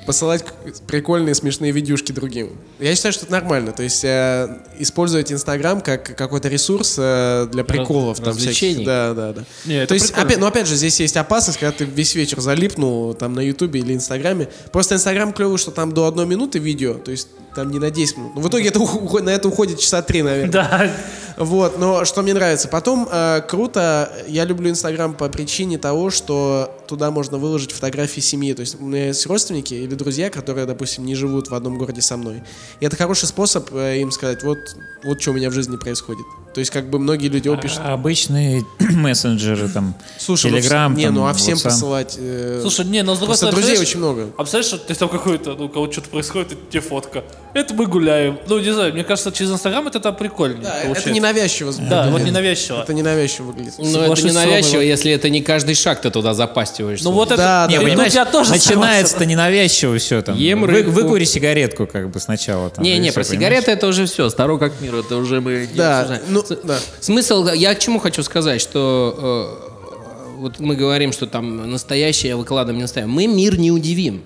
посылать 0.10 0.44
прикольные, 0.88 1.36
смешные 1.36 1.72
видюшки 1.72 2.12
другим. 2.12 2.58
Я 2.80 2.96
считаю, 2.96 3.14
что 3.14 3.26
это 3.26 3.32
нормально. 3.32 3.74
То 3.74 3.84
есть 3.84 4.04
э, 4.04 4.58
использовать 4.80 5.32
Инстаграм 5.32 5.82
как 5.82 6.16
какой-то 6.16 6.48
ресурс 6.50 6.96
э, 6.98 7.48
для 7.52 7.64
приколов. 7.64 8.18
там 8.18 8.30
развлечений. 8.30 8.74
всяких. 8.74 8.88
Да, 8.88 9.14
да, 9.14 9.34
да. 9.34 9.44
Не, 9.66 9.76
это 9.76 9.90
То 9.90 9.94
есть, 9.94 10.08
прикольно. 10.08 10.26
опять, 10.26 10.40
но 10.40 10.48
опять 10.48 10.68
же, 10.68 10.76
здесь 10.78 11.00
есть 11.00 11.16
опасность, 11.16 11.60
когда 11.60 11.74
ты 11.74 11.84
весь 11.84 12.16
вечер 12.16 12.42
залипнул 12.42 13.14
там 13.14 13.34
на 13.34 13.42
Ютубе 13.42 13.82
или 13.82 13.94
Инстаграме. 13.94 14.48
Просто 14.72 14.96
Инстаграм 14.96 15.32
клевый, 15.32 15.60
что 15.60 15.70
там 15.70 15.94
до 15.94 16.08
одной 16.08 16.26
минуты 16.26 16.58
видео, 16.58 16.96
то 16.96 17.12
есть 17.12 17.28
там 17.54 17.70
не 17.70 17.78
на 17.78 17.92
10 17.92 18.18
минут. 18.18 18.32
Но 18.36 18.42
в 18.42 18.48
итоге 18.50 18.70
это, 18.70 18.80
на 18.80 19.30
это 19.30 19.48
уходит 19.48 19.78
часа 19.78 20.02
три, 20.02 20.24
наверное. 20.24 20.52
Да. 20.52 20.92
Вот, 21.38 21.78
но 21.78 22.04
что 22.04 22.24
мне 22.24 22.34
нравится. 22.34 22.68
Потом 22.68 23.08
э, 23.12 23.42
круто, 23.48 24.12
я 24.28 24.44
люблю 24.44 24.72
Инстаграм 24.72 25.14
по 25.14 25.30
причине 25.30 25.78
того, 25.78 26.10
что 26.10 26.79
туда 26.90 27.12
можно 27.12 27.38
выложить 27.38 27.72
фотографии 27.72 28.20
семьи. 28.20 28.54
То 28.54 28.62
есть 28.62 28.76
у 28.80 28.86
меня 28.86 29.08
есть 29.08 29.26
родственники 29.28 29.74
или 29.76 29.94
друзья, 29.96 30.30
которые, 30.30 30.66
допустим, 30.66 31.06
не 31.06 31.16
живут 31.16 31.50
в 31.50 31.56
одном 31.56 31.78
городе 31.78 32.02
со 32.02 32.18
мной. 32.18 32.42
И 32.80 32.86
это 32.86 32.98
хороший 32.98 33.28
способ 33.28 33.72
э, 33.74 34.02
им 34.02 34.12
сказать, 34.12 34.44
вот, 34.44 34.58
вот 35.04 35.22
что 35.22 35.32
у 35.32 35.34
меня 35.36 35.50
в 35.50 35.54
жизни 35.54 35.78
происходит. 35.78 36.26
То 36.54 36.60
есть 36.60 36.72
как 36.72 36.90
бы 36.90 36.98
многие 36.98 37.28
люди 37.28 37.56
пишут, 37.62 37.80
А 37.84 37.94
Обычные 37.94 38.66
мессенджеры 38.80 39.70
там, 39.70 39.94
слушай, 40.18 40.50
ну, 40.50 40.58
Telegram, 40.58 40.96
не, 40.96 41.06
там, 41.06 41.14
ну 41.14 41.28
а 41.28 41.34
всем 41.34 41.58
WhatsApp. 41.58 41.64
посылать... 41.64 42.16
э, 42.18 42.60
Слушай, 42.62 42.86
не, 42.86 43.04
но 43.04 43.16
с 43.16 43.20
другой 43.20 43.38
стороны, 43.38 43.58
друзей 43.58 43.78
очень 43.78 44.00
много. 44.00 44.30
А 44.36 44.42
представляешь, 44.42 44.66
что 44.68 44.78
ты 44.80 44.96
там 44.96 45.10
какой-то, 45.10 45.54
ну, 45.56 45.66
у 45.66 45.70
кого 45.70 45.92
что-то 45.92 46.10
происходит, 46.10 46.54
и 46.54 46.58
тебе 46.72 46.82
фотка. 46.82 47.24
Это 47.54 47.74
мы 47.74 47.86
гуляем. 47.86 48.40
Ну, 48.48 48.60
не 48.60 48.74
знаю, 48.74 48.94
мне 48.94 49.04
кажется, 49.04 49.32
через 49.32 49.52
Инстаграм 49.52 49.88
это 49.88 50.00
там 50.00 50.16
прикольнее 50.16 50.64
Да, 50.64 50.72
получается. 50.72 51.02
это 51.02 51.12
ненавязчиво. 51.12 51.74
Да, 51.90 52.10
вот 52.10 52.22
ненавязчиво. 52.24 52.82
Это 52.82 52.94
ненавязчиво 52.94 53.46
выглядит. 53.46 53.74
Ну, 53.78 53.84
это 53.86 53.94
Соглашусь 53.94 54.24
не 54.26 54.32
с 54.32 54.36
Ромой, 54.36 54.52
навязчиво, 54.52 54.78
вот. 54.78 54.84
если 54.84 55.12
это 55.12 55.30
не 55.30 55.42
каждый 55.42 55.76
шаг 55.76 56.02
ты 56.02 56.10
туда 56.10 56.34
запастиваешься. 56.80 57.06
Ну, 57.06 57.12
вот 57.12 57.28
это... 57.32 57.38
Да, 57.38 57.68
Не, 57.70 57.78
да, 57.78 57.84
понимаешь, 57.84 58.14
я 58.14 58.26
тоже 58.26 58.52
начинается-то 58.52 59.26
ненавязчиво 59.26 59.98
все 59.98 60.22
там. 60.22 60.36
Ем 60.38 60.62
Вы- 60.62 60.68
рыбку. 60.68 60.92
выкури 60.92 61.24
сигаретку 61.26 61.88
как 61.88 62.10
бы 62.10 62.20
сначала. 62.20 62.70
Там, 62.70 62.84
Не, 62.84 62.98
не, 62.98 63.12
про 63.12 63.24
понимаешь? 63.24 63.28
сигареты 63.28 63.72
это 63.72 63.88
уже 63.88 64.06
все, 64.06 64.30
старо 64.30 64.58
как 64.58 64.74
мир, 64.82 64.96
это 64.96 65.18
уже 65.18 65.42
мы 65.42 65.68
не 65.72 65.78
Да, 65.78 66.20
ну, 66.30 66.44
С- 66.44 66.58
да. 66.64 66.78
Смысл, 67.00 67.48
я 67.54 67.74
к 67.76 67.80
чему 67.80 68.00
хочу 68.00 68.24
сказать, 68.24 68.62
что 68.62 69.58
э, 69.62 70.38
вот 70.40 70.60
мы 70.60 70.76
говорим, 70.76 71.12
что 71.12 71.28
там 71.28 71.70
настоящее 71.70 72.36
выкладываем, 72.36 72.78
не 72.78 72.84
настоящее. 72.84 73.14
Мы 73.14 73.28
мир 73.28 73.58
не 73.60 73.72
удивим. 73.72 74.24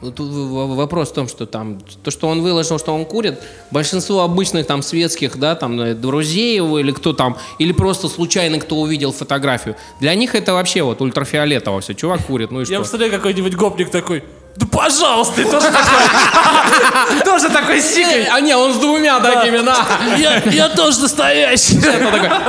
Тут 0.00 0.18
вопрос 0.18 1.10
в 1.10 1.14
том, 1.14 1.28
что 1.28 1.46
там 1.46 1.78
то, 2.02 2.10
что 2.10 2.28
он 2.28 2.42
выложил, 2.42 2.78
что 2.78 2.92
он 2.94 3.04
курит, 3.06 3.40
большинство 3.70 4.20
обычных 4.20 4.66
там 4.66 4.82
светских, 4.82 5.38
да, 5.38 5.54
там 5.54 5.80
э, 5.80 5.94
друзей 5.94 6.56
его 6.56 6.78
или 6.78 6.90
кто 6.92 7.12
там, 7.12 7.36
или 7.58 7.72
просто 7.72 8.08
случайно 8.08 8.58
кто 8.58 8.76
увидел 8.76 9.12
фотографию, 9.12 9.76
для 10.00 10.14
них 10.14 10.34
это 10.34 10.52
вообще 10.52 10.82
вот 10.82 11.00
ультрафиолетово 11.00 11.80
все. 11.80 11.94
Чувак 11.94 12.26
курит, 12.26 12.50
ну 12.50 12.58
и 12.60 12.62
Я 12.62 12.66
что? 12.66 12.76
представляю, 12.78 13.12
какой-нибудь 13.12 13.54
гопник 13.54 13.90
такой, 13.90 14.24
да 14.56 14.66
пожалуйста, 14.66 15.42
и 15.42 15.44
тоже 15.44 15.66
такой, 15.66 17.20
тоже 17.24 17.48
такой 17.48 17.80
сикой. 17.80 18.26
А 18.26 18.40
не, 18.40 18.56
он 18.56 18.72
с 18.72 18.76
двумя 18.76 19.18
такими, 19.18 19.58
на. 19.58 19.76
Я, 20.16 20.68
тоже 20.68 21.00
настоящий. 21.00 21.80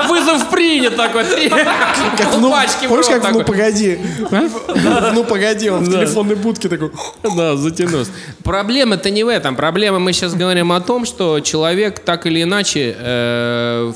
Вызов 0.08 0.50
принят 0.50 0.96
такой, 0.96 1.26
Как, 2.18 2.38
ну, 2.38 2.52
пачки 2.52 2.86
в 2.86 2.90
помнишь, 2.90 3.08
как 3.08 3.24
«Ну, 3.24 3.40
такой. 3.40 3.46
погоди»? 3.46 4.00
В 4.20 5.14
«Ну, 5.14 5.24
погоди», 5.24 5.70
он 5.70 5.84
в 5.84 5.92
телефонной 5.92 6.36
будке 6.36 6.70
такой... 6.70 6.92
Да, 7.36 7.56
затянулся. 7.56 8.12
Проблема-то 8.44 9.10
не 9.10 9.24
в 9.24 9.28
этом. 9.28 9.56
Проблема, 9.56 10.00
мы 10.00 10.14
сейчас 10.14 10.36
говорим 10.36 10.72
о 10.72 10.82
том, 10.82 11.06
что 11.06 11.40
человек 11.40 12.00
так 12.00 12.28
или 12.28 12.44
иначе 12.44 12.96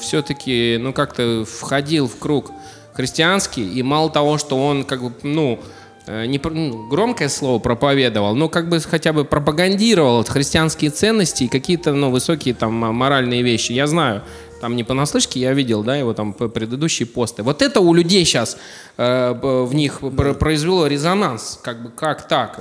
все-таки, 0.02 0.78
ну, 0.80 0.94
как-то 0.94 1.46
входил 1.46 2.08
в 2.08 2.18
круг 2.18 2.52
христианский, 2.94 3.66
и 3.66 3.84
мало 3.84 4.10
того, 4.10 4.38
что 4.38 4.58
он, 4.58 4.84
как 4.84 5.02
бы, 5.02 5.14
ну, 5.24 5.60
э, 5.62 5.79
не 6.26 6.40
пр- 6.40 6.54
ну, 6.54 6.88
громкое 6.88 7.30
слово 7.30 7.60
проповедовал, 7.60 8.36
но 8.36 8.50
как 8.50 8.70
бы 8.70 8.80
хотя 8.80 9.14
бы 9.14 9.26
пропагандировал 9.26 10.24
христианские 10.24 10.92
ценности 10.92 11.44
и 11.44 11.48
какие-то, 11.48 11.94
ну, 11.94 12.10
высокие 12.10 12.54
там 12.54 12.74
моральные 12.74 13.44
вещи. 13.44 13.74
Я 13.74 13.86
знаю, 13.88 14.24
там 14.62 14.76
не 14.76 14.84
понаслышке, 14.84 15.40
я 15.40 15.54
видел, 15.54 15.84
да, 15.84 15.96
его 15.96 16.14
там 16.14 16.34
предыдущие 16.34 17.06
посты. 17.06 17.44
Вот 17.44 17.62
это 17.62 17.80
у 17.80 17.94
людей 17.94 18.26
сейчас 18.26 18.58
в 18.98 19.70
них 19.74 20.00
пр- 20.00 20.34
произвело 20.34 20.88
резонанс. 20.88 21.60
Как 21.62 21.84
бы, 21.84 21.90
как 21.92 22.28
так? 22.28 22.60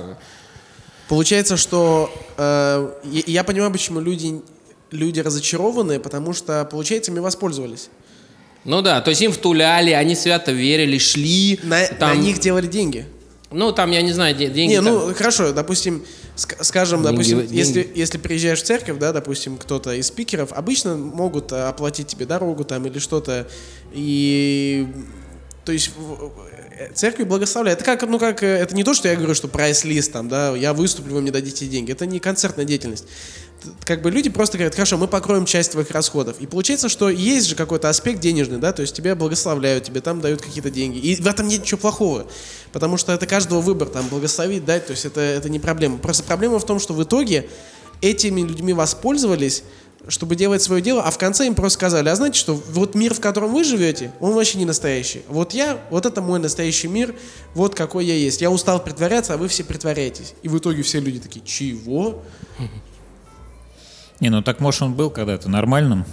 Получается, 1.07 1.57
что 1.57 2.11
э, 2.37 2.89
я, 3.03 3.21
я 3.25 3.43
понимаю, 3.43 3.71
почему 3.71 3.99
люди, 3.99 4.41
люди 4.91 5.19
разочарованы, 5.19 5.99
потому 5.99 6.33
что, 6.33 6.65
получается, 6.65 7.11
ими 7.11 7.19
воспользовались. 7.19 7.89
Ну 8.63 8.81
да, 8.83 9.01
то 9.01 9.09
есть 9.09 9.21
им 9.23 9.31
втуляли, 9.31 9.89
они 9.91 10.15
свято 10.15 10.51
верили, 10.51 10.99
шли. 10.99 11.59
На, 11.63 11.87
там, 11.87 12.09
на 12.09 12.21
них 12.21 12.39
делали 12.39 12.67
деньги. 12.67 13.07
Ну, 13.51 13.71
там, 13.71 13.89
я 13.91 14.01
не 14.03 14.11
знаю, 14.13 14.35
де- 14.35 14.49
деньги. 14.49 14.73
Не, 14.73 14.81
там- 14.81 14.93
ну 15.07 15.13
хорошо, 15.15 15.51
допустим, 15.53 16.03
ск- 16.35 16.63
скажем, 16.63 17.01
Деньги, 17.01 17.11
допустим, 17.15 17.39
деньги. 17.39 17.55
если, 17.57 17.91
если 17.95 18.17
приезжаешь 18.19 18.61
в 18.61 18.65
церковь, 18.65 18.99
да, 18.99 19.11
допустим, 19.11 19.57
кто-то 19.57 19.93
из 19.93 20.07
спикеров, 20.07 20.53
обычно 20.53 20.95
могут 20.95 21.51
э, 21.51 21.63
оплатить 21.67 22.07
тебе 22.07 22.25
дорогу 22.27 22.63
там 22.63 22.85
или 22.85 22.99
что-то. 22.99 23.47
И 23.91 24.87
то 25.65 25.71
есть 25.71 25.91
церковь 26.93 27.27
благословляет. 27.27 27.79
Это 27.81 27.85
как, 27.85 28.09
ну 28.09 28.19
как, 28.19 28.43
э, 28.43 28.47
это 28.47 28.75
не 28.75 28.83
то, 28.83 28.93
что 28.93 29.07
я 29.07 29.15
говорю, 29.15 29.33
что 29.33 29.47
прайс-лист 29.47 30.11
там, 30.11 30.29
да, 30.29 30.55
я 30.55 30.73
выступлю, 30.73 31.15
вы 31.15 31.21
мне 31.21 31.31
дадите 31.31 31.65
деньги. 31.67 31.91
Это 31.91 32.05
не 32.05 32.19
концертная 32.19 32.65
деятельность. 32.65 33.05
Как 33.83 34.01
бы 34.01 34.09
люди 34.09 34.29
просто 34.29 34.57
говорят, 34.57 34.73
хорошо, 34.73 34.97
мы 34.97 35.07
покроем 35.07 35.45
часть 35.45 35.73
твоих 35.73 35.91
расходов. 35.91 36.39
И 36.39 36.47
получается, 36.47 36.87
что 36.87 37.09
есть 37.09 37.47
же 37.47 37.55
какой-то 37.55 37.89
аспект 37.89 38.21
денежный, 38.21 38.57
да, 38.57 38.71
то 38.71 38.81
есть 38.81 38.95
тебя 38.95 39.15
благословляют, 39.15 39.83
тебе 39.83 39.99
там 39.99 40.21
дают 40.21 40.41
какие-то 40.41 40.69
деньги. 40.69 40.97
И 40.97 41.21
в 41.21 41.27
этом 41.27 41.47
нет 41.47 41.61
ничего 41.61 41.77
плохого. 41.77 42.25
Потому 42.71 42.95
что 42.95 43.11
это 43.11 43.25
каждого 43.25 43.59
выбор, 43.59 43.89
там, 43.89 44.07
благословить, 44.07 44.63
дать, 44.63 44.85
то 44.85 44.91
есть 44.91 45.03
это, 45.05 45.19
это 45.19 45.49
не 45.49 45.59
проблема. 45.59 45.97
Просто 45.97 46.23
проблема 46.23 46.59
в 46.59 46.65
том, 46.65 46.79
что 46.79 46.93
в 46.93 47.03
итоге 47.03 47.49
этими 48.01 48.41
людьми 48.41 48.71
воспользовались, 48.71 49.63
чтобы 50.09 50.35
делать 50.35 50.61
свое 50.61 50.81
дело, 50.81 51.03
а 51.03 51.11
в 51.11 51.17
конце 51.17 51.47
им 51.47 51.55
просто 51.55 51.77
сказали, 51.79 52.09
а 52.09 52.15
знаете 52.15 52.39
что, 52.39 52.55
вот 52.55 52.95
мир, 52.95 53.13
в 53.13 53.19
котором 53.19 53.53
вы 53.53 53.63
живете, 53.63 54.11
он 54.19 54.33
вообще 54.33 54.57
не 54.57 54.65
настоящий. 54.65 55.21
Вот 55.27 55.53
я, 55.53 55.79
вот 55.89 56.05
это 56.05 56.21
мой 56.21 56.39
настоящий 56.39 56.87
мир, 56.87 57.15
вот 57.53 57.75
какой 57.75 58.05
я 58.05 58.15
есть. 58.15 58.41
Я 58.41 58.51
устал 58.51 58.83
притворяться, 58.83 59.35
а 59.35 59.37
вы 59.37 59.47
все 59.47 59.63
притворяетесь. 59.63 60.33
И 60.41 60.49
в 60.49 60.57
итоге 60.57 60.81
все 60.81 60.99
люди 60.99 61.19
такие, 61.19 61.45
чего? 61.45 62.23
Не, 64.19 64.29
ну 64.29 64.41
так 64.41 64.59
может 64.59 64.81
он 64.81 64.95
был 64.95 65.09
когда-то 65.09 65.49
нормальным, 65.49 66.05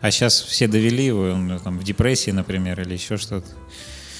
а 0.00 0.10
сейчас 0.10 0.40
все 0.40 0.68
довели 0.68 1.06
его, 1.06 1.22
он 1.22 1.58
там 1.62 1.78
в 1.78 1.84
депрессии, 1.84 2.30
например, 2.30 2.80
или 2.80 2.92
еще 2.92 3.16
что-то. 3.16 3.48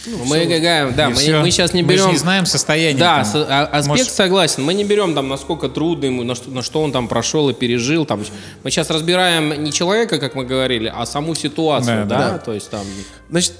Мы, 0.06 0.46
га- 0.60 0.90
да, 0.90 1.10
И 1.10 1.30
мы, 1.32 1.40
мы 1.42 1.50
сейчас 1.50 1.72
не 1.72 1.82
Мы 1.82 1.92
же 1.92 1.98
берем... 1.98 2.10
не 2.12 2.18
знаем 2.18 2.46
состояние. 2.46 2.98
Да, 2.98 3.24
там. 3.24 3.44
а- 3.48 3.64
аспект 3.66 3.88
Может- 3.88 4.10
согласен. 4.10 4.64
Мы 4.64 4.74
не 4.74 4.84
берем 4.84 5.14
там, 5.14 5.28
насколько 5.28 5.68
трудно 5.68 6.06
ему, 6.06 6.22
на 6.24 6.34
что, 6.34 6.50
на 6.50 6.62
что 6.62 6.82
он 6.82 6.92
там 6.92 7.08
прошел 7.08 7.48
и 7.50 7.54
пережил. 7.54 8.04
Там. 8.06 8.24
Мы 8.62 8.70
сейчас 8.70 8.90
разбираем 8.90 9.62
не 9.62 9.72
человека, 9.72 10.18
как 10.18 10.34
мы 10.34 10.44
говорили, 10.44 10.92
а 10.94 11.06
саму 11.06 11.34
ситуацию, 11.34 12.06
Да, 12.06 12.18
да? 12.18 12.30
да. 12.32 12.38
То 12.38 12.52
есть 12.52 12.70
там... 12.70 12.84
Значит, 13.30 13.54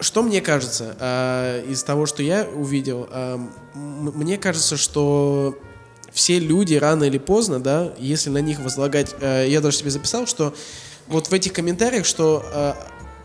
что 0.00 0.22
мне 0.22 0.40
кажется 0.40 0.96
э, 0.98 1.64
из 1.68 1.82
того, 1.84 2.06
что 2.06 2.22
я 2.22 2.46
увидел, 2.54 3.08
э, 3.10 3.38
мне 3.74 4.36
кажется, 4.38 4.76
что 4.76 5.56
все 6.12 6.38
люди 6.38 6.74
рано 6.74 7.04
или 7.04 7.18
поздно, 7.18 7.58
да, 7.60 7.92
если 7.98 8.30
на 8.30 8.38
них 8.38 8.60
возлагать, 8.60 9.14
э, 9.20 9.46
я 9.48 9.60
даже 9.60 9.78
себе 9.78 9.90
записал, 9.90 10.26
что 10.26 10.54
вот 11.08 11.28
в 11.28 11.32
этих 11.32 11.52
комментариях, 11.52 12.04
что 12.04 12.44
э, 12.52 12.74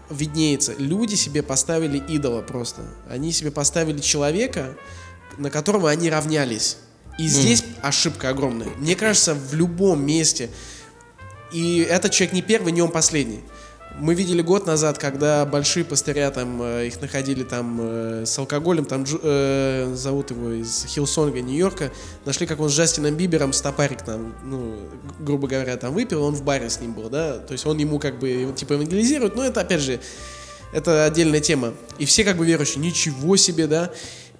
виднеется, 0.09 0.73
люди 0.77 1.15
себе 1.15 1.43
поставили 1.43 1.97
идола 1.97 2.41
просто, 2.41 2.83
они 3.09 3.31
себе 3.31 3.51
поставили 3.51 3.99
человека, 3.99 4.77
на 5.37 5.49
которого 5.49 5.89
они 5.89 6.09
равнялись. 6.09 6.77
И 7.17 7.27
здесь 7.27 7.63
ошибка 7.81 8.29
огромная. 8.29 8.69
Мне 8.77 8.95
кажется, 8.95 9.33
в 9.33 9.53
любом 9.55 10.05
месте, 10.05 10.49
и 11.51 11.79
этот 11.79 12.11
человек 12.11 12.33
не 12.33 12.41
первый, 12.41 12.71
не 12.71 12.81
он 12.81 12.91
последний. 12.91 13.41
Мы 13.99 14.13
видели 14.13 14.43
год 14.43 14.67
назад, 14.67 14.99
когда 14.99 15.43
большие 15.43 15.83
пастыря 15.83 16.29
там 16.29 16.61
э, 16.61 16.85
их 16.87 17.01
находили 17.01 17.43
там 17.43 17.79
э, 17.81 18.23
с 18.27 18.37
алкоголем, 18.37 18.85
там 18.85 19.03
э, 19.23 19.91
зовут 19.95 20.29
его 20.29 20.51
из 20.51 20.85
Хилсонга, 20.85 21.41
Нью-Йорка, 21.41 21.91
нашли, 22.23 22.45
как 22.45 22.59
он 22.59 22.69
с 22.69 22.73
Джастином 22.73 23.15
Бибером 23.15 23.53
стопарик 23.53 24.03
там, 24.03 24.35
ну, 24.43 24.75
грубо 25.19 25.47
говоря, 25.47 25.75
там 25.77 25.95
выпил, 25.95 26.23
он 26.23 26.35
в 26.35 26.43
баре 26.43 26.69
с 26.69 26.79
ним 26.79 26.93
был, 26.93 27.09
да, 27.09 27.39
то 27.39 27.53
есть 27.53 27.65
он 27.65 27.79
ему 27.79 27.97
как 27.97 28.19
бы 28.19 28.53
типа 28.55 28.73
евангелизирует, 28.73 29.35
но 29.35 29.43
это 29.43 29.61
опять 29.61 29.81
же 29.81 29.99
это 30.73 31.05
отдельная 31.05 31.39
тема. 31.39 31.73
И 31.97 32.05
все 32.05 32.23
как 32.23 32.37
бы 32.37 32.45
верующие, 32.45 32.83
ничего 32.83 33.35
себе, 33.35 33.67
да. 33.67 33.91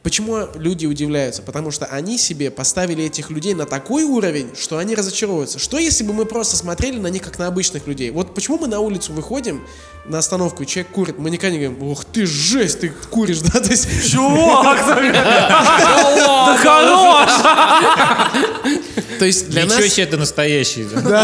Почему 0.03 0.47
люди 0.55 0.85
удивляются? 0.85 1.41
Потому 1.41 1.71
что 1.71 1.85
они 1.85 2.17
себе 2.17 2.49
поставили 2.49 3.03
этих 3.03 3.29
людей 3.29 3.53
на 3.53 3.65
такой 3.65 4.03
уровень, 4.03 4.51
что 4.57 4.77
они 4.77 4.95
разочаровываются. 4.95 5.59
Что 5.59 5.77
если 5.77 6.03
бы 6.05 6.13
мы 6.13 6.25
просто 6.25 6.55
смотрели 6.55 6.97
на 6.97 7.07
них 7.07 7.21
как 7.23 7.37
на 7.39 7.47
обычных 7.47 7.87
людей? 7.87 8.11
Вот 8.11 8.33
почему 8.33 8.57
мы 8.57 8.67
на 8.67 8.79
улицу 8.79 9.11
выходим 9.11 9.65
на 10.05 10.19
остановку, 10.19 10.63
и 10.63 10.65
человек 10.65 10.91
курит, 10.93 11.19
мы 11.19 11.29
никогда 11.29 11.57
не 11.57 11.65
говорим, 11.65 11.83
ух 11.83 12.05
ты, 12.05 12.25
жесть, 12.25 12.79
ты 12.79 12.89
куришь, 13.09 13.39
да? 13.39 13.59
То 13.59 13.69
есть, 13.69 14.11
Чувак! 14.11 14.77
Да 16.47 16.57
хорош! 16.63 17.29
то 19.19 19.25
есть 19.25 19.49
для 19.49 19.63
Ничего 19.63 19.79
нас... 19.81 19.89
себе, 19.93 20.05
ты 20.05 20.17
настоящий. 20.17 20.85
да. 20.85 21.23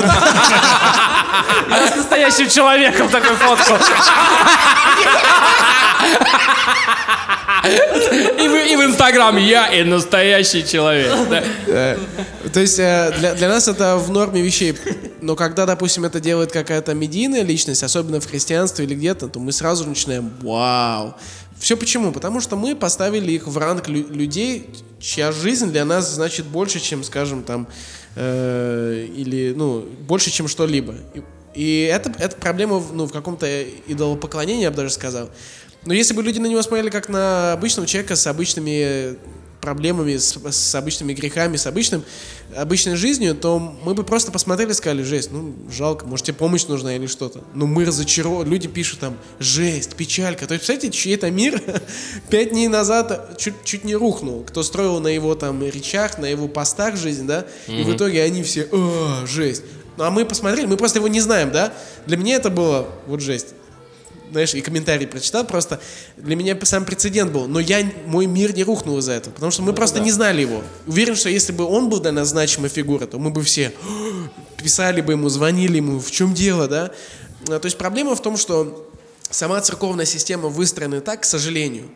Я 1.70 1.88
с 1.92 1.96
настоящим 1.96 2.50
человеком 2.50 3.08
такой 3.10 3.36
фотку. 3.36 3.74
И 7.64 8.48
в, 8.48 8.72
и 8.72 8.76
в 8.76 8.84
Инстаграме 8.90 9.42
я 9.48 9.68
и 9.74 9.84
настоящий 9.84 10.66
человек. 10.66 11.12
да. 11.30 11.44
Э, 11.68 11.98
То 12.54 12.60
есть 12.60 12.78
э, 12.78 13.14
для, 13.20 13.34
для 13.36 13.48
нас 13.50 13.68
это 13.68 13.98
в 13.98 14.12
норме 14.12 14.42
вещей. 14.42 14.76
Но 15.22 15.36
когда, 15.36 15.66
допустим, 15.66 16.04
это 16.04 16.20
делает 16.20 16.52
какая-то 16.52 16.94
медийная 16.94 17.44
личность, 17.44 17.84
особенно 17.84 18.20
в 18.20 18.28
христианстве 18.28 18.86
или 18.86 18.96
где-то, 18.96 19.30
то 19.30 19.40
мы 19.40 19.52
сразу 19.54 19.88
начинаем 19.88 20.32
«Вау!». 20.42 21.16
Все 21.58 21.78
почему? 21.78 22.12
Потому 22.12 22.42
что 22.42 22.58
мы 22.58 22.76
поставили 22.76 23.32
их 23.32 23.48
в 23.48 23.58
ранг 23.58 23.88
лю- 23.88 24.10
людей, 24.10 24.70
чья 25.00 25.32
жизнь 25.32 25.72
для 25.72 25.86
нас 25.86 26.12
значит 26.12 26.46
больше, 26.46 26.82
чем, 26.82 27.04
скажем, 27.06 27.44
там, 27.44 27.68
э, 28.18 29.08
или, 29.16 29.54
ну, 29.56 29.86
больше, 30.02 30.30
чем 30.30 30.50
что-либо. 30.50 30.96
И, 31.14 31.24
и 31.56 31.82
это, 31.84 32.12
это 32.20 32.36
проблема 32.36 32.84
ну, 32.92 33.06
в 33.06 33.14
каком-то 33.14 33.48
идолопоклонении, 33.88 34.64
я 34.64 34.72
бы 34.72 34.78
даже 34.78 34.90
сказал. 34.90 35.30
Но 35.86 35.94
если 35.94 36.14
бы 36.14 36.24
люди 36.24 36.40
на 36.40 36.48
него 36.48 36.62
смотрели 36.62 36.90
как 36.90 37.10
на 37.10 37.54
обычного 37.54 37.88
человека 37.88 38.16
с 38.16 38.26
обычными 38.28 39.18
проблемами, 39.64 40.18
с, 40.18 40.38
с 40.38 40.76
обычными 40.76 41.14
грехами, 41.14 41.56
с 41.56 41.66
обычным, 41.66 42.04
обычной 42.56 42.98
жизнью, 42.98 43.34
то 43.34 43.60
мы 43.60 43.94
бы 43.94 44.04
просто 44.04 44.30
посмотрели 44.30 44.72
и 44.72 44.74
сказали, 44.74 45.04
жесть, 45.04 45.32
ну, 45.32 45.56
жалко, 45.72 46.06
может, 46.06 46.26
тебе 46.26 46.36
помощь 46.36 46.66
нужна 46.66 46.98
или 46.98 47.08
что-то. 47.08 47.44
Но 47.54 47.66
мы 47.66 47.86
разочарованы, 47.86 48.50
люди 48.50 48.68
пишут 48.68 49.00
там, 49.00 49.18
жесть, 49.40 49.96
печалька. 49.96 50.48
То 50.48 50.54
есть, 50.54 50.66
представляете, 50.66 50.98
чей-то 50.98 51.32
мир 51.32 51.62
пять 52.30 52.50
дней 52.50 52.68
назад 52.68 53.38
чуть, 53.40 53.64
чуть 53.64 53.86
не 53.86 53.96
рухнул. 53.96 54.44
Кто 54.44 54.64
строил 54.64 55.00
на 55.00 55.08
его 55.08 55.34
там 55.34 55.64
речах, 55.64 56.18
на 56.18 56.26
его 56.26 56.50
постах 56.50 56.98
жизнь, 56.98 57.26
да, 57.26 57.46
и 57.68 57.84
в 57.84 57.96
итоге 57.96 58.22
они 58.22 58.44
все, 58.44 58.68
«А, 58.70 59.26
жесть. 59.26 59.64
Ну, 59.96 60.04
а 60.04 60.12
мы 60.12 60.26
посмотрели, 60.26 60.66
мы 60.66 60.76
просто 60.76 61.00
его 61.00 61.08
не 61.08 61.22
знаем, 61.22 61.52
да. 61.52 61.74
Для 62.06 62.18
меня 62.18 62.36
это 62.36 62.50
было, 62.50 62.90
вот 63.08 63.22
жесть 63.22 63.54
знаешь, 64.34 64.54
и 64.54 64.62
комментарий 64.62 65.08
прочитал, 65.08 65.46
просто 65.46 65.80
для 66.18 66.36
меня 66.36 66.58
сам 66.64 66.86
прецедент 66.86 67.32
был, 67.32 67.48
но 67.48 67.60
я, 67.60 67.90
мой 68.06 68.26
мир 68.26 68.54
не 68.54 68.64
рухнул 68.64 68.98
из-за 68.98 69.14
этого, 69.14 69.34
потому 69.34 69.52
что 69.52 69.62
мы 69.62 69.74
просто 69.74 70.00
не 70.00 70.12
знали 70.12 70.42
его. 70.42 70.62
Уверен, 70.88 71.16
что 71.16 71.30
если 71.30 71.54
бы 71.54 71.64
он 71.64 71.90
был 71.90 72.00
для 72.00 72.12
нас 72.12 72.30
значимой 72.30 72.70
фигурой, 72.70 73.08
то 73.08 73.20
мы 73.20 73.30
бы 73.30 73.44
все 73.44 73.72
писали 74.58 75.02
бы 75.02 75.14
ему, 75.14 75.30
звонили 75.30 75.78
ему, 75.78 76.00
в 76.00 76.12
чем 76.12 76.34
дело, 76.34 76.68
да? 76.68 76.92
А, 77.50 77.60
То 77.60 77.66
есть 77.66 77.78
проблема 77.78 78.16
в 78.16 78.22
том, 78.22 78.38
что 78.38 78.92
сама 79.30 79.62
церковная 79.62 80.06
система 80.06 80.50
выстроена 80.50 81.02
так, 81.02 81.22
к 81.22 81.26
сожалению, 81.26 81.90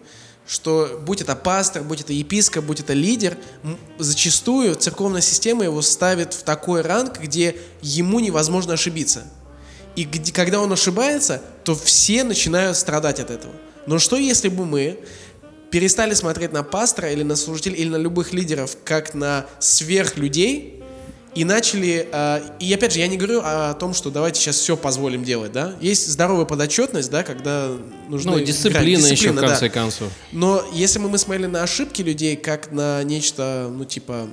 что 0.48 1.02
будь 1.06 1.22
это 1.22 1.36
пастор, 1.36 1.84
будь 1.84 2.02
это 2.02 2.14
епископ, 2.14 2.66
будь 2.66 2.80
это 2.80 2.94
лидер, 2.94 3.38
зачастую 3.98 4.76
церковная 4.76 5.22
система 5.22 5.64
его 5.64 5.82
ставит 5.82 6.34
в 6.34 6.44
такой 6.44 6.82
ранг, 6.82 7.20
где 7.20 7.58
ему 7.82 8.20
невозможно 8.20 8.74
ошибиться. 8.74 9.24
И 9.98 10.04
где- 10.04 10.32
когда 10.32 10.62
он 10.62 10.72
ошибается, 10.72 11.41
то 11.64 11.76
все 11.76 12.24
начинают 12.24 12.78
страдать 12.78 13.20
от 13.20 13.32
этого. 13.32 13.54
Но 13.88 14.00
что 14.00 14.16
если 14.16 14.48
бы 14.50 14.66
мы 14.66 15.00
перестали 15.72 16.14
смотреть 16.14 16.54
на 16.54 16.64
пастора 16.64 17.12
или 17.12 17.24
на 17.24 17.36
служителей, 17.36 17.76
или 17.78 17.89
на 17.89 17.98
любых 17.98 18.32
лидеров, 18.32 18.78
как 18.86 19.14
на 19.14 19.45
сверхлюдей, 19.60 20.84
и 21.36 21.43
начали... 21.43 22.08
э, 22.12 22.41
и 22.60 22.74
опять 22.74 22.93
же, 22.93 23.00
я 23.00 23.08
не 23.08 23.18
говорю 23.18 23.41
о 23.43 23.74
том, 23.76 23.93
что 23.93 24.10
давайте 24.10 24.39
сейчас 24.41 24.56
все 24.58 24.76
позволим 24.78 25.24
делать, 25.24 25.52
да? 25.52 25.76
Есть 25.82 26.08
здоровая 26.08 26.45
подотчетность, 26.45 27.12
да, 27.12 27.24
когда 27.24 27.70
нужно... 28.10 28.32
Ну, 28.32 28.39
дисциплина, 28.39 29.06
еще, 29.06 29.32
в 29.32 29.36
конце 29.36 29.70
концов. 29.70 30.10
Но 30.32 30.64
если 30.74 31.00
бы 31.00 31.10
мы 31.10 31.18
смотрели 31.18 31.48
на 31.48 31.62
ошибки 31.64 32.02
людей, 32.02 32.36
как 32.38 32.72
на 32.72 33.04
нечто, 33.04 33.70
ну, 33.72 33.86
типа, 33.86 34.28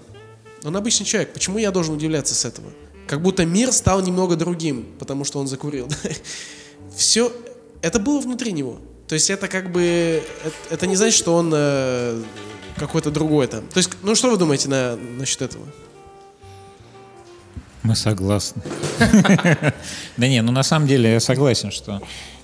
он 0.62 0.76
обычный 0.76 1.04
человек, 1.04 1.32
почему 1.34 1.58
я 1.58 1.70
должен 1.70 1.94
удивляться 1.94 2.34
с 2.34 2.44
этого? 2.44 2.68
Как 3.06 3.20
будто 3.20 3.44
мир 3.44 3.72
стал 3.72 4.00
немного 4.00 4.36
другим, 4.36 4.86
потому 4.98 5.24
что 5.24 5.38
он 5.38 5.46
закурил. 5.46 5.88
Все, 6.96 7.32
это 7.82 7.98
было 7.98 8.20
внутри 8.20 8.52
него. 8.52 8.78
То 9.08 9.14
есть 9.14 9.28
это 9.30 9.48
как 9.48 9.70
бы, 9.70 10.22
это, 10.70 10.86
не 10.86 10.96
значит, 10.96 11.14
что 11.14 11.34
он 11.34 11.52
э, 11.54 12.22
какой-то 12.76 13.10
другой 13.10 13.46
там. 13.46 13.66
То 13.66 13.78
есть, 13.78 13.90
ну 14.02 14.14
что 14.14 14.30
вы 14.30 14.38
думаете 14.38 14.68
на, 14.68 14.96
насчет 14.96 15.42
этого? 15.42 15.66
Мы 17.82 17.94
согласны. 17.96 18.62
Да 20.16 20.28
не, 20.28 20.40
ну 20.40 20.52
на 20.52 20.62
самом 20.62 20.88
деле 20.88 21.12
я 21.12 21.20
согласен, 21.20 21.70
что 21.70 22.00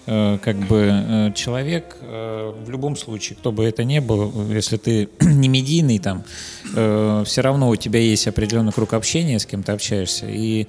э, 0.06 0.38
как 0.42 0.56
бы 0.56 0.90
э, 0.92 1.32
человек 1.34 1.96
э, 2.02 2.52
в 2.66 2.68
любом 2.68 2.94
случае, 2.94 3.36
кто 3.36 3.50
бы 3.50 3.64
это 3.64 3.84
ни 3.84 4.00
был, 4.00 4.50
если 4.50 4.76
ты 4.76 5.08
не 5.20 5.48
медийный 5.48 5.98
там, 5.98 6.24
все 6.64 7.40
равно 7.40 7.68
у 7.68 7.76
тебя 7.76 8.00
есть 8.00 8.26
определенный 8.26 8.72
круг 8.72 8.92
общения, 8.92 9.38
с 9.38 9.46
кем 9.46 9.62
ты 9.62 9.72
общаешься, 9.72 10.26
и 10.26 10.66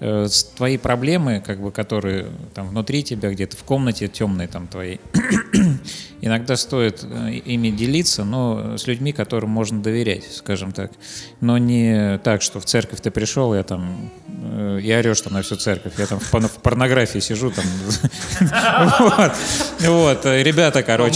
э, 0.00 0.26
твои 0.56 0.76
проблемы, 0.78 1.42
как 1.44 1.60
бы, 1.60 1.70
которые 1.70 2.26
там 2.54 2.68
внутри 2.68 3.02
тебя, 3.02 3.30
где-то 3.30 3.56
в 3.56 3.62
комнате 3.62 4.08
темной 4.08 4.48
там 4.48 4.66
твоей, 4.66 5.00
иногда 6.20 6.56
стоит 6.56 7.04
э, 7.04 7.30
ими 7.44 7.70
делиться, 7.70 8.24
но 8.24 8.76
с 8.76 8.86
людьми, 8.86 9.12
которым 9.12 9.50
можно 9.50 9.80
доверять, 9.80 10.24
скажем 10.34 10.72
так. 10.72 10.90
Но 11.40 11.58
не 11.58 12.18
так, 12.18 12.42
что 12.42 12.60
в 12.60 12.64
церковь 12.64 13.00
ты 13.00 13.10
пришел, 13.10 13.54
я 13.54 13.62
там 13.62 14.10
э, 14.28 14.80
и 14.82 14.92
орешь 14.92 15.20
там 15.20 15.34
на 15.34 15.42
всю 15.42 15.56
церковь. 15.56 15.92
Я 15.98 16.06
там 16.06 16.18
в, 16.18 16.32
в 16.32 16.58
порнографии 16.62 17.20
сижу 17.20 17.50
там. 17.50 17.64
Вот. 19.80 20.26
Э, 20.26 20.42
ребята, 20.42 20.82
короче, 20.82 21.14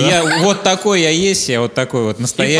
я 0.00 0.24
вот 0.42 0.62
такой 0.62 1.02
я 1.02 1.10
есть, 1.10 1.48
я 1.48 1.60
вот 1.60 1.74
такой 1.74 2.04
вот 2.04 2.18
настоящий. 2.18 2.58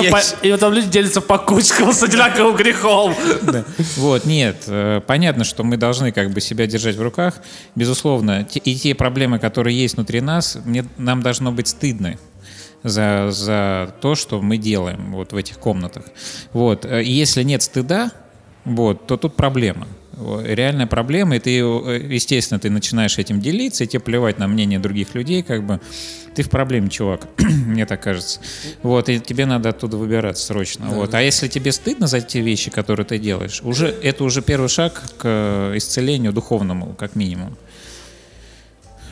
делятся 0.01 0.11
настоящий. 0.11 0.41
по, 0.41 0.47
и 0.47 0.51
потом 0.51 0.73
люди 0.73 0.87
делятся 0.87 1.21
по 1.21 1.37
кучкам 1.37 1.93
с 1.93 2.03
одинаковым 2.03 2.55
грехом. 2.55 3.15
Вот, 3.97 4.25
нет, 4.25 4.63
э, 4.67 5.01
понятно, 5.05 5.43
что 5.43 5.63
мы 5.63 5.77
должны 5.77 6.11
как 6.11 6.31
бы 6.31 6.41
себя 6.41 6.67
держать 6.67 6.95
в 6.95 7.01
руках. 7.01 7.35
Безусловно, 7.75 8.47
и 8.53 8.75
те 8.75 8.95
проблемы, 8.95 9.39
которые 9.39 9.79
есть 9.79 9.95
внутри 9.95 10.21
нас, 10.21 10.57
мне, 10.65 10.85
нам 10.97 11.21
должно 11.21 11.51
быть 11.51 11.67
стыдно 11.67 12.17
за, 12.83 13.29
за 13.31 13.93
то, 14.01 14.15
что 14.15 14.41
мы 14.41 14.57
делаем 14.57 15.13
вот 15.13 15.33
в 15.33 15.35
этих 15.35 15.57
комнатах. 15.57 16.05
Вот. 16.53 16.85
э, 16.85 17.03
Если 17.03 17.43
нет 17.43 17.61
стыда, 17.61 18.11
вот, 18.65 19.07
то 19.07 19.17
тут 19.17 19.35
проблема. 19.35 19.87
Во, 20.21 20.41
Реальная 20.41 20.87
проблема, 20.87 21.35
и 21.35 21.39
ты, 21.39 21.59
э, 21.59 22.07
естественно, 22.09 22.59
ты 22.59 22.69
начинаешь 22.69 23.17
этим 23.17 23.41
делиться, 23.41 23.83
и 23.83 23.87
тебе 23.87 23.99
плевать 23.99 24.39
на 24.39 24.47
мнение 24.47 24.79
других 24.79 25.15
людей, 25.15 25.43
как 25.43 25.65
бы. 25.65 25.79
Ты 26.35 26.43
в 26.43 26.49
проблеме, 26.49 26.89
чувак, 26.89 27.27
мне 27.39 27.85
так 27.85 28.01
кажется. 28.01 28.39
Вот, 28.83 29.09
и 29.09 29.19
тебе 29.19 29.45
надо 29.45 29.69
оттуда 29.69 29.97
выбираться 29.97 30.45
срочно. 30.45 30.85
Вот. 30.87 31.13
А 31.13 31.21
если 31.21 31.47
тебе 31.47 31.71
стыдно 31.71 32.07
за 32.07 32.21
те 32.21 32.41
вещи, 32.41 32.71
которые 32.71 33.05
ты 33.05 33.17
делаешь, 33.17 33.61
уже, 33.63 33.87
это 33.87 34.23
уже 34.23 34.41
первый 34.41 34.69
шаг 34.69 35.01
к 35.17 35.23
э, 35.23 35.73
исцелению 35.75 36.31
духовному, 36.31 36.95
как 36.97 37.15
минимум. 37.15 37.57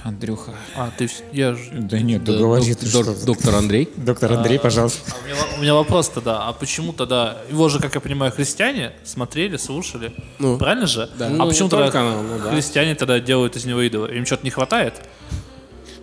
Андрюха. 0.04 0.54
А, 0.76 0.92
ты... 0.98 1.10
Я 1.34 1.54
же... 1.56 1.72
Да 1.74 2.00
нет, 2.00 2.24
Д- 2.24 2.32
договори 2.34 2.70
док- 2.74 2.80
ты 2.80 2.86
док- 2.90 3.04
что. 3.16 3.26
Доктор 3.26 3.56
Андрей. 3.56 3.90
Доктор 3.98 4.34
Андрей, 4.34 4.58
пожалуйста. 4.60 5.00
А 5.12 5.16
у, 5.24 5.28
меня, 5.28 5.36
у 5.58 5.62
меня 5.62 5.74
вопрос 5.74 6.10
тогда, 6.10 6.48
а 6.48 6.54
почему 6.54 6.94
тогда, 6.94 7.38
его 7.50 7.68
же, 7.70 7.80
как 7.80 7.96
я 7.96 8.02
понимаю, 8.02 8.32
христиане 8.32 8.94
смотрели, 9.04 9.58
слушали, 9.58 10.14
Ну, 10.40 10.58
правильно 10.58 10.88
же? 10.88 11.10
да. 11.18 11.28
А 11.28 11.30
Ну, 11.30 11.48
почему 11.48 11.70
тогда 11.70 11.86
только, 11.86 12.02
ну 12.02 12.40
да. 12.44 12.52
христиане 12.52 12.96
тогда 12.96 13.20
делают 13.20 13.56
из 13.56 13.66
него 13.66 13.82
идола? 13.82 14.08
Им 14.08 14.26
что-то 14.26 14.44
не 14.44 14.52
хватает? 14.52 14.94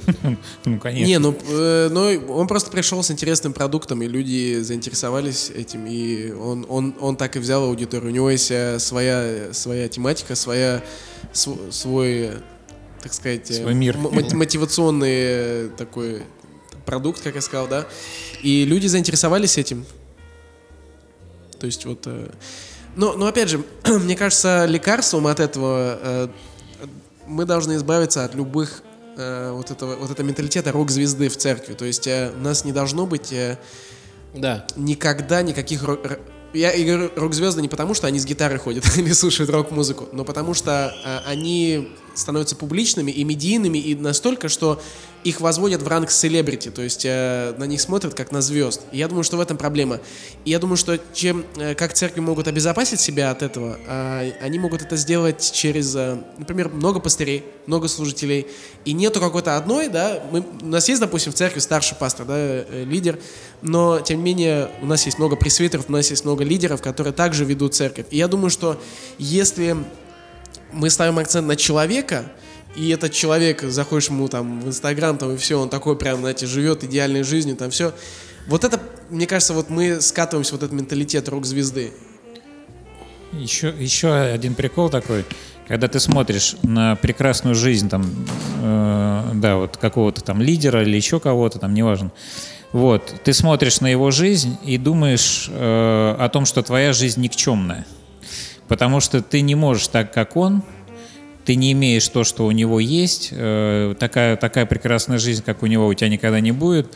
Ну, 0.64 0.78
конечно. 0.78 1.06
Не, 1.06 1.18
ну, 1.18 1.36
э, 1.48 1.88
ну, 1.90 2.32
он 2.34 2.46
просто 2.46 2.70
пришел 2.70 3.02
с 3.02 3.10
интересным 3.10 3.52
продуктом, 3.52 4.02
и 4.02 4.06
люди 4.06 4.60
заинтересовались 4.60 5.50
этим, 5.50 5.84
и 5.86 6.30
он, 6.30 6.64
он, 6.68 6.94
он 7.00 7.16
так 7.16 7.34
и 7.36 7.38
взял 7.40 7.64
аудиторию. 7.64 8.10
У 8.10 8.14
него 8.14 8.30
есть 8.30 8.50
э, 8.52 8.78
своя, 8.78 9.52
своя 9.52 9.88
тематика, 9.88 10.36
своя, 10.36 10.80
св- 11.32 11.72
свой, 11.74 12.30
так 13.06 13.14
сказать, 13.14 13.46
Свой 13.54 13.72
мир. 13.74 13.96
мотивационный 13.96 15.14
э, 15.14 15.68
такой 15.78 16.22
продукт, 16.84 17.22
как 17.22 17.36
я 17.36 17.40
сказал, 17.40 17.68
да. 17.68 17.86
И 18.42 18.64
люди 18.64 18.88
заинтересовались 18.88 19.58
этим. 19.58 19.86
То 21.60 21.66
есть 21.66 21.84
вот... 21.84 22.02
э, 22.06 22.30
но, 22.96 23.12
но 23.12 23.26
опять 23.26 23.48
же, 23.48 23.62
мне 23.86 24.16
кажется, 24.16 24.64
лекарством 24.66 25.28
от 25.28 25.38
этого 25.38 25.98
э, 26.02 26.28
мы 27.28 27.44
должны 27.44 27.76
избавиться 27.76 28.24
от 28.24 28.34
любых 28.34 28.82
вот 29.18 29.70
этого 29.70 29.96
вот 29.96 30.10
этого 30.10 30.26
менталитета 30.26 30.72
рок-звезды 30.72 31.30
в 31.30 31.38
церкви. 31.38 31.72
То 31.72 31.86
есть 31.86 32.06
у 32.06 32.38
нас 32.38 32.66
не 32.66 32.72
должно 32.72 33.06
быть 33.06 33.32
Да. 34.34 34.66
никогда 34.76 35.40
никаких 35.40 35.82
ро- 35.84 36.04
р- 36.04 36.20
я 36.52 36.70
и 36.72 36.84
говорю 36.84 37.10
рок-звезды 37.16 37.62
не 37.62 37.68
потому, 37.68 37.94
что 37.94 38.06
они 38.06 38.18
с 38.18 38.26
гитарой 38.26 38.58
ходят 38.58 38.84
или 38.98 39.10
слушают 39.12 39.48
рок-музыку, 39.50 40.06
но 40.12 40.22
потому 40.26 40.52
что 40.52 40.92
они 41.24 41.96
становятся 42.16 42.56
публичными 42.56 43.10
и 43.10 43.24
медийными, 43.24 43.78
и 43.78 43.94
настолько, 43.94 44.48
что 44.48 44.80
их 45.26 45.40
возводят 45.40 45.82
в 45.82 45.88
ранг 45.88 46.10
селебрити, 46.10 46.70
то 46.70 46.82
есть 46.82 47.04
э, 47.04 47.52
на 47.58 47.64
них 47.64 47.80
смотрят 47.80 48.14
как 48.14 48.30
на 48.30 48.40
звезд. 48.40 48.82
И 48.92 48.98
я 48.98 49.08
думаю, 49.08 49.24
что 49.24 49.36
в 49.36 49.40
этом 49.40 49.56
проблема. 49.56 49.98
И 50.44 50.50
я 50.50 50.60
думаю, 50.60 50.76
что 50.76 51.00
чем, 51.12 51.44
э, 51.56 51.74
как 51.74 51.94
церкви 51.94 52.20
могут 52.20 52.46
обезопасить 52.46 53.00
себя 53.00 53.32
от 53.32 53.42
этого, 53.42 53.76
э, 53.88 54.32
они 54.40 54.60
могут 54.60 54.82
это 54.82 54.96
сделать 54.96 55.50
через, 55.52 55.96
э, 55.96 56.22
например, 56.38 56.68
много 56.68 57.00
пастырей, 57.00 57.44
много 57.66 57.88
служителей. 57.88 58.46
И 58.84 58.92
нету 58.92 59.18
какой-то 59.18 59.56
одной, 59.56 59.88
да, 59.88 60.22
мы, 60.30 60.44
у 60.62 60.66
нас 60.66 60.88
есть, 60.88 61.00
допустим, 61.00 61.32
в 61.32 61.34
церкви 61.34 61.58
старший 61.58 61.96
пастор, 61.96 62.24
да, 62.24 62.34
э, 62.36 62.84
лидер, 62.86 63.18
но, 63.62 63.98
тем 63.98 64.18
не 64.18 64.24
менее, 64.24 64.70
у 64.80 64.86
нас 64.86 65.06
есть 65.06 65.18
много 65.18 65.34
пресвитеров, 65.34 65.86
у 65.88 65.92
нас 65.92 66.08
есть 66.08 66.24
много 66.24 66.44
лидеров, 66.44 66.80
которые 66.80 67.12
также 67.12 67.44
ведут 67.44 67.74
церковь. 67.74 68.06
И 68.10 68.16
я 68.16 68.28
думаю, 68.28 68.50
что 68.50 68.80
если 69.18 69.76
мы 70.76 70.90
ставим 70.90 71.18
акцент 71.18 71.46
на 71.46 71.56
человека, 71.56 72.26
и 72.76 72.90
этот 72.90 73.12
человек, 73.12 73.62
заходишь 73.62 74.08
ему 74.08 74.28
там 74.28 74.60
в 74.60 74.68
Инстаграм, 74.68 75.16
там 75.16 75.32
и 75.32 75.36
все, 75.36 75.58
он 75.58 75.70
такой 75.70 75.96
прям, 75.96 76.20
знаете, 76.20 76.46
живет 76.46 76.84
идеальной 76.84 77.22
жизнью, 77.22 77.56
там 77.56 77.70
все. 77.70 77.94
Вот 78.46 78.64
это, 78.64 78.80
мне 79.08 79.26
кажется, 79.26 79.54
вот 79.54 79.70
мы 79.70 80.00
скатываемся 80.00 80.52
вот 80.52 80.62
этот 80.62 80.74
менталитет 80.74 81.28
рок-звезды. 81.28 81.92
Еще, 83.32 83.74
еще 83.78 84.14
один 84.14 84.54
прикол 84.54 84.88
такой, 84.88 85.24
когда 85.66 85.88
ты 85.88 85.98
смотришь 85.98 86.56
на 86.62 86.96
прекрасную 86.96 87.54
жизнь 87.54 87.88
там, 87.88 88.04
э, 88.62 89.30
да, 89.34 89.56
вот 89.56 89.78
какого-то 89.78 90.22
там 90.22 90.40
лидера 90.40 90.82
или 90.82 90.96
еще 90.96 91.18
кого-то, 91.18 91.58
там, 91.58 91.74
неважно. 91.74 92.12
Вот, 92.72 93.14
ты 93.24 93.32
смотришь 93.32 93.80
на 93.80 93.86
его 93.86 94.10
жизнь 94.10 94.58
и 94.64 94.76
думаешь 94.76 95.48
э, 95.50 96.16
о 96.18 96.28
том, 96.28 96.44
что 96.44 96.62
твоя 96.62 96.92
жизнь 96.92 97.20
никчемная. 97.20 97.86
Потому 98.68 99.00
что 99.00 99.22
ты 99.22 99.40
не 99.40 99.54
можешь 99.54 99.88
так, 99.88 100.12
как 100.12 100.36
он, 100.36 100.62
ты 101.46 101.54
не 101.54 101.72
имеешь 101.72 102.06
то, 102.08 102.24
что 102.24 102.44
у 102.44 102.50
него 102.50 102.80
есть, 102.80 103.28
э, 103.32 103.94
такая, 103.98 104.36
такая 104.36 104.66
прекрасная 104.66 105.18
жизнь, 105.18 105.42
как 105.46 105.62
у 105.62 105.66
него, 105.66 105.86
у 105.86 105.94
тебя 105.94 106.08
никогда 106.08 106.40
не 106.40 106.52
будет. 106.52 106.92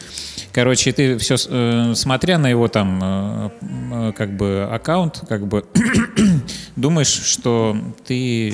Короче, 0.52 0.92
ты 0.92 1.16
все, 1.18 1.36
э, 1.48 1.92
смотря 1.94 2.36
на 2.36 2.48
его 2.50 2.66
там, 2.68 3.50
э, 3.62 4.12
как 4.16 4.36
бы, 4.36 4.68
аккаунт, 4.70 5.22
как 5.28 5.46
бы, 5.46 5.64
думаешь, 6.76 7.08
что 7.08 7.76
ты 8.06 8.52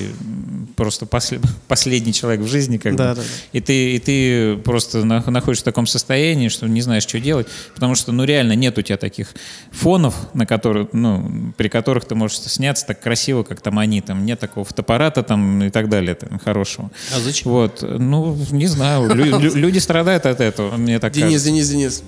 просто 0.77 1.07
после- 1.07 1.41
последний 1.69 2.13
человек 2.13 2.41
в 2.43 2.47
жизни, 2.49 2.77
как 2.77 2.95
Да, 2.97 3.11
бы. 3.11 3.15
да, 3.17 3.23
да. 3.23 3.29
И 3.53 3.61
ты, 3.61 3.95
и 3.95 3.99
ты 3.99 4.57
просто 4.59 5.05
на- 5.05 5.25
находишься 5.31 5.63
в 5.63 5.65
таком 5.65 5.87
состоянии, 5.87 6.49
что 6.49 6.67
не 6.69 6.83
знаешь, 6.83 7.05
что 7.05 7.19
делать, 7.21 7.47
потому 7.75 7.95
что, 7.95 8.13
ну, 8.13 8.25
реально 8.25 8.53
нет 8.53 8.77
у 8.79 8.83
тебя 8.83 8.97
таких 8.99 9.29
фонов, 9.71 10.15
на 10.35 10.45
которые, 10.47 10.89
ну, 10.93 11.53
при 11.57 11.69
которых 11.69 12.05
ты 12.05 12.15
можешь 12.15 12.39
сняться 12.39 12.87
так 12.87 13.01
красиво, 13.01 13.43
как 13.43 13.61
там 13.61 13.79
они, 13.79 14.01
там 14.03 14.27
нет 14.27 14.39
такого 14.41 14.65
фотоаппарата 14.67 15.23
там 15.23 15.63
и 15.65 15.71
так 15.71 15.86
далее, 15.89 16.15
там, 16.15 16.39
хорошего. 16.39 16.91
А 17.15 17.21
зачем? 17.21 17.53
Вот, 17.53 17.83
ну, 17.83 18.37
не 18.51 18.67
знаю, 18.67 19.09
лю- 19.15 19.39
лю- 19.39 19.55
люди 19.55 19.79
страдают 19.79 20.27
от 20.27 20.41
этого, 20.41 20.77
мне 20.77 20.99
так 20.99 21.13
Денис, 21.13 21.27
кажется. 21.29 21.49
Денис, 21.49 21.69
Денис. 21.69 22.03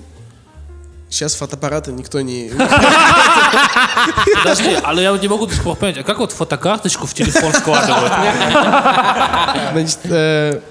Сейчас 1.09 1.33
фотоаппараты 1.35 1.91
никто 1.91 2.21
не... 2.21 2.51
Подожди, 4.43 4.77
але 4.83 5.03
я 5.03 5.11
вот 5.11 5.21
не 5.21 5.27
могу 5.27 5.47
до 5.47 5.53
сих 5.53 5.63
пор 5.63 5.75
понять, 5.75 5.97
а 5.97 6.03
как 6.03 6.19
вот 6.19 6.31
фотокарточку 6.31 7.07
в 7.07 7.13
телефон 7.13 7.51
складывают? 7.53 8.11
Значит, 9.73 9.99
э, 10.05 10.61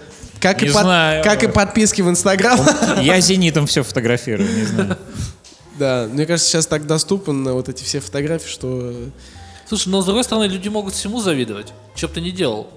как, 0.41 0.63
и 0.63 0.67
Не 0.67 0.73
под- 0.73 0.83
знаю. 0.83 1.25
как 1.25 1.43
и 1.43 1.49
подписки 1.49 2.03
в 2.03 2.09
Инстаграм. 2.09 2.59
Я 3.01 3.21
зенитом 3.21 3.67
все 3.67 3.83
фотографирую, 3.83 4.49
не 4.49 4.65
знаю. 4.65 4.97
Да, 5.79 6.07
мне 6.11 6.27
кажется, 6.27 6.51
сейчас 6.51 6.67
так 6.67 6.87
доступны 6.87 7.53
вот 7.53 7.69
эти 7.69 7.83
все 7.85 8.01
фотографии, 8.01 8.49
что... 8.49 8.93
Слушай, 9.69 9.89
но 9.91 10.01
с 10.03 10.05
другой 10.07 10.25
стороны, 10.25 10.45
люди 10.45 10.69
могут 10.69 10.95
всему 10.95 11.21
завидовать. 11.21 11.73
Че 11.95 12.09
бы 12.09 12.15
ты 12.15 12.21
ни 12.21 12.31
делал. 12.31 12.69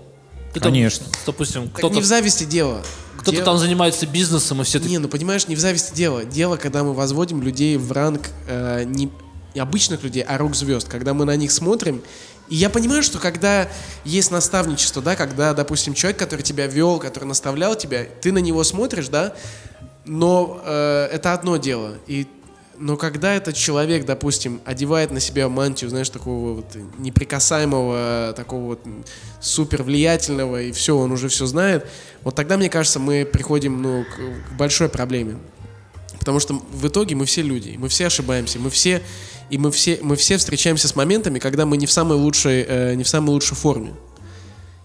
Ты 0.53 0.59
там, 0.59 0.71
Конечно. 0.71 1.05
допустим, 1.25 1.63
Так 1.69 1.77
кто-то 1.77 1.95
не 1.95 2.01
в 2.01 2.05
зависти 2.05 2.43
дело. 2.43 2.83
кто-то 3.17 3.31
Дело- 3.31 3.45
там 3.45 3.57
занимается 3.57 4.05
бизнесом, 4.05 4.61
и 4.61 4.63
все 4.63 4.79
Не, 4.79 4.97
ну 4.97 5.07
понимаешь, 5.07 5.47
не 5.47 5.55
в 5.55 5.59
зависти 5.59 5.93
дело. 5.95 6.25
Дело, 6.25 6.57
когда 6.57 6.83
мы 6.83 6.93
возводим 6.93 7.41
людей 7.41 7.77
в 7.77 7.91
ранг 7.91 8.29
э, 8.47 8.83
не 8.85 9.09
обычных 9.57 10.03
людей, 10.03 10.23
а 10.23 10.37
рок-звезд. 10.37 10.87
Когда 10.87 11.13
мы 11.13 11.25
на 11.25 11.35
них 11.35 11.51
смотрим. 11.51 12.01
И 12.49 12.55
я 12.55 12.69
понимаю, 12.69 13.01
что 13.03 13.17
когда 13.19 13.69
есть 14.03 14.31
наставничество, 14.31 15.01
да, 15.01 15.15
когда, 15.15 15.53
допустим, 15.53 15.93
человек, 15.93 16.19
который 16.19 16.41
тебя 16.41 16.67
вел, 16.67 16.99
который 16.99 17.25
наставлял 17.25 17.75
тебя, 17.75 18.05
ты 18.21 18.31
на 18.33 18.39
него 18.39 18.63
смотришь, 18.63 19.07
да, 19.07 19.33
но 20.05 20.61
э, 20.65 21.09
это 21.13 21.33
одно 21.33 21.57
дело. 21.57 21.95
И 22.07 22.27
но 22.81 22.97
когда 22.97 23.35
этот 23.35 23.55
человек, 23.55 24.05
допустим, 24.05 24.59
одевает 24.65 25.11
на 25.11 25.19
себя 25.19 25.47
мантию, 25.47 25.89
знаешь, 25.91 26.09
такого 26.09 26.55
вот 26.55 26.65
неприкасаемого, 26.97 28.33
такого 28.35 28.65
вот 28.65 28.81
супер 29.39 29.83
влиятельного, 29.83 30.63
и 30.63 30.71
все, 30.71 30.97
он 30.97 31.11
уже 31.11 31.29
все 31.29 31.45
знает, 31.45 31.85
вот 32.23 32.35
тогда, 32.35 32.57
мне 32.57 32.69
кажется, 32.69 32.99
мы 32.99 33.23
приходим, 33.23 33.81
ну, 33.81 34.03
к, 34.03 34.49
к 34.49 34.53
большой 34.57 34.89
проблеме. 34.89 35.37
Потому 36.17 36.39
что 36.39 36.55
в 36.71 36.87
итоге 36.87 37.15
мы 37.15 37.25
все 37.25 37.43
люди, 37.43 37.75
мы 37.77 37.87
все 37.87 38.07
ошибаемся, 38.07 38.59
мы 38.59 38.71
все, 38.71 39.01
и 39.51 39.57
мы 39.57 39.71
все, 39.71 39.99
мы 40.01 40.15
все 40.15 40.37
встречаемся 40.37 40.87
с 40.87 40.95
моментами, 40.95 41.37
когда 41.37 41.65
мы 41.65 41.77
не 41.77 41.85
в 41.85 41.91
самой 41.91 42.17
лучшей, 42.17 42.65
э, 42.67 42.95
не 42.95 43.03
в 43.03 43.07
самой 43.07 43.29
лучшей 43.29 43.55
форме. 43.55 43.93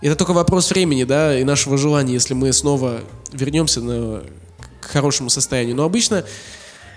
Это 0.02 0.16
только 0.16 0.32
вопрос 0.32 0.70
времени, 0.70 1.04
да, 1.04 1.38
и 1.38 1.44
нашего 1.44 1.78
желания, 1.78 2.12
если 2.12 2.34
мы 2.34 2.52
снова 2.52 3.00
вернемся 3.32 3.80
на- 3.80 4.22
к 4.80 4.86
хорошему 4.86 5.30
состоянию. 5.30 5.74
Но 5.74 5.84
обычно, 5.84 6.24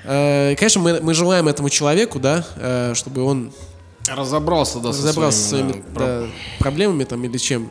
э, 0.03 0.55
конечно, 0.55 0.81
мы, 0.81 0.99
мы 1.01 1.13
желаем 1.13 1.47
этому 1.47 1.69
человеку, 1.69 2.19
да, 2.19 2.45
э, 2.55 2.93
чтобы 2.95 3.23
он 3.23 3.51
Разобрался, 4.07 4.79
да, 4.79 4.89
разобрался 4.89 5.37
со 5.37 5.47
своими, 5.49 5.71
своими 5.71 5.85
да, 5.93 6.21
да, 6.21 6.27
проблемами 6.57 7.03
там 7.03 7.23
или 7.23 7.37
чем. 7.37 7.69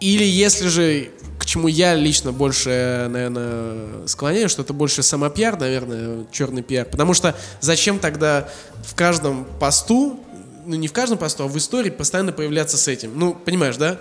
Или 0.00 0.24
если 0.24 0.68
же, 0.68 1.10
к 1.38 1.44
чему 1.44 1.68
я 1.68 1.94
лично 1.94 2.32
больше, 2.32 3.06
наверное, 3.10 4.06
склоняюсь, 4.06 4.50
что 4.50 4.62
это 4.62 4.72
больше 4.72 5.02
самопиар, 5.02 5.58
наверное, 5.58 6.26
черный 6.32 6.62
пиар. 6.62 6.86
Потому 6.86 7.14
что 7.14 7.36
зачем 7.60 7.98
тогда 7.98 8.48
в 8.82 8.94
каждом 8.94 9.44
посту, 9.60 10.18
ну 10.64 10.76
не 10.76 10.88
в 10.88 10.92
каждом 10.92 11.18
посту, 11.18 11.44
а 11.44 11.46
в 11.46 11.56
истории 11.56 11.90
постоянно 11.90 12.32
появляться 12.32 12.76
с 12.76 12.88
этим? 12.88 13.16
Ну, 13.16 13.34
понимаешь, 13.34 13.76
да? 13.76 14.00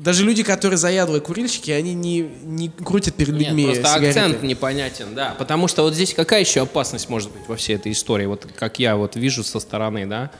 Даже 0.00 0.24
люди, 0.24 0.42
которые 0.42 0.78
заядлые 0.78 1.20
курильщики, 1.20 1.70
они 1.70 1.92
не, 1.92 2.20
не 2.20 2.70
крутят 2.70 3.16
перед 3.16 3.34
Нет, 3.34 3.48
людьми 3.48 3.64
просто 3.66 3.86
сигареты. 3.86 4.08
акцент 4.08 4.42
непонятен, 4.42 5.14
да. 5.14 5.34
Потому 5.38 5.68
что 5.68 5.82
вот 5.82 5.92
здесь 5.92 6.14
какая 6.14 6.40
еще 6.40 6.62
опасность 6.62 7.10
может 7.10 7.30
быть 7.30 7.42
во 7.46 7.56
всей 7.56 7.76
этой 7.76 7.92
истории? 7.92 8.24
Вот 8.24 8.46
как 8.58 8.78
я 8.78 8.96
вот 8.96 9.16
вижу 9.16 9.44
со 9.44 9.60
стороны, 9.60 10.06
да. 10.06 10.30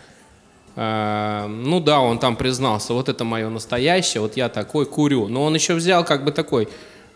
А, 0.77 1.47
ну 1.47 1.79
да, 1.79 2.01
он 2.01 2.19
там 2.19 2.37
признался, 2.37 2.95
вот 2.95 3.11
это 3.11 3.25
мое 3.25 3.51
настоящее, 3.51 4.23
вот 4.23 4.35
я 4.35 4.49
такой 4.49 4.87
курю. 4.87 5.29
Но 5.29 5.45
он 5.45 5.55
еще 5.55 5.75
взял 5.75 6.05
как 6.05 6.25
бы 6.25 6.33
такой, 6.33 6.67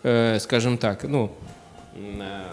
э, 0.03 0.37
скажем 0.39 0.77
так, 0.77 1.03
ну, 1.03 1.35
э, 1.95 2.43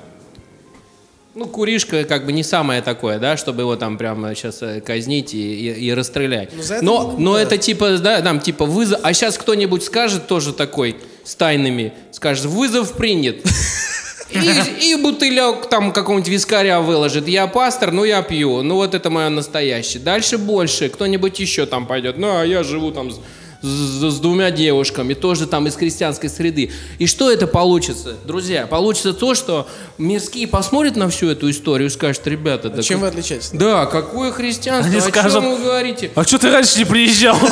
ну, 1.34 1.46
куришка 1.46 2.04
как 2.04 2.26
бы 2.26 2.32
не 2.32 2.42
самое 2.42 2.82
такое, 2.82 3.18
да, 3.18 3.36
чтобы 3.36 3.62
его 3.62 3.76
там 3.76 3.96
прямо 3.98 4.34
сейчас 4.34 4.62
казнить 4.84 5.32
и, 5.34 5.38
и- 5.70 5.86
и 5.86 5.94
расстрелять. 5.94 6.50
Ну, 6.54 6.62
за 6.62 6.74
это 6.76 6.84
но, 6.84 7.14
но 7.18 7.34
да. 7.34 7.42
это 7.42 7.58
типа, 7.58 7.98
да, 7.98 8.20
там 8.20 8.40
типа 8.40 8.66
вызов. 8.66 9.00
А 9.02 9.12
сейчас 9.14 9.38
кто-нибудь 9.38 9.82
скажет 9.82 10.26
тоже 10.26 10.52
такой 10.52 10.96
с 11.24 11.34
тайными, 11.34 11.92
скажет, 12.10 12.44
вызов 12.46 12.96
принят. 12.96 13.36
И, 14.34 14.92
и 14.92 14.94
бутылек 14.96 15.68
там 15.68 15.92
какого-нибудь 15.92 16.30
вискаря 16.30 16.80
выложит. 16.80 17.28
Я 17.28 17.46
пастор, 17.46 17.92
ну 17.92 18.02
я 18.04 18.22
пью. 18.22 18.62
Ну 18.62 18.76
вот 18.76 18.94
это 18.94 19.10
мое 19.10 19.28
настоящее. 19.28 20.02
Дальше 20.02 20.38
больше. 20.38 20.88
Кто-нибудь 20.88 21.38
еще 21.38 21.66
там 21.66 21.86
пойдет. 21.86 22.16
Ну 22.16 22.38
а 22.40 22.42
я 22.42 22.62
живу 22.62 22.92
там 22.92 23.10
с, 23.62 23.66
с- 23.66 24.18
двумя 24.20 24.50
девушками, 24.50 25.14
тоже 25.14 25.46
там 25.46 25.66
из 25.66 25.74
крестьянской 25.74 26.28
среды. 26.28 26.70
И 26.98 27.06
что 27.06 27.30
это 27.30 27.46
получится, 27.46 28.14
друзья? 28.24 28.66
Получится 28.66 29.12
то, 29.12 29.34
что 29.34 29.66
мирские 29.98 30.46
посмотрят 30.48 30.96
на 30.96 31.08
всю 31.08 31.28
эту 31.30 31.50
историю 31.50 31.88
и 31.88 31.90
скажут, 31.90 32.26
ребята, 32.26 32.68
да, 32.70 32.82
Чем 32.82 33.00
вы 33.00 33.06
как- 33.06 33.14
отличаетесь? 33.14 33.50
да, 33.52 33.86
какое 33.86 34.30
христианство? 34.32 34.90
Они 34.92 34.98
О 35.00 35.08
скажут, 35.08 35.32
чем 35.42 35.50
вы 35.56 35.58
говорите? 35.64 36.10
а 36.14 36.24
что 36.24 36.38
ты 36.38 36.50
раньше 36.50 36.78
не 36.78 36.84
приезжал? 36.84 37.36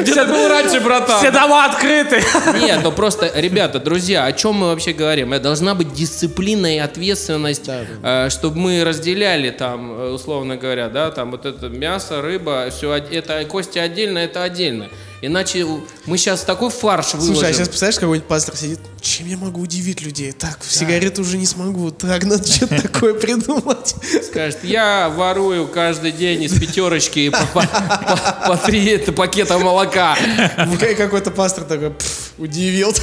Где 0.00 0.14
ты 0.14 0.24
был 0.26 0.48
раньше, 0.48 0.80
братан? 0.80 1.18
Все 1.18 1.30
дома 1.30 1.64
открыты. 1.66 2.22
Нет, 2.60 2.80
ну 2.82 2.92
просто, 2.92 3.30
ребята, 3.34 3.78
друзья, 3.78 4.24
о 4.26 4.32
чем 4.32 4.56
мы 4.56 4.66
вообще 4.68 4.92
говорим? 4.92 5.32
Это 5.32 5.44
должна 5.44 5.74
быть 5.74 5.92
дисциплина 5.94 6.74
и 6.74 6.78
ответственность, 6.78 7.64
Да, 8.02 8.28
чтобы 8.30 8.58
мы 8.58 8.84
разделяли 8.84 9.50
там, 9.50 9.92
э, 9.92 10.10
условно 10.10 10.56
говоря, 10.56 10.88
да, 10.88 11.10
там 11.10 11.30
вот 11.30 11.46
это 11.46 11.68
мясо, 11.68 12.20
рыба, 12.22 12.66
все, 12.70 12.92
это 12.94 13.44
кости 13.70 13.78
отдельно, 13.78 14.18
это 14.18 14.42
отдельно. 14.42 14.88
Иначе 15.22 15.66
мы 16.06 16.16
сейчас 16.16 16.42
такой 16.44 16.70
фарш 16.70 17.12
выложим. 17.12 17.34
Слушай, 17.34 17.50
а 17.50 17.52
сейчас 17.52 17.68
представляешь, 17.68 18.00
какой-нибудь 18.00 18.26
пастор 18.26 18.56
сидит, 18.56 18.80
чем 19.02 19.26
я 19.26 19.36
могу 19.36 19.60
удивить 19.60 20.00
людей? 20.00 20.32
Так, 20.32 20.60
в 20.60 20.72
сигарету 20.72 21.20
уже 21.20 21.36
не 21.36 21.44
смогу, 21.44 21.90
так, 21.90 22.24
надо 22.24 22.50
что-то 22.50 22.80
такое 22.88 23.12
придумать. 23.12 23.94
Скажет, 24.24 24.64
я 24.64 25.10
ворую 25.10 25.68
каждый 25.68 26.12
день 26.12 26.42
из 26.42 26.58
пятерочки 26.58 27.30
по, 27.52 28.56
три 28.56 28.96
пакета 28.98 29.58
молока. 29.58 30.16
Какой-то 30.96 31.30
пастор 31.30 31.64
такой, 31.64 31.90
«Пф, 31.90 32.32
удивил. 32.38 32.94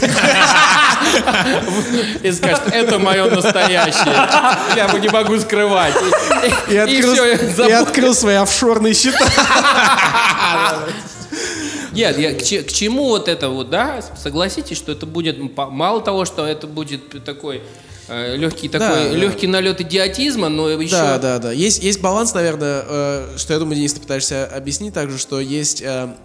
И 2.23 2.31
скажет, 2.31 2.63
это 2.71 2.97
мое 2.97 3.29
настоящее. 3.29 4.27
Я 4.75 4.91
не 4.99 5.09
могу 5.09 5.39
скрывать. 5.39 5.93
И 6.67 6.77
открыл 6.77 8.15
свои 8.15 8.35
офшорные 8.35 8.95
счета. 8.95 9.19
Нет, 11.93 12.17
я, 12.17 12.33
к, 12.33 12.39
к 12.39 12.71
чему 12.71 13.05
вот 13.05 13.27
это 13.27 13.49
вот, 13.49 13.69
да? 13.69 14.01
Согласитесь, 14.21 14.77
что 14.77 14.91
это 14.91 15.05
будет 15.05 15.37
мало 15.57 16.01
того, 16.01 16.25
что 16.25 16.45
это 16.45 16.67
будет 16.67 17.23
такой 17.23 17.63
легкий 18.09 18.69
Да, 18.69 18.79
такой 18.79 19.09
да. 19.09 19.15
легкий 19.15 19.47
налет 19.47 19.81
идиотизма, 19.81 20.49
но 20.49 20.69
еще 20.69 20.91
Да, 20.91 21.17
да, 21.17 21.39
да. 21.39 21.51
Есть, 21.51 21.83
есть 21.83 22.01
баланс, 22.01 22.33
наверное, 22.33 22.83
э, 22.87 23.37
что 23.37 23.53
я 23.53 23.59
думаю, 23.59 23.75
Денис, 23.75 23.93
ты 23.93 23.99
пытаешься 23.99 24.45
объяснить 24.45 24.93
также, 24.93 25.17
что 25.17 25.39
есть, 25.39 25.81
э, 25.81 26.15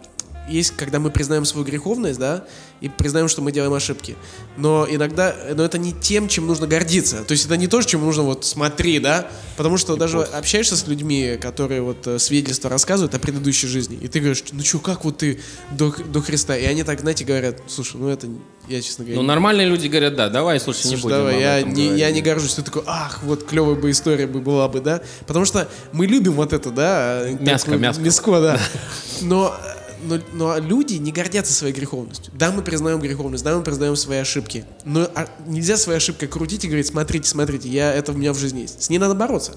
есть, 0.49 0.77
когда 0.77 1.01
мы 1.01 1.11
признаем 1.11 1.45
свою 1.45 1.67
греховность, 1.67 2.19
да, 2.19 2.45
и 2.83 2.89
признаем, 2.89 3.29
что 3.29 3.41
мы 3.41 3.53
делаем 3.53 3.73
ошибки. 3.73 4.17
Но 4.57 4.87
иногда, 4.91 5.35
но 5.55 5.65
это 5.65 5.79
не 5.79 5.93
тем, 5.93 6.29
чем 6.29 6.47
нужно 6.47 6.67
гордиться. 6.67 7.23
То 7.25 7.33
есть 7.33 7.47
это 7.47 7.57
не 7.57 7.69
то, 7.69 7.81
чем 7.83 8.01
нужно 8.03 8.25
вот 8.25 8.45
смотри, 8.45 8.99
да, 8.99 9.29
потому 9.57 9.79
что 9.79 9.97
даже 9.97 10.19
общаешься 10.19 10.77
с 10.77 10.87
людьми, 10.89 11.39
которые 11.41 11.81
вот 11.81 12.07
э, 12.07 12.19
свидетельства 12.19 12.69
рассказывают 12.69 13.15
о 13.15 13.19
предыдущей 13.19 13.69
жизни, 13.69 13.97
и 14.01 14.09
ты 14.09 14.19
говоришь, 14.19 14.43
ну 14.53 14.63
что, 14.63 14.81
как 14.81 15.05
вот 15.05 15.19
ты 15.19 15.41
до, 15.71 15.91
до 15.93 16.21
Христа? 16.21 16.57
И 16.57 16.65
они 16.65 16.83
так, 16.83 17.01
знаете, 17.01 17.25
говорят, 17.25 17.61
слушай, 17.69 17.97
ну 17.97 18.09
это, 18.09 18.27
я 18.69 18.83
честно 18.83 19.05
говоря, 19.05 19.21
Ну, 19.21 19.27
нормальные 19.27 19.69
люди 19.69 19.87
говорят, 19.87 20.17
да, 20.17 20.29
давай, 20.29 20.59
слушай, 20.59 20.87
не 20.87 20.97
Слушай, 20.97 21.03
будем 21.03 21.17
давай, 21.17 21.41
я, 21.41 21.63
не, 21.63 21.97
я 21.97 22.11
не 22.11 22.21
горжусь. 22.21 22.55
Ты 22.55 22.63
такой, 22.63 22.83
ах, 22.87 23.21
вот 23.23 23.45
клевая 23.45 23.77
бы 23.77 23.91
история 23.91 24.27
бы 24.27 24.41
была 24.41 24.67
бы, 24.69 24.81
да? 24.81 25.03
Потому 25.27 25.45
что 25.45 25.69
мы 25.93 26.07
любим 26.07 26.33
вот 26.33 26.53
это, 26.53 26.71
да? 26.71 27.27
Мяско, 27.39 27.71
такое- 27.71 27.81
мяско. 27.81 28.03
Мяско, 28.03 28.41
да. 28.41 28.61
Но, 29.21 29.55
но, 30.03 30.19
но 30.33 30.59
люди 30.59 30.95
не 30.95 31.13
гордятся 31.13 31.53
своей 31.53 31.75
греховностью. 31.75 32.33
Да, 32.37 32.51
мы 32.51 32.63
признаем 32.63 33.01
греховность, 33.01 33.45
да, 33.45 33.57
мы 33.57 33.63
признаем 33.63 33.97
свои 33.97 34.19
ошибки. 34.19 34.65
Но 34.85 35.09
а, 35.15 35.29
нельзя 35.47 35.77
своей 35.77 35.99
ошибкой 35.99 36.29
крутить 36.29 36.65
и 36.65 36.69
говорить, 36.69 36.87
смотрите, 36.87 37.29
смотрите, 37.29 37.69
я, 37.69 37.93
это 37.93 38.13
у 38.13 38.15
меня 38.15 38.33
в 38.33 38.39
жизни 38.39 38.61
есть. 38.61 38.83
С 38.83 38.91
ней 38.91 38.99
надо 38.99 39.15
бороться. 39.15 39.53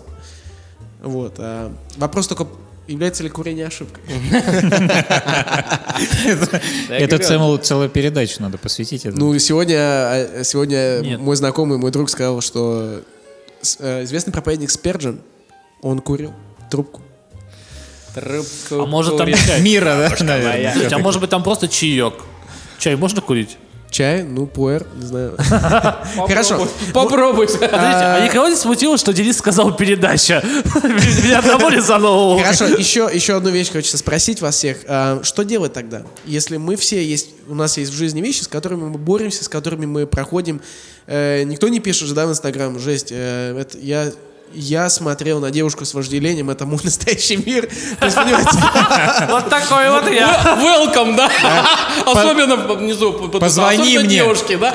Вот. 1.02 1.36
а 1.38 1.74
вопрос 1.98 2.28
только, 2.28 2.48
является 2.88 3.24
ли 3.24 3.30
курение 3.30 3.68
ошибкой? 3.68 4.04
Это 6.90 7.20
целую, 7.20 7.60
целую 7.60 7.90
передачу 7.90 8.42
надо 8.42 8.58
посвятить 8.58 9.06
этому. 9.06 9.34
Ну, 9.34 9.40
сегодня, 9.40 9.78
а, 9.78 10.42
сегодня 10.44 11.18
мой 11.20 11.36
знакомый, 11.36 11.78
мой 11.78 11.92
друг 11.92 12.10
сказал, 12.10 12.42
что 12.42 13.02
э, 13.80 14.04
известный 14.04 14.34
проповедник 14.34 14.72
Сперджин, 14.72 15.22
он 15.82 16.00
курил 16.00 16.34
трубку. 16.70 17.02
Трубку 18.16 18.84
А 18.84 18.86
может 18.86 19.18
там? 19.18 19.30
Мира, 19.62 20.10
да? 20.18 20.24
наверное. 20.24 20.90
А 20.92 20.98
может 21.00 21.22
быть 21.22 21.30
там 21.30 21.44
просто 21.44 21.68
чаек? 21.68 22.14
Чай 22.80 22.96
можно 22.96 23.22
курить? 23.22 23.58
Чай, 23.92 24.24
ну, 24.24 24.46
пуэр, 24.46 24.86
не 24.96 25.06
знаю. 25.06 25.38
Хорошо. 26.28 26.68
Попробуйте. 26.94 27.54
Подождите, 27.54 27.80
а 27.80 28.28
никого 28.28 28.50
не 28.50 28.56
смутило, 28.58 28.98
что 28.98 29.14
Денис 29.14 29.38
сказал 29.38 29.74
передача? 29.74 30.44
Меня 30.84 31.40
одного 31.40 31.70
резануло. 31.70 32.42
Хорошо, 32.42 32.66
еще, 32.66 33.10
еще 33.14 33.38
одну 33.38 33.52
вещь 33.52 33.72
хочется 33.72 33.98
спросить 33.98 34.42
вас 34.42 34.56
всех. 34.56 34.80
А, 34.88 35.22
что 35.24 35.44
делать 35.44 35.72
тогда, 35.72 36.02
если 36.26 36.58
мы 36.58 36.76
все 36.76 37.02
есть, 37.06 37.30
у 37.48 37.56
нас 37.56 37.78
есть 37.78 37.92
в 37.94 37.96
жизни 37.96 38.20
вещи, 38.20 38.42
с 38.42 38.50
которыми 38.50 38.84
мы 38.84 38.98
боремся, 38.98 39.46
с 39.46 39.48
которыми 39.48 39.86
мы 39.86 40.08
проходим. 40.08 40.62
Э, 41.08 41.44
никто 41.44 41.70
не 41.70 41.80
пишет 41.80 42.10
же, 42.10 42.16
да, 42.16 42.28
в 42.28 42.32
Инстаграм, 42.32 42.78
жесть, 42.78 43.10
э, 43.12 43.58
это 43.58 43.78
я... 43.78 44.12
Я 44.54 44.90
смотрел 44.90 45.40
на 45.40 45.52
девушку 45.52 45.86
с 45.86 45.94
вожделением, 45.94 46.50
это 46.50 46.66
мой 46.66 46.80
настоящий 46.84 47.38
мир. 47.38 47.70
То 48.00 48.06
есть, 48.06 48.16
понимаете, 48.16 48.50
Вот 49.30 49.50
такой 49.50 49.90
вот 49.90 50.10
я. 50.10 50.58
Welcome, 50.62 51.16
да? 51.16 51.30
Особенно 52.06 52.56
внизу. 52.56 53.14
Позвони 53.30 53.98
мне. 53.98 54.08
девушки, 54.08 54.56
да? 54.56 54.74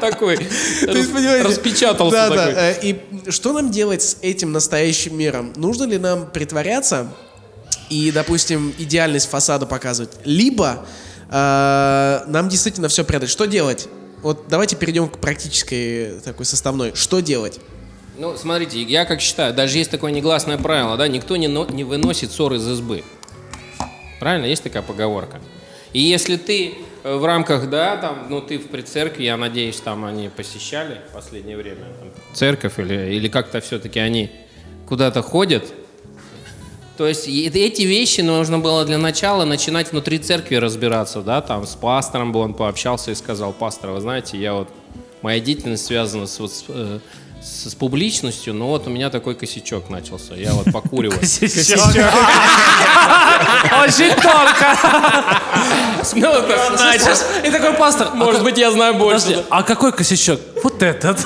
Такой. 0.00 0.36
То 0.36 0.92
есть, 0.92 1.12
понимаете, 1.12 1.48
Распечатался 1.48 2.16
да, 2.16 2.28
такой. 2.28 2.54
Да, 2.54 2.70
э, 2.70 2.78
и 2.82 3.30
что 3.30 3.52
нам 3.52 3.70
делать 3.70 4.02
с 4.02 4.16
этим 4.22 4.52
настоящим 4.52 5.16
миром? 5.16 5.52
Нужно 5.56 5.84
ли 5.84 5.98
нам 5.98 6.26
притворяться 6.26 7.08
и, 7.88 8.10
допустим, 8.10 8.74
идеальность 8.78 9.30
фасада 9.30 9.66
показывать? 9.66 10.10
Либо 10.24 10.84
э, 11.30 12.20
нам 12.26 12.48
действительно 12.48 12.88
все 12.88 13.04
предать. 13.04 13.30
Что 13.30 13.46
делать? 13.46 13.88
Вот 14.22 14.44
давайте 14.48 14.76
перейдем 14.76 15.08
к 15.08 15.18
практической 15.18 16.20
такой 16.24 16.44
составной. 16.44 16.92
Что 16.94 17.20
делать? 17.20 17.60
Ну, 18.18 18.36
смотрите, 18.36 18.82
я 18.82 19.04
как 19.04 19.20
считаю, 19.20 19.54
даже 19.54 19.78
есть 19.78 19.92
такое 19.92 20.10
негласное 20.10 20.58
правило, 20.58 20.96
да, 20.96 21.06
никто 21.06 21.36
не, 21.36 21.46
но- 21.46 21.66
не 21.66 21.84
выносит 21.84 22.32
ссор 22.32 22.52
из 22.54 22.68
избы. 22.68 23.04
Правильно? 24.18 24.46
Есть 24.46 24.64
такая 24.64 24.82
поговорка. 24.82 25.40
И 25.92 26.00
если 26.00 26.36
ты 26.36 26.74
э, 27.04 27.14
в 27.14 27.24
рамках, 27.24 27.70
да, 27.70 27.96
там, 27.96 28.26
ну, 28.28 28.40
ты 28.40 28.58
в 28.58 28.66
предцеркви, 28.66 29.22
я 29.22 29.36
надеюсь, 29.36 29.76
там 29.76 30.04
они 30.04 30.28
посещали 30.30 31.00
в 31.08 31.14
последнее 31.14 31.56
время 31.56 31.84
там, 32.00 32.08
церковь 32.34 32.80
или, 32.80 33.14
или 33.14 33.28
как-то 33.28 33.60
все-таки 33.60 34.00
они 34.00 34.30
куда-то 34.88 35.22
ходят, 35.22 35.72
то 36.96 37.06
есть 37.06 37.28
эти 37.28 37.82
вещи 37.82 38.22
нужно 38.22 38.58
было 38.58 38.84
для 38.84 38.98
начала 38.98 39.44
начинать 39.44 39.92
внутри 39.92 40.18
церкви 40.18 40.56
разбираться, 40.56 41.22
да, 41.22 41.40
там 41.40 41.64
с 41.64 41.76
пастором 41.76 42.32
бы 42.32 42.40
он 42.40 42.54
пообщался 42.54 43.12
и 43.12 43.14
сказал, 43.14 43.52
пастор, 43.52 43.90
вы 43.90 44.00
знаете, 44.00 44.36
я 44.36 44.54
вот, 44.54 44.68
моя 45.22 45.38
деятельность 45.38 45.86
связана 45.86 46.26
с, 46.26 46.40
вот 46.40 46.52
с, 46.52 46.64
э, 46.66 46.98
с- 47.42 47.70
с 47.70 47.74
публичностью, 47.74 48.54
но 48.54 48.68
вот 48.68 48.86
у 48.86 48.90
меня 48.90 49.10
такой 49.10 49.34
косячок 49.34 49.88
начался, 49.90 50.34
я 50.34 50.52
вот 50.52 50.72
покуриваю. 50.72 51.18
Очень 53.82 54.14
тонко. 54.20 54.76
И 57.46 57.50
такой 57.50 57.72
пастор. 57.74 58.14
Может 58.14 58.42
быть, 58.42 58.58
я 58.58 58.70
знаю 58.70 58.94
больше. 58.94 59.44
а 59.50 59.62
какой 59.62 59.92
косячок? 59.92 60.40
Вот 60.62 60.82
этот. 60.82 61.24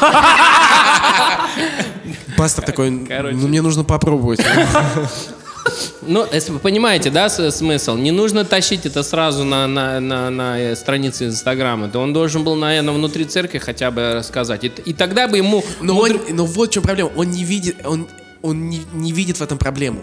Пастор 2.36 2.64
такой, 2.64 3.06
Короче. 3.06 3.36
ну 3.36 3.46
мне 3.48 3.62
нужно 3.62 3.84
попробовать. 3.84 4.40
Ну, 6.02 6.26
если 6.32 6.52
вы 6.52 6.58
понимаете, 6.58 7.10
да, 7.10 7.28
смысл? 7.28 7.96
Не 7.96 8.10
нужно 8.10 8.44
тащить 8.44 8.86
это 8.86 9.02
сразу 9.02 9.44
на, 9.44 9.66
на, 9.66 10.00
на, 10.00 10.30
на, 10.30 10.60
э, 10.60 10.76
странице 10.76 11.26
Инстаграма. 11.26 11.88
То 11.88 12.00
он 12.00 12.12
должен 12.12 12.42
был, 12.42 12.56
наверное, 12.56 12.92
внутри 12.92 13.24
церкви 13.24 13.58
хотя 13.58 13.90
бы 13.90 14.14
рассказать. 14.14 14.64
И, 14.64 14.72
и 14.84 14.92
тогда 14.92 15.28
бы 15.28 15.36
ему... 15.36 15.64
Но, 15.80 15.96
он, 15.96 16.20
но 16.30 16.44
вот 16.44 16.70
в 16.70 16.72
чем 16.72 16.82
проблема. 16.82 17.10
Он 17.16 17.30
не 17.30 17.44
видит, 17.44 17.76
он, 17.84 18.08
он 18.42 18.68
не, 18.68 18.82
не 18.92 19.12
видит 19.12 19.38
в 19.38 19.42
этом 19.42 19.58
проблему. 19.58 20.02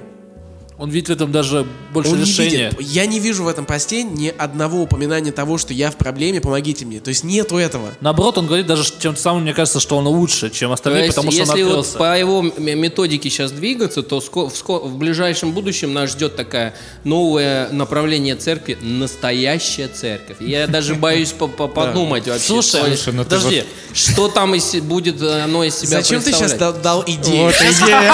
Он 0.80 0.90
видит 0.90 1.10
в 1.10 1.12
этом 1.12 1.30
даже 1.32 1.68
больше 1.94 2.12
Он 2.12 2.20
не 2.20 2.24
решения. 2.26 2.70
видит. 2.70 2.82
Я 2.82 3.06
не 3.06 3.20
вижу 3.20 3.44
в 3.44 3.50
этом 3.50 3.66
посте 3.66 4.02
ни 4.04 4.30
одного 4.30 4.82
упоминания 4.82 5.34
того, 5.34 5.58
что 5.58 5.74
я 5.74 5.92
в 5.92 5.98
проблеме, 5.98 6.40
помогите 6.40 6.86
мне. 6.86 7.02
То 7.02 7.10
есть 7.10 7.26
нету 7.26 7.58
этого. 7.58 7.90
Наоборот, 8.00 8.38
он 8.38 8.48
говорит 8.48 8.66
даже 8.66 8.90
тем 8.98 9.18
самым, 9.18 9.44
мне 9.44 9.54
кажется, 9.54 9.82
что 9.82 9.98
он 9.98 10.08
лучше, 10.08 10.50
чем 10.50 10.72
остальные, 10.72 11.06
есть, 11.06 11.16
потому 11.16 11.32
что 11.32 11.42
он 11.42 11.48
если 11.50 11.64
вот 11.64 11.70
открылся. 11.80 11.98
по 11.98 12.18
его 12.18 12.42
методике 12.42 13.30
сейчас 13.30 13.52
двигаться, 13.52 14.04
то 14.04 14.22
в, 14.22 14.98
ближайшем 14.98 15.52
будущем 15.52 15.94
нас 15.94 16.12
ждет 16.12 16.38
такая 16.38 16.74
новое 17.04 17.70
направление 17.72 18.36
церкви– 18.36 18.78
настоящая 18.82 19.90
церковь. 19.90 20.38
Я 20.40 20.68
даже 20.68 20.96
боюсь 20.96 21.34
по- 21.34 21.48
по- 21.48 21.68
подумать 21.68 22.26
вообще. 22.26 22.46
Слушай, 22.62 22.98
ну 23.12 23.24
подожди, 23.26 23.66
Что 23.94 24.30
там 24.30 24.56
будет 24.84 25.22
э, 25.22 25.42
оно 25.44 25.66
из 25.66 25.76
себя 25.78 25.98
Зачем 26.02 26.22
ты 26.22 26.32
сейчас 26.32 26.54
дал, 26.54 27.04
идею? 27.06 27.44
Вот 27.46 27.54
сейчас, 27.56 27.82
идея. 27.84 28.14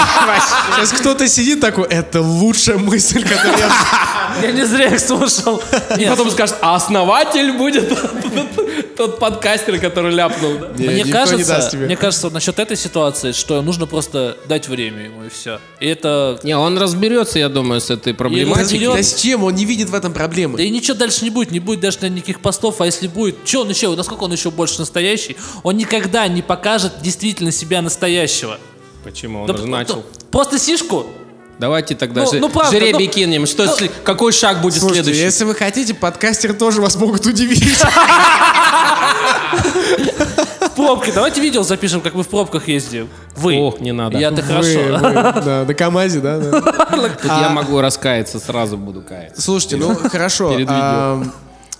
сейчас 0.76 0.92
кто-то 0.92 1.28
сидит 1.28 1.60
такой, 1.60 1.86
это 1.88 2.22
лучшая 2.56 2.78
мысль, 2.78 3.22
которую 3.22 3.58
я... 3.58 4.40
я 4.42 4.52
не 4.52 4.64
зря 4.64 4.86
их 4.86 5.00
слушал. 5.00 5.62
И 5.98 6.04
потом 6.06 6.30
скажет, 6.30 6.56
а 6.62 6.74
основатель 6.74 7.52
будет 7.52 7.92
тот 8.96 9.18
подкастер, 9.18 9.78
который 9.78 10.12
ляпнул. 10.12 10.58
да? 10.58 10.68
Не, 10.76 10.88
мне 10.88 11.04
кажется, 11.12 11.70
мне 11.76 11.96
кажется, 11.96 12.26
вот 12.26 12.32
насчет 12.32 12.58
этой 12.58 12.76
ситуации, 12.76 13.32
что 13.32 13.60
нужно 13.62 13.86
просто 13.86 14.36
дать 14.48 14.68
время 14.68 15.04
ему 15.04 15.24
и 15.24 15.28
все. 15.28 15.60
И 15.80 15.86
это 15.86 16.38
Не, 16.42 16.56
он 16.56 16.78
разберется, 16.78 17.38
я 17.38 17.48
думаю, 17.48 17.80
с 17.80 17.90
этой 17.90 18.14
проблематикой. 18.14 18.86
Да 18.96 19.02
с 19.02 19.20
чем? 19.20 19.44
Он 19.44 19.54
не 19.54 19.64
видит 19.64 19.90
в 19.90 19.94
этом 19.94 20.12
Да 20.12 20.20
проблемы. 20.20 20.62
и 20.62 20.70
ничего 20.70 20.96
дальше 20.96 21.24
не 21.24 21.30
будет, 21.30 21.50
не 21.50 21.60
будет 21.60 21.80
даже 21.80 21.98
никаких 22.08 22.40
постов, 22.40 22.80
а 22.80 22.86
если 22.86 23.06
будет, 23.08 23.36
что 23.44 23.62
он 23.62 23.70
еще, 23.70 23.94
насколько 23.94 24.24
он 24.24 24.32
еще 24.32 24.50
больше 24.50 24.78
настоящий, 24.80 25.36
он 25.62 25.76
никогда 25.76 26.26
не 26.28 26.42
покажет 26.42 27.02
действительно 27.02 27.52
себя 27.52 27.82
настоящего. 27.82 28.58
Почему? 29.04 29.42
Он 29.42 29.46
Да, 29.46 29.54
начал. 29.66 30.04
Просто 30.30 30.58
сишку. 30.58 31.06
Давайте 31.58 31.94
тогда 31.94 32.24
Ну, 32.24 32.32
же- 32.32 32.38
ну, 32.40 32.48
правда, 32.50 32.70
жеребий 32.72 33.06
ну, 33.06 33.12
кинем. 33.12 33.46
Что, 33.46 33.64
ну, 33.64 33.72
сли- 33.76 33.90
какой 34.04 34.32
шаг 34.32 34.60
будет 34.60 34.74
Слушайте, 34.74 35.04
следующий? 35.04 35.24
если 35.24 35.44
вы 35.44 35.54
хотите, 35.54 35.94
подкастеры 35.94 36.52
тоже 36.54 36.82
вас 36.82 36.96
могут 36.96 37.24
удивить. 37.24 37.64
В 40.60 40.70
пробке. 40.76 41.12
Давайте 41.12 41.40
видео 41.40 41.62
запишем, 41.62 42.00
как 42.00 42.14
мы 42.14 42.22
в 42.22 42.28
пробках 42.28 42.68
ездим. 42.68 43.08
Вы. 43.36 43.56
Ох, 43.58 43.80
не 43.80 43.92
надо. 43.92 44.18
Я-то 44.18 44.42
хорошо. 44.42 44.68
вы, 44.78 44.90
да, 44.98 45.64
на 45.66 45.74
КамАЗе, 45.74 46.20
да? 46.20 46.38
да. 46.38 46.60
Тут 46.60 47.24
я 47.24 47.48
могу 47.50 47.80
раскаяться, 47.80 48.38
сразу 48.38 48.76
буду 48.76 49.00
каяться. 49.02 49.40
Слушайте, 49.40 49.76
ну 49.76 49.94
хорошо. 49.94 50.48
Перед 50.50 50.60
видео. 50.68 50.74
ам, 50.74 51.32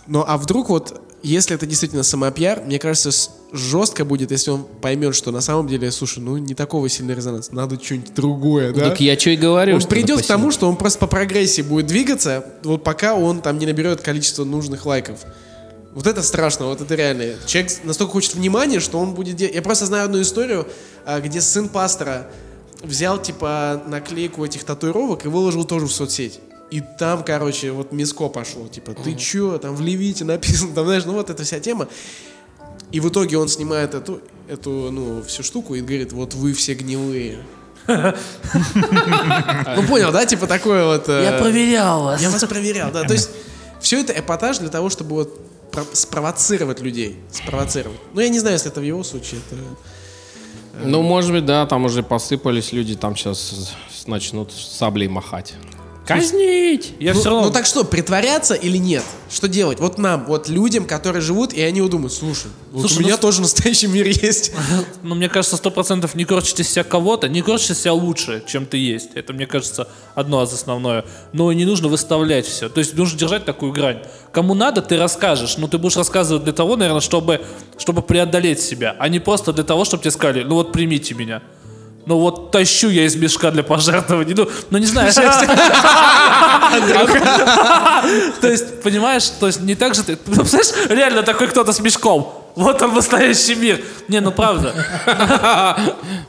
Ну 0.07 0.25
а 0.27 0.39
вдруг 0.39 0.69
вот, 0.71 1.01
если 1.23 1.55
это 1.55 1.67
действительно 1.67 2.03
самопиар, 2.03 2.63
мне 2.65 2.79
кажется, 2.79 3.11
жестко 3.57 4.05
будет, 4.05 4.31
если 4.31 4.51
он 4.51 4.65
поймет, 4.65 5.15
что 5.15 5.31
на 5.31 5.41
самом 5.41 5.69
деле, 5.69 5.91
слушай, 5.91 6.21
ну 6.21 6.37
не 6.37 6.55
такого 6.55 6.89
сильный 6.89 7.15
резонанс, 7.15 7.51
надо 7.53 7.83
что-нибудь 7.83 8.15
другое, 8.15 8.73
да? 8.73 8.91
Так 8.91 9.01
я 9.01 9.19
что 9.19 9.31
и 9.31 9.37
говорю. 9.37 9.77
Он 9.77 9.83
придет 9.83 10.23
к 10.23 10.27
тому, 10.27 10.51
что 10.51 10.69
он 10.69 10.77
просто 10.77 10.99
по 10.99 11.07
прогрессии 11.07 11.63
будет 11.63 11.87
двигаться, 11.87 12.45
вот 12.63 12.85
пока 12.85 13.15
он 13.15 13.41
там 13.41 13.59
не 13.59 13.67
наберет 13.67 14.01
количество 14.01 14.45
нужных 14.45 14.87
лайков. 14.87 15.21
Вот 15.95 16.07
это 16.07 16.23
страшно, 16.23 16.67
вот 16.67 16.83
это 16.83 16.95
реально. 16.95 17.37
Человек 17.47 17.73
настолько 17.85 18.13
хочет 18.13 18.35
внимания, 18.35 18.81
что 18.81 18.99
он 18.99 19.15
будет 19.15 19.37
делать... 19.37 19.55
Я 19.55 19.63
просто 19.63 19.87
знаю 19.87 20.05
одну 20.05 20.21
историю, 20.21 20.69
а, 21.07 21.21
где 21.21 21.41
сын 21.41 21.71
пастора 21.71 22.27
взял, 22.83 23.21
типа, 23.21 23.83
наклейку 23.87 24.45
этих 24.45 24.65
татуировок 24.65 25.25
и 25.25 25.29
выложил 25.29 25.65
тоже 25.65 25.87
в 25.87 25.93
соцсеть. 25.93 26.41
И 26.71 26.83
там, 26.99 27.25
короче, 27.25 27.71
вот 27.71 27.93
миско 27.93 28.29
пошло. 28.29 28.69
Типа, 28.69 28.93
ты 28.93 29.15
чё, 29.15 29.57
там 29.59 29.75
в 29.75 29.81
Левите 29.81 30.25
написано, 30.25 30.75
там, 30.75 30.85
знаешь, 30.85 31.05
ну 31.07 31.15
вот 31.15 31.31
эта 31.31 31.45
вся 31.45 31.61
тема. 31.61 31.89
И 32.93 33.01
в 33.01 33.09
итоге 33.09 33.37
он 33.39 33.49
снимает 33.49 33.95
эту, 33.95 34.21
эту, 34.49 34.71
ну, 34.91 35.23
всю 35.23 35.43
штуку 35.43 35.75
и 35.75 35.81
говорит, 35.81 36.13
вот 36.13 36.35
вы 36.35 36.53
все 36.53 36.75
гнилые. 36.75 37.39
Ну 39.77 39.83
понял, 39.87 40.13
да, 40.13 40.25
типа 40.27 40.47
такое 40.47 40.85
вот... 40.85 41.09
э, 41.09 41.25
Я 41.25 41.39
проверял 41.39 42.05
вас. 42.05 42.23
Я 42.23 42.31
вас 42.31 42.45
проверял, 42.45 42.91
да. 42.91 43.05
То 43.05 43.13
есть 43.13 43.31
все 43.81 44.01
это 44.01 44.13
эпатаж 44.19 44.59
для 44.59 44.69
того, 44.69 44.91
чтобы 44.91 45.15
вот 45.17 45.71
про- 45.71 45.85
спровоцировать 45.93 46.81
людей. 46.81 47.19
Спровоцировать. 47.33 47.99
Ну, 48.15 48.21
я 48.21 48.29
не 48.29 48.39
знаю, 48.41 48.55
если 48.55 48.71
это 48.71 48.81
в 48.81 48.85
его 48.85 49.05
случае. 49.05 49.41
Это... 49.51 49.61
Ну, 50.85 51.03
может 51.03 51.33
быть, 51.33 51.45
да, 51.47 51.67
там 51.67 51.85
уже 51.85 52.03
посыпались 52.03 52.73
люди, 52.73 52.97
там 52.97 53.17
сейчас 53.17 53.73
начнут 54.07 54.53
саблей 54.53 55.09
махать. 55.09 55.55
Казнить! 56.07 56.95
Я 57.01 57.15
ну, 57.15 57.21
все 57.21 57.31
равно... 57.31 57.47
ну 57.47 57.51
так 57.51 57.67
что, 57.67 57.85
притворяться 57.85 58.55
или 58.55 58.77
нет? 58.77 59.03
Что 59.29 59.49
делать? 59.49 59.81
Вот 59.81 59.99
нам, 59.99 60.25
вот 60.27 60.49
людям, 60.49 60.87
которые 60.87 61.21
живут, 61.21 61.53
и 61.53 61.61
они 61.61 61.81
вот 61.81 61.91
думают, 61.91 62.13
слушай, 62.13 62.47
вот 62.71 62.83
Слушай, 62.83 62.99
у 62.99 63.01
меня 63.01 63.15
ну- 63.15 63.21
тоже 63.21 63.41
настоящий 63.41 63.89
мир 63.89 64.07
есть. 64.07 64.53
Ну, 65.03 65.15
мне 65.15 65.29
кажется, 65.29 65.57
сто 65.57 65.71
процентов 65.71 66.15
не 66.15 66.25
корчите 66.25 66.65
себя 66.65 66.85
кого-то, 66.85 67.29
не 67.29 67.43
корчите 67.43 67.75
себя 67.75 67.93
лучше, 67.93 68.43
чем 68.47 68.67
ты 68.67 68.77
есть. 68.77 69.11
Это, 69.15 69.33
мне 69.33 69.47
кажется, 69.47 69.89
одно 70.15 70.43
из 70.43 70.53
основное. 70.53 71.05
Но 71.33 71.53
не 71.53 71.65
нужно 71.65 71.89
выставлять 71.89 72.47
все. 72.47 72.69
То 72.69 72.81
есть 72.81 72.95
нужно 72.95 73.19
держать 73.19 73.45
такую 73.45 73.73
грань. 73.73 74.03
Кому 74.33 74.55
надо, 74.55 74.83
ты 74.83 74.97
расскажешь. 74.97 75.57
Но 75.59 75.69
ты 75.69 75.79
будешь 75.79 75.97
рассказывать 75.97 76.45
для 76.45 76.53
того, 76.53 76.77
наверное, 76.77 77.01
чтобы, 77.01 77.41
чтобы 77.79 78.03
преодолеть 78.03 78.61
себя, 78.61 78.97
а 78.99 79.09
не 79.09 79.21
просто 79.21 79.53
для 79.53 79.65
того, 79.65 79.85
чтобы 79.85 80.03
тебе 80.03 80.11
сказали, 80.11 80.43
ну 80.43 80.57
вот 80.57 80.73
примите 80.73 81.15
меня. 81.15 81.43
Ну 82.07 82.19
вот 82.19 82.53
тащу 82.53 82.89
я 82.89 83.05
из 83.05 83.17
мешка 83.17 83.51
для 83.51 83.65
пожертвований. 83.65 84.35
Ну, 84.35 84.49
ну 84.71 84.79
не 84.79 84.87
знаю. 84.87 85.13
То 88.41 88.49
есть, 88.49 88.83
понимаешь, 88.83 89.29
то 89.41 89.49
есть 89.49 89.61
не 89.61 89.75
так 89.75 89.95
же 89.95 90.05
ты... 90.05 90.17
Ну, 90.27 90.37
Представляешь, 90.37 90.91
реально 90.91 91.23
такой 91.25 91.49
кто-то 91.49 91.73
с 91.73 91.81
мешком. 91.81 92.33
Вот 92.55 92.81
он 92.81 92.95
настоящий 92.95 93.57
мир. 93.57 93.83
Не, 94.07 94.21
ну 94.21 94.31
правда. 94.31 94.73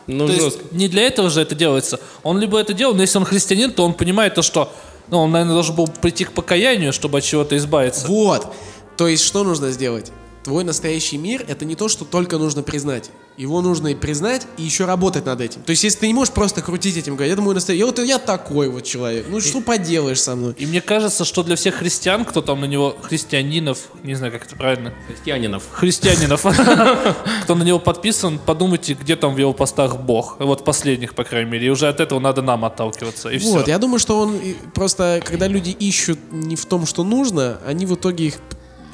Ну, 0.07 0.27
жестко. 0.27 0.61
не 0.71 0.87
для 0.87 1.03
этого 1.03 1.29
же 1.29 1.41
это 1.41 1.53
делается. 1.53 1.99
Он 2.23 2.39
либо 2.39 2.59
это 2.59 2.73
делал, 2.73 2.95
но 2.95 3.01
если 3.01 3.19
он 3.19 3.25
христианин, 3.25 3.71
то 3.71 3.85
он 3.85 3.93
понимает 3.93 4.35
то, 4.35 4.41
что 4.41 4.73
ну, 5.09 5.19
он, 5.19 5.31
наверное, 5.31 5.53
должен 5.53 5.75
был 5.75 5.87
прийти 5.87 6.25
к 6.25 6.31
покаянию, 6.31 6.91
чтобы 6.91 7.19
от 7.19 7.23
чего-то 7.23 7.55
избавиться. 7.55 8.07
Вот. 8.07 8.53
То 8.97 9.07
есть, 9.07 9.23
что 9.23 9.43
нужно 9.43 9.71
сделать? 9.71 10.11
Твой 10.47 10.63
настоящий 10.63 11.17
мир— 11.17 11.43
это 11.49 11.65
не 11.65 11.75
то, 11.75 11.89
что 11.89 12.05
только 12.05 12.37
нужно 12.37 12.63
признать. 12.63 13.11
Его 13.35 13.61
нужно 13.61 13.89
и 13.89 13.95
признать, 13.95 14.47
и 14.57 14.63
еще 14.63 14.85
работать 14.85 15.25
над 15.25 15.41
этим. 15.41 15.61
То 15.61 15.71
есть, 15.71 15.83
если 15.83 15.99
ты 15.99 16.07
не 16.07 16.13
можешь 16.13 16.33
просто 16.33 16.61
крутить 16.61 16.95
этим, 16.95 17.15
говорить, 17.15 17.33
это 17.33 17.41
мой 17.41 17.53
настоящий... 17.53 17.83
Вот 17.83 17.99
я 17.99 18.17
такой 18.17 18.69
вот 18.69 18.85
человек. 18.85 19.25
Ну, 19.27 19.41
что 19.41 19.59
поделаешь 19.59 20.21
со 20.21 20.37
мной? 20.37 20.55
И 20.57 20.65
мне 20.65 20.79
кажется, 20.79 21.25
что 21.25 21.43
для 21.43 21.57
всех 21.57 21.75
христиан, 21.75 22.23
кто 22.23 22.41
там 22.41 22.61
на 22.61 22.65
него, 22.65 22.95
христианинов, 23.01 23.89
не 24.03 24.15
знаю, 24.15 24.31
как 24.31 24.45
это 24.45 24.55
правильно, 24.55 24.93
Христианинов. 25.07 25.63
христианинов, 25.69 26.45
кто 27.43 27.55
на 27.55 27.63
него 27.63 27.79
подписан, 27.79 28.39
подумайте, 28.39 28.93
где 28.93 29.17
там 29.17 29.35
в 29.35 29.37
его 29.37 29.51
постах 29.51 29.97
Бог. 29.99 30.37
Вот 30.39 30.63
последних, 30.63 31.13
по 31.13 31.25
крайней 31.25 31.51
мере. 31.51 31.67
И 31.67 31.69
уже 31.69 31.89
от 31.89 31.99
этого 31.99 32.21
надо 32.21 32.41
нам 32.41 32.63
отталкиваться. 32.63 33.27
И 33.27 33.37
Вот, 33.39 33.67
я 33.67 33.79
думаю, 33.79 33.99
что 33.99 34.17
он 34.21 34.37
и- 34.37 34.53
просто, 34.73 35.21
когда 35.25 35.47
люди 35.47 35.71
ищут 35.71 36.19
не 36.31 36.55
в 36.55 36.65
том, 36.65 36.85
что 36.85 37.03
нужно, 37.03 37.59
они 37.67 37.85
в 37.85 37.95
итоге 37.95 38.27
их 38.27 38.35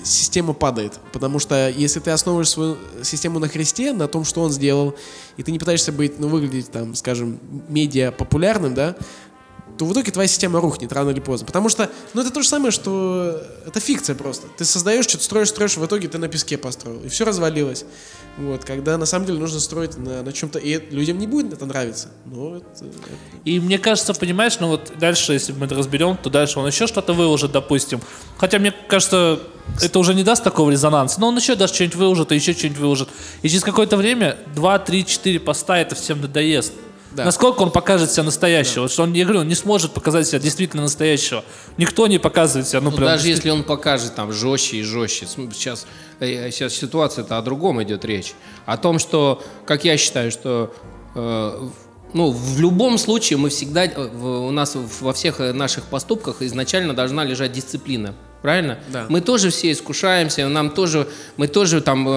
система 0.04 0.54
падает. 0.54 1.00
Потому 1.12 1.40
что 1.40 1.70
если 1.70 2.00
ты 2.00 2.12
основываешь 2.12 2.50
свою 2.50 2.78
систему 3.04 3.40
на 3.40 3.48
Христе, 3.48 3.94
на 3.94 4.08
том, 4.08 4.26
что 4.26 4.42
он 4.42 4.52
сделал, 4.52 4.96
и 5.38 5.44
ты 5.44 5.52
не 5.52 5.60
пытаешься 5.60 5.92
быть, 5.92 6.20
ну, 6.20 6.28
выглядеть 6.28 6.72
там, 6.72 6.96
скажем, 6.96 7.40
медиа 7.70 8.12
популярным, 8.12 8.74
да, 8.74 8.96
то 9.78 9.86
в 9.86 9.94
итоге 9.94 10.12
твоя 10.12 10.28
система 10.28 10.62
рухнет 10.62 10.92
рано 10.94 11.10
или 11.10 11.20
поздно. 11.20 11.48
Потому 11.48 11.70
что, 11.70 11.90
ну, 12.14 12.22
это 12.22 12.32
то 12.32 12.42
же 12.42 12.48
самое, 12.48 12.72
что 12.72 13.42
это 13.66 13.80
фикция 13.80 14.16
просто. 14.16 14.48
Ты 14.58 14.66
создаешь, 14.66 15.06
что-то 15.06 15.24
строишь, 15.24 15.50
строишь, 15.50 15.78
в 15.78 15.86
итоге 15.86 16.08
ты 16.08 16.18
на 16.18 16.28
песке 16.28 16.58
построил. 16.58 17.02
И 17.04 17.10
все 17.10 17.26
развалилось. 17.26 17.86
Вот, 18.38 18.66
когда 18.66 18.98
на 18.98 19.06
самом 19.06 19.26
деле 19.26 19.40
нужно 19.40 19.60
строить 19.60 19.98
на, 19.98 20.22
на 20.24 20.32
чем-то. 20.32 20.60
И 20.60 20.80
людям 20.94 21.18
не 21.18 21.28
будет 21.28 21.54
это 21.54 21.66
нравиться. 21.66 22.10
Но 22.26 22.58
это- 22.58 22.68
это 22.86 22.98
И 23.46 23.60
мне 23.60 23.80
кажется, 23.80 24.14
понимаешь, 24.14 24.58
ну 24.60 24.68
вот 24.68 24.92
дальше, 25.00 25.34
если 25.34 25.54
мы 25.54 25.66
это 25.66 25.76
разберем, 25.76 26.18
то 26.18 26.30
дальше 26.30 26.60
он 26.60 26.68
еще 26.68 26.88
что-то 26.88 27.14
выложит, 27.14 27.52
допустим. 27.52 28.00
Хотя 28.38 28.60
мне 28.60 28.72
кажется, 28.88 29.40
это 29.82 30.00
уже 30.00 30.14
не 30.14 30.24
даст 30.24 30.44
такого 30.44 30.70
резонанса. 30.72 31.20
Но 31.20 31.28
он 31.30 31.38
еще 31.38 31.56
даже 31.56 31.74
что-нибудь 31.74 31.96
выложит, 31.96 32.32
и 32.32 32.36
еще 32.36 32.54
что-нибудь 32.54 32.80
выложит. 32.80 33.10
И 33.42 33.50
через 33.50 33.64
какое-то 33.64 33.98
время 33.98 34.38
2, 34.56 34.80
3, 34.80 35.06
4 35.06 35.40
поста 35.40 35.78
это 35.80 35.96
всем 35.96 36.22
надоест. 36.22 36.74
Да. 37.16 37.26
Насколько 37.26 37.62
он 37.62 37.72
покажет 37.72 38.12
себя 38.12 38.24
настоящего? 38.24 38.84
Вот 38.84 38.92
Что 38.92 39.04
он, 39.04 39.14
я 39.14 39.24
говорю, 39.24 39.42
он 39.42 39.48
не 39.48 39.56
сможет 39.56 39.94
показать 39.94 40.28
себя 40.28 40.40
действительно 40.40 40.84
настоящего. 40.84 41.44
Никто 41.78 42.08
не 42.08 42.18
показывает 42.18 42.68
себя, 42.68 42.82
ну, 42.82 42.90
Ну, 42.90 42.98
прям. 42.98 43.10
даже 43.10 43.28
если 43.28 43.50
он 43.50 43.64
покажет 43.64 44.16
там 44.16 44.32
жестче 44.34 44.78
и 44.78 44.84
жестче. 44.84 45.28
Сейчас, 45.28 45.86
э, 46.20 46.50
сейчас 46.52 46.74
ситуация-то 46.74 47.38
о 47.38 47.42
другом 47.42 47.82
идет 47.84 48.04
речь. 48.06 48.34
О 48.66 48.78
том, 48.78 48.98
что, 49.00 49.44
как 49.66 49.86
я 49.86 49.96
считаю, 49.98 50.32
что 50.32 50.74
э, 51.16 51.70
ну, 52.14 52.32
в 52.32 52.60
любом 52.60 52.98
случае 52.98 53.38
мы 53.38 53.50
всегда, 53.50 53.86
э, 53.86 54.08
у 54.16 54.52
нас 54.52 54.76
во 55.02 55.14
всех 55.14 55.40
э, 55.40 55.54
наших 55.54 55.86
поступках 55.86 56.42
изначально 56.42 56.94
должна 56.94 57.24
лежать 57.24 57.52
дисциплина. 57.52 58.14
Правильно? 58.42 58.78
Да. 58.92 59.06
Мы 59.08 59.22
тоже 59.22 59.52
все 59.52 59.72
искушаемся, 59.72 60.46
нам 60.50 60.70
тоже, 60.72 61.08
мы 61.38 61.48
тоже 61.48 61.80
там 61.80 62.06
э, 62.10 62.12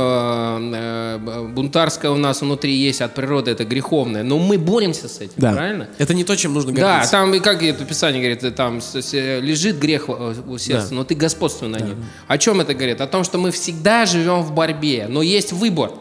э, 0.75 1.49
бунтарское 1.55 2.11
у 2.11 2.17
нас 2.17 2.41
внутри 2.43 2.75
есть 2.75 3.01
от 3.01 3.15
природы, 3.15 3.53
это 3.53 3.65
греховное, 3.65 4.25
но 4.25 4.37
мы 4.39 4.59
боремся 4.59 5.09
с 5.09 5.21
этим, 5.21 5.35
Да. 5.37 5.53
правильно? 5.53 5.89
Это 5.99 6.15
не 6.15 6.25
то, 6.25 6.35
чем 6.37 6.53
нужно 6.53 6.73
Да, 6.73 6.81
гордиться. 6.95 7.13
там, 7.13 7.33
и 7.33 7.39
как 7.39 7.63
это 7.63 7.85
Писание 7.85 8.21
говорит, 8.21 8.43
э, 8.43 8.51
там 8.51 8.81
лежит 9.13 9.79
грех 9.79 10.09
у 10.09 10.59
сердца, 10.59 10.89
Да. 10.91 10.97
но 10.97 11.05
ты 11.05 11.15
господствуй 11.15 11.69
на 11.69 11.77
нем. 11.79 12.05
О 12.27 12.39
чем 12.39 12.61
это 12.61 12.75
говорит? 12.75 13.01
О 13.01 13.07
том, 13.07 13.23
что 13.23 13.39
мы 13.39 13.53
всегда 13.53 14.05
живем 14.05 14.43
в 14.43 14.53
борьбе, 14.53 15.07
но 15.09 15.23
есть 15.23 15.53
выбор. 15.53 15.93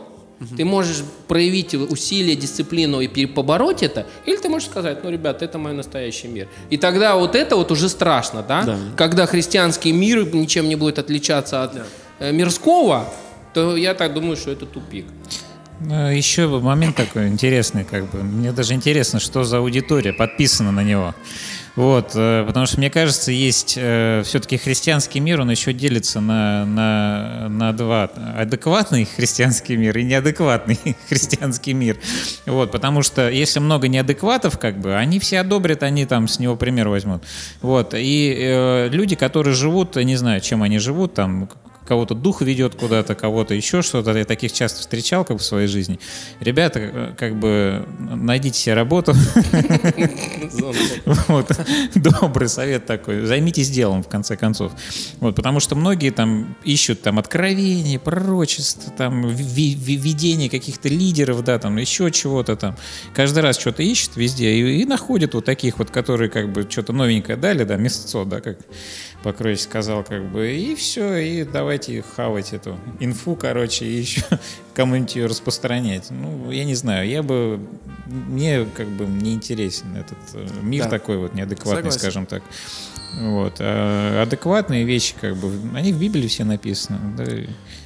Ты 0.58 0.66
можешь 0.66 1.04
проявить 1.28 1.74
усилия, 1.74 2.36
дисциплину 2.36 3.00
и 3.00 3.26
побороть 3.26 3.84
это, 3.84 4.06
или 4.26 4.36
ты 4.36 4.50
можешь 4.50 4.70
сказать, 4.70 5.04
ну, 5.04 5.10
ребят, 5.10 5.42
это 5.42 5.58
мой 5.58 5.74
настоящий 5.74 6.28
мир. 6.28 6.48
И 6.70 6.78
тогда 6.78 7.16
вот 7.16 7.36
это 7.36 7.56
вот 7.56 7.72
уже 7.72 7.88
страшно, 7.90 8.44
да? 8.44 8.64
Да. 8.64 8.78
Когда 8.98 9.26
христианский 9.26 9.94
мир 9.94 10.26
ничем 10.34 10.68
не 10.68 10.76
будет 10.76 11.00
отличаться 11.00 11.64
от 11.64 11.74
э, 12.20 12.32
мирского, 12.32 13.10
то 13.54 13.78
я 13.78 13.94
так 13.94 14.14
думаю, 14.14 14.36
что 14.36 14.52
это 14.52 14.66
тупик. 14.66 15.06
Ну, 15.80 16.10
Еще 16.10 16.48
момент 16.48 16.96
такой 16.96 17.28
интересный, 17.28 17.84
как 17.84 18.10
бы. 18.10 18.24
Мне 18.24 18.52
даже 18.52 18.74
интересно, 18.74 19.20
что 19.20 19.44
за 19.44 19.58
аудитория 19.58 20.14
подписана 20.14 20.72
на 20.72 20.84
него. 20.84 21.14
Вот, 21.76 22.12
э, 22.16 22.44
потому 22.48 22.66
что 22.66 22.78
мне 22.78 22.90
кажется, 22.90 23.32
есть 23.32 23.72
все-таки 23.72 24.58
христианский 24.58 25.20
мир, 25.20 25.42
он 25.42 25.52
еще 25.52 25.74
делится 25.74 26.22
на, 26.22 26.66
на, 26.66 27.50
на 27.50 27.74
два. 27.74 28.10
Адекватный 28.38 29.06
христианский 29.06 29.76
мир 29.76 29.98
и 29.98 30.04
неадекватный 30.04 30.80
христианский 31.10 31.74
мир. 31.74 31.98
Вот, 32.46 32.72
потому 32.72 33.02
что 33.02 33.30
если 33.30 33.60
много 33.60 33.88
неадекватов, 33.88 34.58
как 34.58 34.80
бы, 34.80 34.96
они 34.96 35.20
все 35.20 35.40
одобрят, 35.40 35.84
они 35.84 36.06
там 36.06 36.28
с 36.28 36.40
него 36.40 36.56
пример 36.56 36.88
возьмут. 36.88 37.24
Вот, 37.62 37.94
и 37.94 38.36
э, 38.38 38.90
люди, 38.90 39.16
которые 39.16 39.54
живут, 39.54 39.96
не 39.96 40.16
знаю, 40.16 40.42
чем 40.42 40.64
они 40.64 40.80
живут, 40.80 41.14
там, 41.14 41.50
кого-то 41.86 42.16
дух 42.16 42.42
ведет 42.42 42.76
куда-то, 42.76 43.16
кого-то 43.16 43.54
еще 43.54 43.82
что-то. 43.82 44.18
Я 44.18 44.26
таких 44.26 44.52
часто 44.52 44.82
встречал 44.82 45.24
как 45.24 45.38
бы, 45.38 45.42
в 45.42 45.46
своей 45.46 45.68
жизни. 45.68 46.00
Ребята, 46.40 46.80
э, 46.80 47.14
как 47.18 47.38
бы 47.40 47.86
найдите 48.00 48.60
себе 48.60 48.76
работу. 48.76 49.14
Вот. 51.28 51.52
Добрый 51.96 52.50
совет 52.50 52.86
такой. 52.86 53.26
Займитесь 53.26 53.70
делом, 53.70 54.04
в 54.04 54.08
конце 54.08 54.36
концов. 54.36 54.72
Вот, 55.20 55.36
потому 55.36 55.60
что 55.60 55.76
многие 55.76 56.12
там 56.12 56.56
ищут 56.64 57.02
там 57.02 57.20
откровения, 57.20 58.00
пророчества, 58.00 58.92
там 58.92 59.28
ви- 59.28 59.76
ви- 59.76 59.98
видение 59.98 60.50
каких-то 60.50 60.90
лидеров, 60.90 61.44
да, 61.44 61.60
там 61.60 61.78
еще 61.78 62.12
чего-то 62.12 62.56
там. 62.56 62.76
Каждый 63.14 63.40
раз 63.40 63.60
что-то 63.60 63.84
ищут 63.84 64.16
везде 64.16 64.52
и, 64.54 64.82
и 64.82 64.86
находят 64.86 65.34
вот 65.34 65.46
таких 65.46 65.80
вот, 65.80 65.92
которые 65.92 66.30
как 66.30 66.52
бы 66.52 66.68
что-то 66.70 66.94
новенькое 66.94 67.38
дали, 67.38 67.64
да, 67.64 67.76
мясцо, 67.76 68.26
да, 68.26 68.42
как 68.42 68.58
Покрович 69.26 69.62
сказал, 69.62 70.04
как 70.04 70.24
бы, 70.32 70.52
и 70.54 70.76
все, 70.76 71.16
и 71.18 71.44
давайте 71.44 72.04
хавать 72.16 72.54
эту 72.54 72.78
инфу, 73.00 73.36
короче, 73.36 73.84
и 73.86 73.98
еще 74.00 74.24
кому-нибудь 74.76 75.16
ее 75.16 75.26
распространять. 75.26 76.12
Ну, 76.12 76.52
я 76.52 76.64
не 76.64 76.76
знаю, 76.76 77.10
я 77.10 77.24
бы, 77.24 77.60
мне 78.06 78.66
как 78.78 78.88
бы 78.88 79.06
не 79.06 79.34
интересен 79.34 79.88
этот 79.98 80.18
э, 80.36 80.48
мир 80.62 80.84
Да. 80.84 80.90
такой 80.92 81.18
вот 81.18 81.34
неадекватный, 81.34 81.92
Согласен. 81.92 82.00
скажем 82.00 82.26
так. 82.28 82.44
Вот. 83.20 83.56
А 83.60 84.22
адекватные 84.22 84.84
вещи, 84.84 85.16
как 85.20 85.36
бы, 85.38 85.52
они 85.76 85.92
в 85.92 86.00
Библии 86.00 86.28
все 86.28 86.44
написаны, 86.44 87.00
да, 87.18 87.26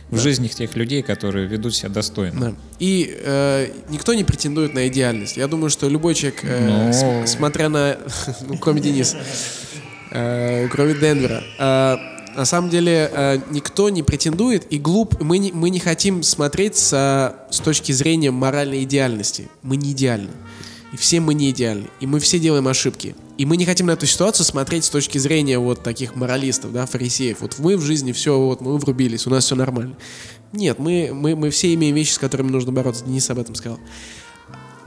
в 0.10 0.18
жизнях 0.18 0.56
тех 0.56 0.76
людей, 0.76 1.04
которые 1.04 1.46
ведут 1.48 1.76
себя 1.76 1.90
достойно. 1.90 2.40
Да. 2.50 2.54
И 2.80 3.16
э, 3.24 3.68
никто 3.90 4.14
не 4.16 4.24
претендует 4.24 4.74
на 4.74 4.88
идеальность. 4.88 5.38
Я 5.38 5.48
думаю, 5.48 5.70
что 5.70 5.88
любой 5.88 6.16
человек, 6.16 6.40
э, 6.44 6.68
Ну. 6.88 6.92
см- 6.94 7.28
смотря 7.28 7.70
на... 7.70 7.98
ну, 8.42 8.58
кроме 8.58 8.82
Дениса, 8.82 9.18
э, 9.18 9.22
кроме 10.10 10.94
Денвера, 10.96 11.44
э, 11.58 11.98
на 12.36 12.46
самом 12.46 12.70
деле 12.70 13.10
э, 13.12 13.40
никто 13.52 13.90
не 13.90 14.04
претендует 14.04 14.72
и 14.72 14.80
глуп. 14.80 15.22
Мы 15.22 15.38
не, 15.40 15.52
мы 15.52 15.70
не 15.70 15.80
хотим 15.80 16.24
смотреть 16.24 16.78
со, 16.78 17.36
с 17.52 17.60
точки 17.60 17.92
зрения 17.92 18.32
моральной 18.32 18.84
идеальности. 18.84 19.50
Мы 19.62 19.76
не 19.78 19.92
идеальны. 19.92 20.32
И 20.94 20.98
все 20.98 21.20
мы 21.20 21.34
не 21.34 21.52
идеальны. 21.52 21.88
И 22.00 22.08
мы 22.08 22.20
все 22.20 22.40
делаем 22.40 22.68
ошибки. 22.68 23.16
И 23.38 23.46
мы 23.46 23.58
не 23.58 23.66
хотим 23.66 23.88
на 23.88 23.92
эту 23.92 24.06
ситуацию 24.06 24.46
смотреть 24.46 24.86
с 24.86 24.90
точки 24.90 25.18
зрения 25.18 25.60
вот 25.60 25.84
таких 25.84 26.16
моралистов, 26.16 26.74
да, 26.74 26.86
фарисеев. 26.86 27.42
Вот 27.42 27.58
мы 27.60 27.78
в 27.78 27.82
жизни 27.82 28.12
все, 28.12 28.40
вот 28.40 28.62
мы 28.62 28.78
врубились, 28.78 29.28
у 29.28 29.30
нас 29.30 29.46
все 29.46 29.56
нормально. 29.56 29.96
Нет, 30.52 30.80
мы, 30.80 31.12
мы, 31.14 31.36
мы 31.36 31.50
все 31.52 31.74
имеем 31.74 31.96
вещи, 31.96 32.14
с 32.14 32.18
которыми 32.18 32.50
нужно 32.50 32.72
бороться. 32.72 33.06
Денис 33.06 33.30
об 33.30 33.40
этом 33.40 33.56
сказал. 33.56 33.80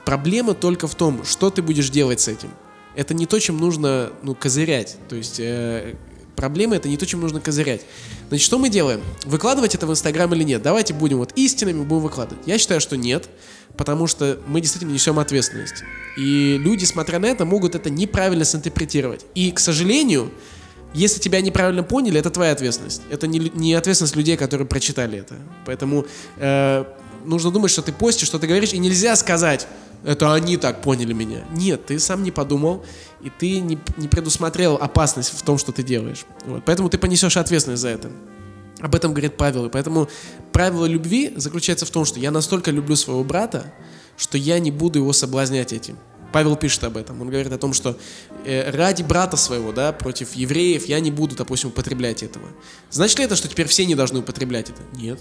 Проблема 0.04 0.54
только 0.54 0.88
в 0.88 0.94
том, 0.94 1.24
что 1.24 1.50
ты 1.50 1.62
будешь 1.62 1.88
делать 1.88 2.20
с 2.20 2.28
этим. 2.28 2.50
Это 2.94 3.14
не 3.14 3.26
то, 3.26 3.38
чем 3.38 3.58
нужно 3.58 4.12
ну, 4.22 4.34
козырять. 4.34 4.96
То 5.08 5.16
есть 5.16 5.40
э, 5.40 5.94
проблема 6.36 6.76
это 6.76 6.88
не 6.88 6.96
то, 6.96 7.06
чем 7.06 7.20
нужно 7.20 7.40
козырять. 7.40 7.82
Значит, 8.28 8.44
что 8.44 8.58
мы 8.58 8.68
делаем? 8.68 9.00
Выкладывать 9.24 9.74
это 9.74 9.86
в 9.86 9.90
Инстаграм 9.90 10.32
или 10.34 10.42
нет? 10.42 10.62
Давайте 10.62 10.94
будем 10.94 11.18
вот 11.18 11.32
истинными, 11.36 11.82
будем 11.82 12.02
выкладывать. 12.02 12.46
Я 12.46 12.58
считаю, 12.58 12.80
что 12.80 12.96
нет, 12.96 13.28
потому 13.76 14.06
что 14.06 14.40
мы 14.46 14.60
действительно 14.60 14.92
несем 14.92 15.18
ответственность. 15.18 15.84
И 16.16 16.58
люди, 16.58 16.84
смотря 16.84 17.18
на 17.18 17.26
это, 17.26 17.44
могут 17.44 17.74
это 17.74 17.90
неправильно 17.90 18.44
синтерпретировать. 18.44 19.24
И, 19.34 19.50
к 19.52 19.58
сожалению, 19.58 20.30
если 20.94 21.20
тебя 21.20 21.40
неправильно 21.40 21.82
поняли, 21.82 22.20
это 22.20 22.30
твоя 22.30 22.52
ответственность. 22.52 23.02
Это 23.10 23.26
не, 23.26 23.50
не 23.54 23.74
ответственность 23.74 24.16
людей, 24.16 24.36
которые 24.36 24.66
прочитали 24.66 25.18
это. 25.18 25.36
Поэтому 25.64 26.06
э, 26.36 26.84
нужно 27.24 27.50
думать, 27.50 27.70
что 27.70 27.82
ты 27.82 27.92
постишь, 27.92 28.28
что 28.28 28.38
ты 28.38 28.46
говоришь, 28.46 28.72
и 28.72 28.78
нельзя 28.78 29.16
сказать, 29.16 29.66
это 30.04 30.32
они 30.32 30.56
так 30.56 30.82
поняли 30.82 31.12
меня. 31.12 31.44
Нет, 31.52 31.86
ты 31.86 31.98
сам 31.98 32.22
не 32.22 32.30
подумал, 32.30 32.84
и 33.22 33.30
ты 33.30 33.60
не, 33.60 33.78
не 33.96 34.08
предусмотрел 34.08 34.76
опасность 34.76 35.30
в 35.30 35.42
том, 35.42 35.58
что 35.58 35.72
ты 35.72 35.82
делаешь. 35.82 36.24
Вот. 36.44 36.64
Поэтому 36.64 36.88
ты 36.88 36.98
понесешь 36.98 37.36
ответственность 37.36 37.82
за 37.82 37.88
это. 37.88 38.10
Об 38.80 38.94
этом 38.96 39.12
говорит 39.12 39.36
Павел. 39.36 39.66
И 39.66 39.68
поэтому 39.68 40.08
правило 40.52 40.86
любви 40.86 41.32
заключается 41.36 41.86
в 41.86 41.90
том, 41.90 42.04
что 42.04 42.18
я 42.18 42.32
настолько 42.32 42.72
люблю 42.72 42.96
своего 42.96 43.22
брата, 43.22 43.72
что 44.16 44.36
я 44.38 44.58
не 44.58 44.72
буду 44.72 44.98
его 44.98 45.12
соблазнять 45.12 45.72
этим. 45.72 45.96
Павел 46.32 46.56
пишет 46.56 46.82
об 46.84 46.96
этом. 46.96 47.20
Он 47.20 47.28
говорит 47.28 47.52
о 47.52 47.58
том, 47.58 47.72
что 47.72 47.96
э, 48.44 48.70
ради 48.70 49.02
брата 49.02 49.36
своего, 49.36 49.70
да, 49.70 49.92
против 49.92 50.34
евреев 50.34 50.86
я 50.86 50.98
не 50.98 51.10
буду, 51.10 51.36
допустим, 51.36 51.68
употреблять 51.70 52.22
этого. 52.22 52.48
Значит 52.90 53.18
ли 53.18 53.26
это, 53.26 53.36
что 53.36 53.48
теперь 53.48 53.68
все 53.68 53.84
не 53.86 53.94
должны 53.94 54.20
употреблять 54.20 54.70
это? 54.70 54.82
Нет. 54.94 55.20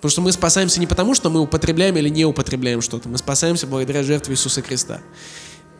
Потому 0.00 0.10
что 0.10 0.20
мы 0.22 0.32
спасаемся 0.32 0.80
не 0.80 0.86
потому, 0.86 1.14
что 1.14 1.28
мы 1.28 1.40
употребляем 1.40 1.94
или 1.98 2.08
не 2.08 2.24
употребляем 2.24 2.80
что-то. 2.80 3.10
Мы 3.10 3.18
спасаемся 3.18 3.66
благодаря 3.66 4.02
жертве 4.02 4.34
Иисуса 4.34 4.62
Христа. 4.62 5.00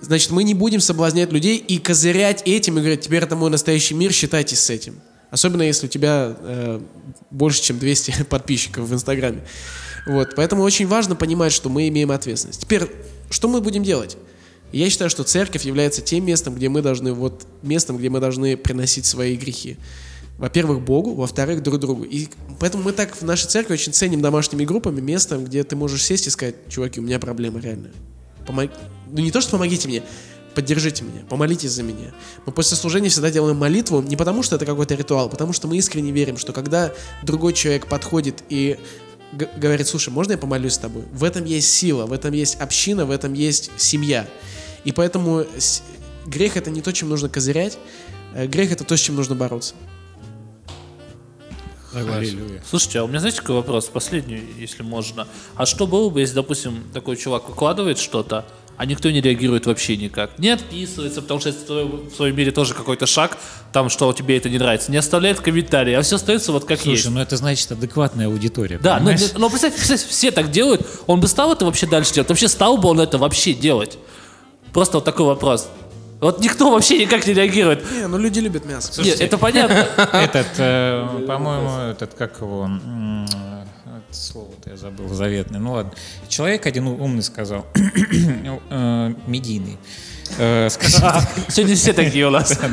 Значит, 0.03 0.31
мы 0.31 0.45
не 0.45 0.53
будем 0.53 0.81
соблазнять 0.81 1.33
людей 1.33 1.57
и 1.57 1.79
козырять 1.79 2.43
этим 2.45 2.79
и 2.79 2.81
говорить, 2.81 3.03
теперь 3.03 3.23
это 3.23 3.37
мой 3.37 3.51
настоящий 3.51 3.95
мир, 3.95 4.13
считайтесь 4.13 4.61
с 4.61 4.69
этим. 4.69 5.01
Особенно 5.31 5.63
если 5.63 5.87
у 5.87 5.89
тебя 5.89 6.37
э, 6.39 6.81
больше, 7.31 7.63
чем 7.63 7.79
200 7.79 8.25
подписчиков 8.29 8.89
в 8.89 8.93
Инстаграме. 8.93 9.43
Вот, 10.07 10.35
поэтому 10.37 10.63
очень 10.63 10.87
важно 10.87 11.17
понимать, 11.17 11.53
что 11.53 11.69
мы 11.69 11.89
имеем 11.89 12.11
ответственность. 12.11 12.63
Теперь, 12.63 12.91
что 13.31 13.49
мы 13.49 13.61
будем 13.61 13.83
делать? 13.83 14.17
Я 14.73 14.89
считаю, 14.91 15.11
что 15.11 15.25
церковь 15.25 15.65
является 15.65 16.01
тем 16.03 16.27
местом, 16.27 16.55
где 16.55 16.69
мы 16.69 16.83
должны, 16.83 17.13
вот 17.13 17.47
местом, 17.63 17.97
где 17.97 18.09
мы 18.09 18.21
должны 18.21 18.57
приносить 18.57 19.05
свои 19.05 19.37
грехи. 19.37 19.77
Во-первых, 20.41 20.81
Богу, 20.81 21.15
во-вторых, 21.15 21.63
друг 21.63 21.79
другу. 21.79 22.03
И 22.03 22.29
поэтому 22.59 22.83
мы 22.83 22.93
так 22.93 23.15
в 23.15 23.23
нашей 23.23 23.47
церкви 23.47 23.75
очень 23.75 23.93
ценим 23.93 24.23
домашними 24.23 24.65
группами, 24.65 24.99
местом, 24.99 25.45
где 25.45 25.63
ты 25.65 25.77
можешь 25.77 26.03
сесть 26.03 26.27
и 26.27 26.31
сказать, 26.31 26.55
чуваки, 26.71 26.99
у 26.99 27.03
меня 27.03 27.19
проблема 27.19 27.61
реальная. 27.61 27.93
Помог... 28.47 28.71
Ну 29.11 29.21
не 29.21 29.31
то, 29.31 29.43
что 29.43 29.51
помогите 29.51 29.87
мне, 29.87 30.03
поддержите 30.55 31.05
меня, 31.05 31.27
помолитесь 31.29 31.73
за 31.73 31.83
меня. 31.83 32.15
Мы 32.47 32.55
после 32.55 32.79
служения 32.79 33.11
всегда 33.11 33.31
делаем 33.31 33.59
молитву 33.59 34.01
не 34.01 34.17
потому, 34.17 34.43
что 34.43 34.57
это 34.57 34.65
какой-то 34.65 34.95
ритуал, 34.95 35.29
потому 35.29 35.53
что 35.53 35.69
мы 35.69 35.77
искренне 35.77 36.11
верим, 36.11 36.39
что 36.39 36.55
когда 36.55 36.91
другой 37.23 37.53
человек 37.53 37.87
подходит 37.87 38.43
и 38.49 38.79
говорит, 39.59 39.87
слушай, 39.89 40.09
можно 40.09 40.33
я 40.33 40.39
помолюсь 40.39 40.73
с 40.73 40.79
тобой? 40.79 41.03
В 41.13 41.23
этом 41.23 41.45
есть 41.45 41.71
сила, 41.71 42.07
в 42.07 42.15
этом 42.15 42.33
есть 42.33 42.59
община, 42.59 43.05
в 43.05 43.11
этом 43.11 43.35
есть 43.35 43.73
семья. 43.77 44.27
И 44.85 44.93
поэтому 44.93 45.45
грех 46.25 46.57
это 46.57 46.71
не 46.71 46.81
то, 46.81 46.95
чем 46.95 47.11
нужно 47.11 47.29
козырять, 47.29 47.77
э, 48.35 48.47
грех 48.47 48.73
это 48.73 48.85
то, 48.85 48.97
с 48.97 49.01
чем 49.01 49.17
нужно 49.17 49.35
бороться. 49.35 49.75
Согласен. 51.93 52.61
Слушайте, 52.69 53.01
а 53.01 53.05
у 53.05 53.09
меня, 53.09 53.21
знаете, 53.21 53.41
какой 53.41 53.57
вопрос? 53.57 53.87
Последний, 53.87 54.43
если 54.59 54.83
можно. 54.83 55.27
А 55.57 55.67
что 55.67 55.87
было 55.87 56.09
бы, 56.11 56.21
если, 56.21 56.35
допустим, 56.35 56.85
такой 56.93 57.17
чувак 57.17 57.49
выкладывает 57.49 57.99
что-то, 57.99 58.47
а 58.77 58.87
никто 58.87 59.11
не 59.11 59.21
реагирует 59.21 59.67
вообще 59.67 59.97
никак. 59.99 60.39
Не 60.39 60.49
отписывается, 60.51 61.21
потому 61.21 61.39
что 61.39 61.51
это 61.51 61.85
в 61.85 62.15
своем 62.17 62.35
мире 62.35 62.51
тоже 62.51 62.73
какой-то 62.73 63.05
шаг, 63.05 63.37
там, 63.75 63.91
что 63.91 64.11
тебе 64.15 64.39
это 64.39 64.49
не 64.49 64.57
нравится. 64.57 64.91
Не 64.91 64.97
оставляет 64.97 65.41
комментарии, 65.41 65.93
а 65.93 66.01
все 66.01 66.17
остается 66.17 66.51
вот 66.51 66.65
как 66.65 66.81
Слушай, 66.81 66.97
есть. 66.97 67.11
ну 67.11 67.21
это 67.21 67.37
значит 67.37 67.71
адекватная 67.71 68.27
аудитория. 68.27 68.79
Да, 68.79 68.95
но, 68.95 69.11
понимаешь? 69.11 69.33
но 69.37 69.51
представь, 69.51 69.75
представь, 69.75 70.03
все 70.07 70.31
так 70.31 70.51
делают, 70.51 70.87
он 71.07 71.21
бы 71.21 71.29
стал 71.29 71.53
это 71.53 71.67
вообще 71.67 71.87
дальше 71.87 72.15
делать? 72.15 72.31
Вообще 72.31 72.49
стал 72.49 72.79
бы 72.79 72.89
он 72.89 73.01
это 73.01 73.19
вообще 73.19 73.53
делать? 73.53 73.99
Просто 74.73 74.97
вот 74.97 75.05
такой 75.05 75.27
вопрос. 75.27 75.69
Вот 76.21 76.41
никто 76.41 76.71
вообще 76.71 77.05
никак 77.05 77.27
не 77.27 77.33
реагирует. 77.33 77.91
Не, 77.93 78.07
ну 78.07 78.19
люди 78.19 78.41
любят 78.41 78.67
мясо. 78.67 79.03
Нет, 79.03 79.21
это 79.21 79.39
понятно. 79.39 79.87
Этот, 80.13 80.49
э, 80.59 81.25
по-моему, 81.27 81.91
этот, 81.91 82.15
как 82.15 82.41
его, 82.41 82.69
это 83.85 84.15
слово-то 84.15 84.71
я 84.71 84.77
забыл, 84.77 85.09
заветный. 85.09 85.59
Ну 85.59 85.73
ладно. 85.73 85.93
Человек 86.29 86.67
один 86.67 86.87
умный 86.87 87.23
сказал, 87.23 87.67
э, 87.75 89.15
медийный, 89.27 89.79
э, 90.39 90.69
сказал, 90.69 91.23
Сегодня 91.49 91.77
все 91.77 91.93
такие 91.93 92.27
у 92.27 92.31
нас. 92.31 92.59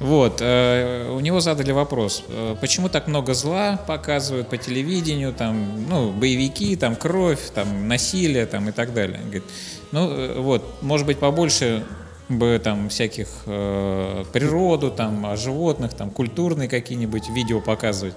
Вот, 0.00 0.38
э, 0.40 1.10
у 1.10 1.18
него 1.18 1.40
задали 1.40 1.72
вопрос, 1.72 2.22
э, 2.28 2.54
почему 2.60 2.88
так 2.88 3.08
много 3.08 3.34
зла 3.34 3.80
показывают 3.84 4.48
по 4.48 4.56
телевидению, 4.56 5.32
там, 5.32 5.88
ну, 5.88 6.12
боевики, 6.12 6.76
там, 6.76 6.94
кровь, 6.94 7.40
там, 7.52 7.88
насилие, 7.88 8.46
там, 8.46 8.68
и 8.68 8.72
так 8.72 8.94
далее. 8.94 9.18
Говорит, 9.18 9.42
ну, 9.90 10.08
э, 10.08 10.38
вот, 10.38 10.82
может 10.82 11.04
быть, 11.04 11.18
побольше 11.18 11.84
бы 12.28 12.60
там 12.62 12.88
всяких 12.88 13.28
э, 13.46 14.24
природу, 14.32 14.90
там, 14.90 15.24
о 15.26 15.36
животных, 15.36 15.94
там, 15.94 16.10
культурные 16.10 16.68
какие-нибудь 16.68 17.30
видео 17.30 17.60
показывать. 17.60 18.14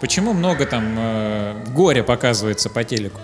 Почему 0.00 0.32
много 0.32 0.66
там 0.66 0.94
э, 0.98 1.64
горя 1.74 2.02
показывается 2.02 2.68
по 2.68 2.84
телеку? 2.84 3.20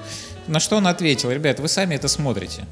На 0.46 0.60
что 0.60 0.76
он 0.76 0.86
ответил, 0.86 1.30
ребят, 1.30 1.60
вы 1.60 1.68
сами 1.68 1.94
это 1.94 2.08
смотрите. 2.08 2.64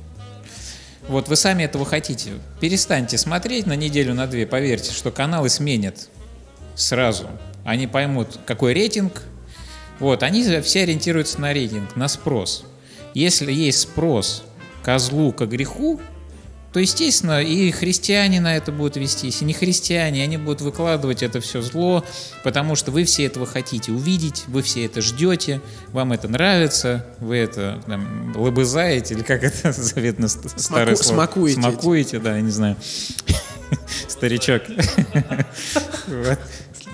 Вот 1.09 1.29
вы 1.29 1.37
сами 1.37 1.62
этого 1.62 1.85
хотите. 1.85 2.33
Перестаньте 2.61 3.16
смотреть 3.19 3.66
на 3.66 3.77
неделю, 3.77 4.14
на 4.14 4.27
две, 4.27 4.47
поверьте, 4.47 4.93
что 4.93 5.11
каналы 5.11 5.49
сменят 5.49 6.09
сразу. 6.75 7.29
Они 7.64 7.87
поймут, 7.87 8.39
какой 8.47 8.73
рейтинг. 8.73 9.23
Вот, 10.01 10.23
они 10.23 10.43
все 10.62 10.83
ориентируются 10.83 11.41
на 11.41 11.53
рейтинг, 11.53 11.97
на 11.97 12.09
спрос. 12.09 12.64
Если 13.14 13.53
есть 13.53 13.81
спрос 13.81 14.45
козлу, 14.83 15.33
к 15.33 15.45
греху, 15.47 16.01
то, 16.73 16.81
естественно, 16.81 17.43
и 17.43 17.71
христиане 17.71 18.41
на 18.41 18.55
это 18.57 18.73
будут 18.73 18.97
вестись, 18.97 19.41
и 19.41 19.45
не 19.45 19.55
христиане, 19.55 20.23
они 20.23 20.37
будут 20.37 20.61
выкладывать 20.61 21.23
это 21.23 21.41
все 21.41 21.62
зло, 21.62 22.05
потому 22.45 22.77
что 22.77 22.91
вы 22.91 23.05
все 23.05 23.25
этого 23.25 23.47
хотите 23.47 23.91
увидеть, 23.91 24.45
вы 24.49 24.61
все 24.62 24.85
это 24.85 25.01
ждете, 25.01 25.61
вам 25.93 26.12
это 26.12 26.29
нравится, 26.29 27.07
вы 27.21 27.37
это 27.39 27.83
там, 27.87 28.35
лобызаете, 28.37 29.14
или 29.14 29.23
как 29.23 29.43
это 29.45 29.73
заветно 29.73 30.29
ст- 30.29 30.61
старое 30.61 30.95
слово? 30.97 31.14
смакуете. 31.16 31.61
Смакуете, 31.61 32.19
да, 32.19 32.37
я 32.37 32.43
не 32.43 32.51
знаю. 32.51 32.77
Старичок. 34.09 34.62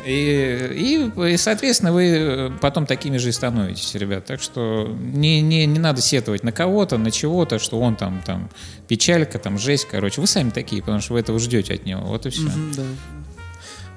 И, 0.07 1.11
и, 1.17 1.33
и, 1.33 1.37
соответственно, 1.39 1.93
вы 1.93 2.53
потом 2.61 2.85
такими 2.85 3.17
же 3.17 3.31
и 3.31 3.33
становитесь, 3.33 3.95
ребят. 3.95 4.27
Так 4.27 4.43
что 4.43 4.87
не, 5.01 5.41
не, 5.41 5.65
не 5.65 5.79
надо 5.79 6.03
сетовать 6.03 6.43
на 6.43 6.53
кого-то, 6.53 6.99
на 6.99 7.11
чего-то, 7.11 7.59
что 7.59 7.81
он 7.81 7.97
там, 7.97 8.23
там 8.25 8.51
печалька, 8.87 9.39
там 9.39 9.59
жесть, 9.59 9.87
короче. 9.91 10.21
Вы 10.21 10.27
сами 10.27 10.51
такие, 10.51 10.83
потому 10.83 11.01
что 11.01 11.15
вы 11.15 11.21
этого 11.21 11.39
ждете 11.39 11.75
от 11.75 11.87
него. 11.87 12.03
Вот 12.03 12.27
и 12.27 12.31
все. 12.31 12.43
Мгм, 12.43 12.73
да. 12.73 12.83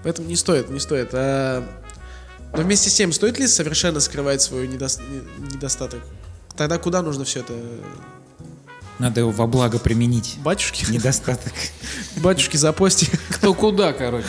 Поэтому 0.04 0.30
не 0.30 0.38
стоит, 0.38 0.70
не 0.70 0.80
стоит. 0.80 1.10
А... 1.12 1.68
Но 2.54 2.62
вместе 2.62 2.90
с 2.90 2.94
тем, 2.94 3.12
стоит 3.12 3.38
ли 3.38 3.48
совершенно 3.48 4.00
скрывать 4.00 4.42
свой 4.42 4.68
недос- 4.68 5.02
не- 5.10 5.56
недостаток? 5.56 6.02
Тогда 6.56 6.78
куда 6.78 7.02
нужно 7.02 7.26
все 7.26 7.42
это? 7.42 7.54
Надо 9.00 9.20
его 9.20 9.32
во 9.32 9.46
благо 9.46 9.78
применить. 9.78 10.38
Батюшки? 10.44 10.90
Недостаток. 10.90 11.54
Батюшки, 12.16 12.58
запости. 12.58 13.10
Кто 13.30 13.54
куда, 13.54 13.94
короче. 13.94 14.28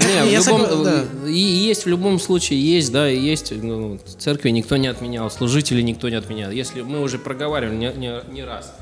Не, 0.00 0.40
в 0.40 0.46
любом- 0.48 0.62
согла- 0.62 1.28
и 1.28 1.38
есть 1.38 1.84
в 1.84 1.88
любом 1.88 2.18
случае, 2.18 2.60
есть, 2.60 2.92
да, 2.92 3.10
и 3.10 3.18
есть. 3.18 3.52
Ну, 3.52 3.98
церкви 4.18 4.50
никто 4.50 4.76
не 4.76 4.88
отменял, 4.88 5.30
служителей 5.30 5.82
никто 5.82 6.08
не 6.08 6.16
отменял. 6.16 6.50
Если 6.50 6.82
мы 6.82 7.00
уже 7.00 7.18
проговаривали 7.18 7.76
не, 7.76 7.92
не- 7.96 8.32
не 8.32 8.44
раз. 8.44 8.72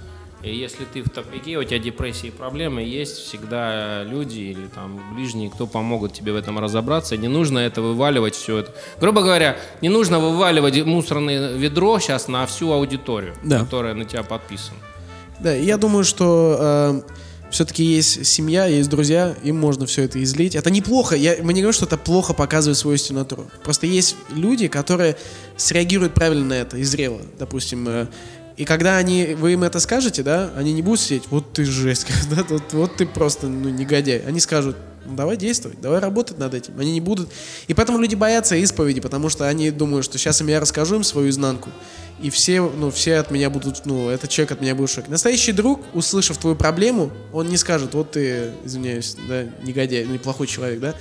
И 0.40 0.54
если 0.56 0.84
ты 0.84 1.02
в 1.02 1.10
тупике, 1.10 1.58
у 1.58 1.64
тебя 1.64 1.80
депрессия 1.80 2.28
и 2.28 2.30
проблемы, 2.30 2.82
есть 2.82 3.16
всегда 3.16 4.04
люди 4.04 4.38
или 4.38 4.68
там 4.72 5.00
ближние, 5.16 5.50
кто 5.50 5.66
помогут 5.66 6.12
тебе 6.12 6.32
в 6.32 6.36
этом 6.36 6.60
разобраться. 6.60 7.16
Не 7.16 7.26
нужно 7.26 7.58
это 7.58 7.82
вываливать 7.82 8.36
все 8.36 8.58
это. 8.58 8.72
Грубо 9.00 9.22
говоря, 9.22 9.56
не 9.82 9.88
нужно 9.88 10.20
вываливать 10.20 10.80
мусорное 10.86 11.52
ведро 11.56 11.98
сейчас 11.98 12.28
на 12.28 12.46
всю 12.46 12.70
аудиторию, 12.70 13.34
Да. 13.42 13.58
которая 13.58 13.94
на 13.94 14.04
тебя 14.04 14.22
подписана. 14.22 14.78
Да, 15.40 15.52
я 15.52 15.76
думаю, 15.76 16.04
что 16.04 17.02
все-таки 17.50 17.82
есть 17.82 18.26
семья, 18.26 18.66
есть 18.66 18.90
друзья, 18.90 19.34
им 19.42 19.58
можно 19.58 19.86
все 19.86 20.02
это 20.02 20.22
излить. 20.22 20.54
Это 20.54 20.70
неплохо, 20.70 21.16
я, 21.16 21.36
мы 21.42 21.52
не 21.52 21.60
говорим, 21.60 21.72
что 21.72 21.86
это 21.86 21.96
плохо 21.96 22.34
показывает 22.34 22.76
свою 22.76 22.96
истинную 22.96 23.24
натуру. 23.24 23.50
Просто 23.62 23.86
есть 23.86 24.16
люди, 24.34 24.68
которые 24.68 25.16
среагируют 25.56 26.14
правильно 26.14 26.44
на 26.44 26.54
это 26.54 26.76
и 26.76 26.82
зрело. 26.82 27.20
Допустим, 27.38 27.88
э, 27.88 28.06
И 28.58 28.64
когда 28.64 28.96
они, 28.96 29.36
вы 29.38 29.52
им 29.52 29.62
это 29.62 29.78
скажете, 29.78 30.24
да, 30.24 30.50
они 30.56 30.72
не 30.72 30.82
будут 30.82 31.00
сидеть, 31.00 31.28
вот 31.30 31.52
ты 31.52 31.64
жесть, 31.64 32.08
да, 32.30 32.44
вот, 32.48 32.72
вот 32.72 32.96
ты 32.96 33.06
просто, 33.06 33.46
ну, 33.46 33.68
негодяй. 33.68 34.18
Они 34.26 34.40
скажут, 34.40 34.76
ну, 35.06 35.14
давай 35.14 35.36
действовать, 35.36 35.80
давай 35.80 36.00
работать 36.00 36.38
над 36.38 36.54
этим. 36.54 36.76
Они 36.76 36.92
не 36.92 37.00
будут... 37.00 37.30
И 37.68 37.74
поэтому 37.74 38.00
люди 38.00 38.16
боятся 38.16 38.56
исповеди, 38.56 39.00
потому 39.00 39.28
что 39.28 39.46
они 39.48 39.70
думают, 39.70 40.04
что 40.04 40.18
сейчас 40.18 40.40
им 40.40 40.48
я 40.48 40.58
расскажу 40.58 40.96
им 40.96 41.04
свою 41.04 41.30
изнанку, 41.30 41.70
и 42.20 42.30
все, 42.30 42.60
ну, 42.62 42.90
все 42.90 43.18
от 43.18 43.30
меня 43.30 43.48
будут, 43.48 43.86
ну, 43.86 44.08
этот 44.08 44.28
человек 44.28 44.50
от 44.50 44.60
меня 44.60 44.74
будет 44.74 44.90
в 44.90 44.92
шоке. 44.92 45.08
Настоящий 45.08 45.52
друг, 45.52 45.80
услышав 45.94 46.36
твою 46.36 46.56
проблему, 46.56 47.12
он 47.32 47.46
не 47.46 47.58
скажет, 47.58 47.94
вот 47.94 48.10
ты, 48.10 48.50
извиняюсь, 48.64 49.16
да, 49.28 49.44
негодяй, 49.62 50.04
ну, 50.04 50.14
неплохой 50.14 50.48
человек, 50.48 50.80
да. 50.80 50.96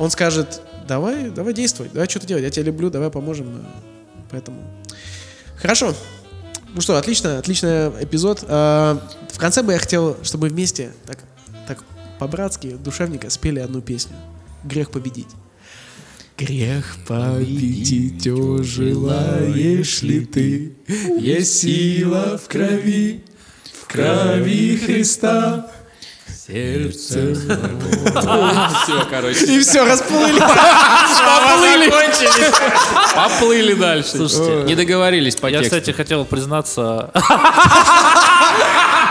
Он 0.00 0.10
скажет, 0.10 0.60
давай, 0.88 1.30
давай 1.30 1.54
действовать, 1.54 1.92
давай 1.92 2.08
что-то 2.08 2.26
делать, 2.26 2.42
я 2.42 2.50
тебя 2.50 2.64
люблю, 2.64 2.90
давай 2.90 3.08
поможем. 3.08 3.64
Поэтому... 4.32 4.60
Хорошо. 5.56 5.94
Ну 6.76 6.82
что, 6.82 6.98
отлично, 6.98 7.38
отличный 7.38 7.88
эпизод. 8.04 8.44
А, 8.48 9.00
В 9.32 9.38
конце 9.38 9.62
бы 9.62 9.72
я 9.72 9.78
хотел, 9.78 10.18
чтобы 10.22 10.48
вместе, 10.48 10.92
так, 11.06 11.20
так 11.66 11.82
по-братски, 12.18 12.72
душевненько 12.72 13.30
спели 13.30 13.60
одну 13.60 13.80
песню. 13.80 14.14
«Грех 14.62 14.90
победить». 14.90 15.28
Грех 16.36 16.98
победить, 17.08 18.28
о, 18.28 18.62
желаешь 18.62 20.02
ли 20.02 20.26
ты? 20.26 20.74
Есть 21.18 21.60
сила 21.60 22.36
в 22.36 22.46
крови, 22.46 23.24
в 23.72 23.86
крови 23.86 24.76
Христа. 24.76 25.70
Сердце 26.46 27.34
Все, 28.84 29.06
короче. 29.10 29.46
И 29.46 29.60
все, 29.60 29.84
расплыли. 29.84 30.38
Поплыли. 30.38 31.92
Поплыли 33.16 33.74
дальше. 33.74 34.10
Слушайте, 34.10 34.62
не 34.64 34.76
договорились 34.76 35.34
по 35.34 35.48
Я, 35.48 35.62
кстати, 35.62 35.90
хотел 35.90 36.24
признаться... 36.24 37.10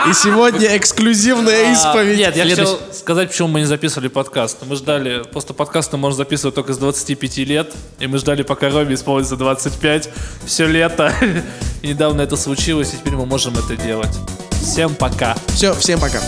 И 0.08 0.12
сегодня 0.12 0.76
эксклюзивная 0.76 1.72
исповедь. 1.72 2.16
Нет, 2.16 2.36
я 2.36 2.44
хотел 2.44 2.78
сказать, 2.92 3.28
почему 3.28 3.48
мы 3.48 3.60
не 3.60 3.66
записывали 3.66 4.06
подкаст. 4.06 4.58
Мы 4.64 4.76
ждали, 4.76 5.24
просто 5.24 5.52
подкасты 5.52 5.96
можно 5.96 6.18
записывать 6.18 6.54
только 6.54 6.74
с 6.74 6.78
25 6.78 7.38
лет, 7.38 7.72
и 7.98 8.06
мы 8.06 8.18
ждали, 8.18 8.44
пока 8.44 8.70
Роме 8.70 8.94
исполнится 8.94 9.36
25, 9.36 10.08
все 10.46 10.66
лето. 10.66 11.12
Недавно 11.82 12.22
это 12.22 12.36
случилось, 12.36 12.94
и 12.94 12.98
теперь 12.98 13.14
мы 13.14 13.26
можем 13.26 13.54
это 13.58 13.76
делать. 13.76 14.16
Всем 14.62 14.94
пока. 14.94 15.34
Все, 15.48 15.74
всем 15.74 15.98
пока. 15.98 16.20